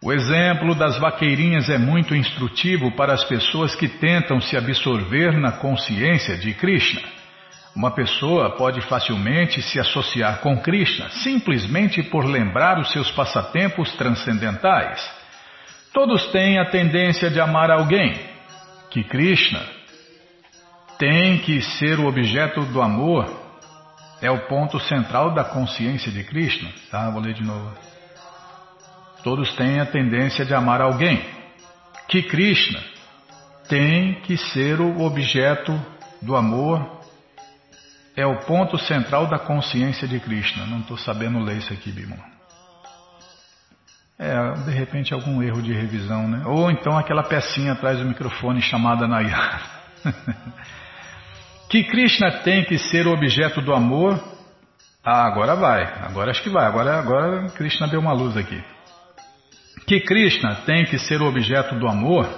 O 0.00 0.12
exemplo 0.12 0.74
das 0.74 0.98
vaqueirinhas 0.98 1.68
é 1.68 1.76
muito 1.76 2.14
instrutivo 2.14 2.92
para 2.92 3.12
as 3.12 3.24
pessoas 3.24 3.74
que 3.74 3.88
tentam 3.88 4.40
se 4.40 4.56
absorver 4.56 5.38
na 5.38 5.52
consciência 5.52 6.36
de 6.38 6.54
Krishna. 6.54 7.02
Uma 7.74 7.90
pessoa 7.90 8.50
pode 8.56 8.80
facilmente 8.82 9.60
se 9.60 9.80
associar 9.80 10.38
com 10.38 10.56
Krishna 10.60 11.08
simplesmente 11.10 12.02
por 12.04 12.24
lembrar 12.24 12.78
os 12.78 12.92
seus 12.92 13.10
passatempos 13.10 13.92
transcendentais. 13.96 15.04
Todos 15.92 16.26
têm 16.26 16.58
a 16.58 16.70
tendência 16.70 17.30
de 17.30 17.40
amar 17.40 17.70
alguém, 17.70 18.14
que 18.90 19.02
Krishna 19.02 19.60
tem 20.98 21.38
que 21.38 21.60
ser 21.60 21.98
o 21.98 22.06
objeto 22.06 22.62
do 22.66 22.80
amor, 22.80 23.28
é 24.22 24.30
o 24.30 24.46
ponto 24.46 24.78
central 24.80 25.34
da 25.34 25.42
consciência 25.42 26.10
de 26.12 26.22
Krishna. 26.22 26.70
Tá, 26.90 27.10
vou 27.10 27.20
ler 27.20 27.34
de 27.34 27.42
novo. 27.42 27.76
Todos 29.24 29.52
têm 29.56 29.80
a 29.80 29.86
tendência 29.86 30.44
de 30.44 30.54
amar 30.54 30.80
alguém. 30.80 31.24
Que 32.08 32.22
Krishna 32.22 32.80
tem 33.68 34.14
que 34.20 34.36
ser 34.36 34.80
o 34.80 35.00
objeto 35.00 35.78
do 36.22 36.36
amor, 36.36 36.93
é 38.16 38.26
o 38.26 38.40
ponto 38.40 38.78
central 38.78 39.26
da 39.26 39.38
consciência 39.38 40.06
de 40.06 40.20
Krishna. 40.20 40.66
Não 40.66 40.80
estou 40.80 40.96
sabendo 40.96 41.40
ler 41.40 41.56
isso 41.56 41.72
aqui, 41.72 41.90
Bimon. 41.90 42.16
É, 44.18 44.52
de 44.64 44.70
repente 44.70 45.12
algum 45.12 45.42
erro 45.42 45.60
de 45.60 45.72
revisão, 45.72 46.28
né? 46.28 46.44
Ou 46.46 46.70
então 46.70 46.96
aquela 46.96 47.24
pecinha 47.24 47.72
atrás 47.72 47.98
do 47.98 48.04
microfone 48.04 48.62
chamada 48.62 49.08
Nayara. 49.08 49.60
que 51.68 51.82
Krishna 51.84 52.30
tem 52.42 52.64
que 52.64 52.78
ser 52.78 53.06
o 53.06 53.12
objeto 53.12 53.60
do 53.60 53.74
amor. 53.74 54.22
Ah, 55.04 55.26
agora 55.26 55.56
vai. 55.56 55.82
Agora 56.04 56.30
acho 56.30 56.42
que 56.42 56.50
vai. 56.50 56.64
Agora, 56.64 56.98
agora 56.98 57.46
Krishna 57.50 57.88
deu 57.88 58.00
uma 58.00 58.12
luz 58.12 58.36
aqui 58.36 58.62
que 59.86 60.00
Krishna 60.00 60.62
tem 60.66 60.84
que 60.84 60.98
ser 60.98 61.20
o 61.20 61.26
objeto 61.26 61.74
do 61.76 61.86
amor 61.86 62.28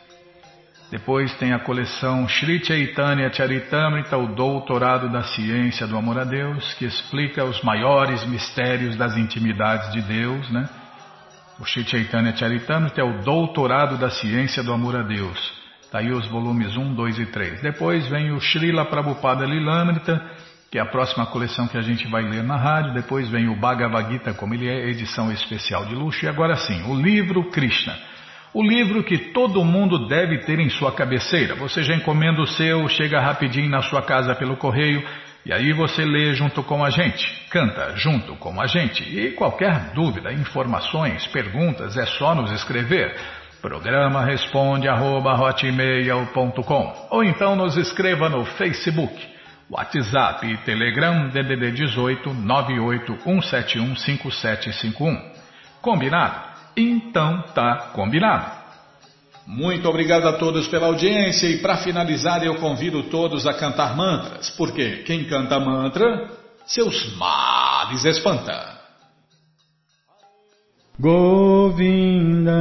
Depois 0.92 1.34
tem 1.36 1.52
a 1.52 1.60
coleção 1.60 2.28
Sri 2.28 2.64
Chaitanya 2.64 3.32
Charitamrita, 3.34 4.18
o 4.18 4.36
Doutorado 4.36 5.10
da 5.10 5.24
Ciência 5.24 5.88
do 5.88 5.98
Amor 5.98 6.20
a 6.20 6.24
Deus, 6.24 6.74
que 6.76 6.86
explica 6.86 7.44
os 7.44 7.62
maiores 7.64 8.24
mistérios 8.26 8.96
das 8.96 9.18
intimidades 9.18 9.92
de 9.92 10.02
Deus, 10.02 10.50
né? 10.52 10.70
O 11.60 11.66
Sri 11.66 11.86
Chaitanya 11.86 12.36
Charitamrita 12.36 13.02
é 13.02 13.04
o 13.04 13.22
doutorado 13.24 13.98
da 13.98 14.10
ciência 14.10 14.62
do 14.62 14.74
amor 14.74 14.96
a 14.96 15.02
Deus. 15.02 15.54
Está 15.82 16.00
aí 16.00 16.12
os 16.12 16.28
volumes 16.28 16.76
1, 16.76 16.94
2 16.94 17.20
e 17.20 17.26
3. 17.28 17.62
Depois 17.62 18.06
vem 18.10 18.32
o 18.32 18.42
Srila 18.42 18.84
Prabhupada 18.84 19.46
Lilamrita, 19.46 20.22
que 20.70 20.78
é 20.78 20.82
a 20.82 20.86
próxima 20.86 21.26
coleção 21.28 21.70
que 21.70 21.78
a 21.78 21.82
gente 21.82 22.06
vai 22.10 22.24
ler 22.24 22.44
na 22.44 22.58
rádio. 22.58 22.94
Depois 22.94 23.30
vem 23.30 23.48
o 23.48 23.56
Bhagavad 23.56 24.12
Gita, 24.12 24.34
como 24.34 24.54
ele 24.54 24.68
é, 24.68 24.90
edição 24.90 25.32
especial 25.32 25.86
de 25.86 25.96
luxo. 25.96 26.26
E 26.26 26.28
agora 26.28 26.58
sim, 26.58 26.84
o 26.90 26.94
livro 26.94 27.50
Krishna. 27.50 27.96
O 28.56 28.64
livro 28.64 29.04
que 29.04 29.18
todo 29.18 29.64
mundo 29.66 30.08
deve 30.08 30.38
ter 30.46 30.58
em 30.60 30.70
sua 30.70 30.94
cabeceira. 30.94 31.56
Você 31.56 31.84
já 31.84 31.94
encomenda 31.94 32.42
o 32.42 32.48
seu, 32.48 32.88
chega 32.88 33.20
rapidinho 33.20 33.70
na 33.70 33.82
sua 33.82 34.02
casa 34.02 34.34
pelo 34.34 34.56
correio 34.56 35.06
e 35.46 35.52
aí 35.52 35.74
você 35.74 36.06
lê 36.06 36.34
junto 36.34 36.64
com 36.64 36.82
a 36.82 36.90
gente, 36.90 37.50
canta 37.50 37.98
junto 37.98 38.34
com 38.38 38.62
a 38.62 38.66
gente. 38.66 39.04
E 39.04 39.32
qualquer 39.32 39.92
dúvida, 39.94 40.32
informações, 40.32 41.28
perguntas, 41.28 41.98
é 41.98 42.06
só 42.06 42.34
nos 42.34 42.50
escrever. 42.54 43.14
Programa 43.62 44.24
responde 44.24 44.88
arroba, 44.88 45.38
ou 47.10 47.26
então 47.26 47.58
nos 47.58 47.76
escreva 47.76 48.30
no 48.30 48.46
Facebook, 48.46 49.22
WhatsApp 49.70 50.48
e 50.48 50.56
Telegram 50.60 51.28
DDD 51.28 51.74
18 51.74 52.30
981715751. 52.30 55.22
Combinado? 55.82 56.55
Então 56.76 57.44
tá 57.54 57.92
combinado. 57.94 58.66
Muito 59.48 59.88
obrigado 59.88 60.28
a 60.28 60.34
todos 60.34 60.68
pela 60.68 60.88
audiência 60.88 61.48
e 61.48 61.60
para 61.60 61.78
finalizar 61.78 62.44
eu 62.44 62.56
convido 62.56 63.04
todos 63.04 63.46
a 63.46 63.54
cantar 63.54 63.96
mantras, 63.96 64.50
porque 64.52 65.04
quem 65.04 65.26
canta 65.26 65.60
mantra, 65.60 66.32
seus 66.66 67.16
males 67.16 68.04
espanta. 68.06 68.74
Govinda 71.00 72.54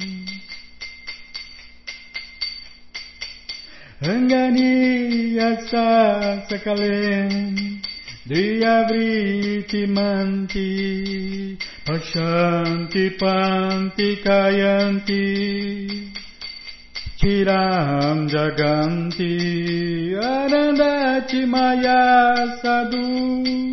Rangani 4.01 5.35
yasa 5.37 6.47
sakalen 6.49 7.88
Diyavriti 8.29 9.87
manti 9.89 11.57
Pashanti 11.81 13.17
panti 13.17 14.21
kayanti 14.21 15.25
Chiram 17.17 18.29
Jaganti 18.29 19.33
Anandachi 20.13 21.49
Maya 21.49 22.61
Sadhu 22.61 23.73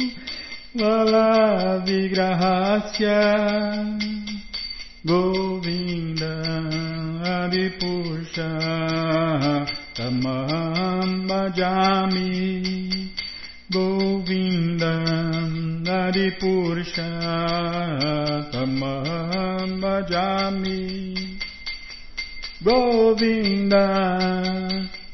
Vala 0.71 1.83
Vigrahasya 1.83 3.19
Govinda 5.03 6.39
Adipusha 7.43 8.55
Govinda 13.71 14.93
Hari 15.85 16.37
Purushottam 16.37 17.01
Bhajami 19.81 20.81
Govinda 22.63 23.85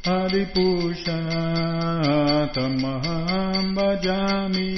Hari 0.03 0.45
Purushottam 0.51 1.15
Bhajami 3.73 4.71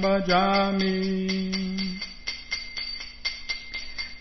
Bhajami 0.02 0.98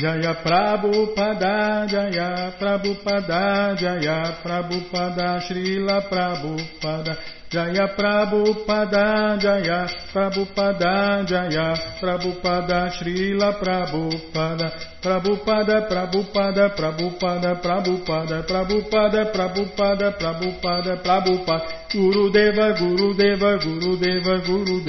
Jaya 0.00 0.32
Prabhupada, 0.40 1.84
Jaya 1.84 2.56
Prabhupada, 2.56 3.76
Jaya 3.76 4.40
Prabhupada, 4.40 5.44
Srila 5.44 6.08
Prabhupada, 6.08 7.20
Jaya 7.52 7.92
Prabhupada, 7.92 9.36
Jaya 9.36 9.84
Prabhupada, 10.08 11.20
Jaya 11.28 11.76
Prabhupada, 12.00 12.88
Srila 12.96 13.60
Prabhupada, 13.60 14.72
Prabhupada, 15.04 15.84
Prabhupada, 15.84 16.72
Prabhupada, 16.72 17.60
Prabhupada, 17.60 18.40
Prabhupada, 18.48 19.28
Prabhupada, 19.36 20.16
Prabhupada, 20.16 20.96
Prabhupada, 21.04 21.92
Guru 21.92 22.32
Deva, 22.32 22.72
Guru 22.72 23.12
Deva, 23.12 23.60
Guru 23.60 24.00
Deva, 24.00 24.40
Guru 24.40 24.80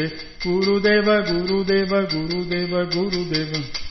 Deva, 3.28 3.91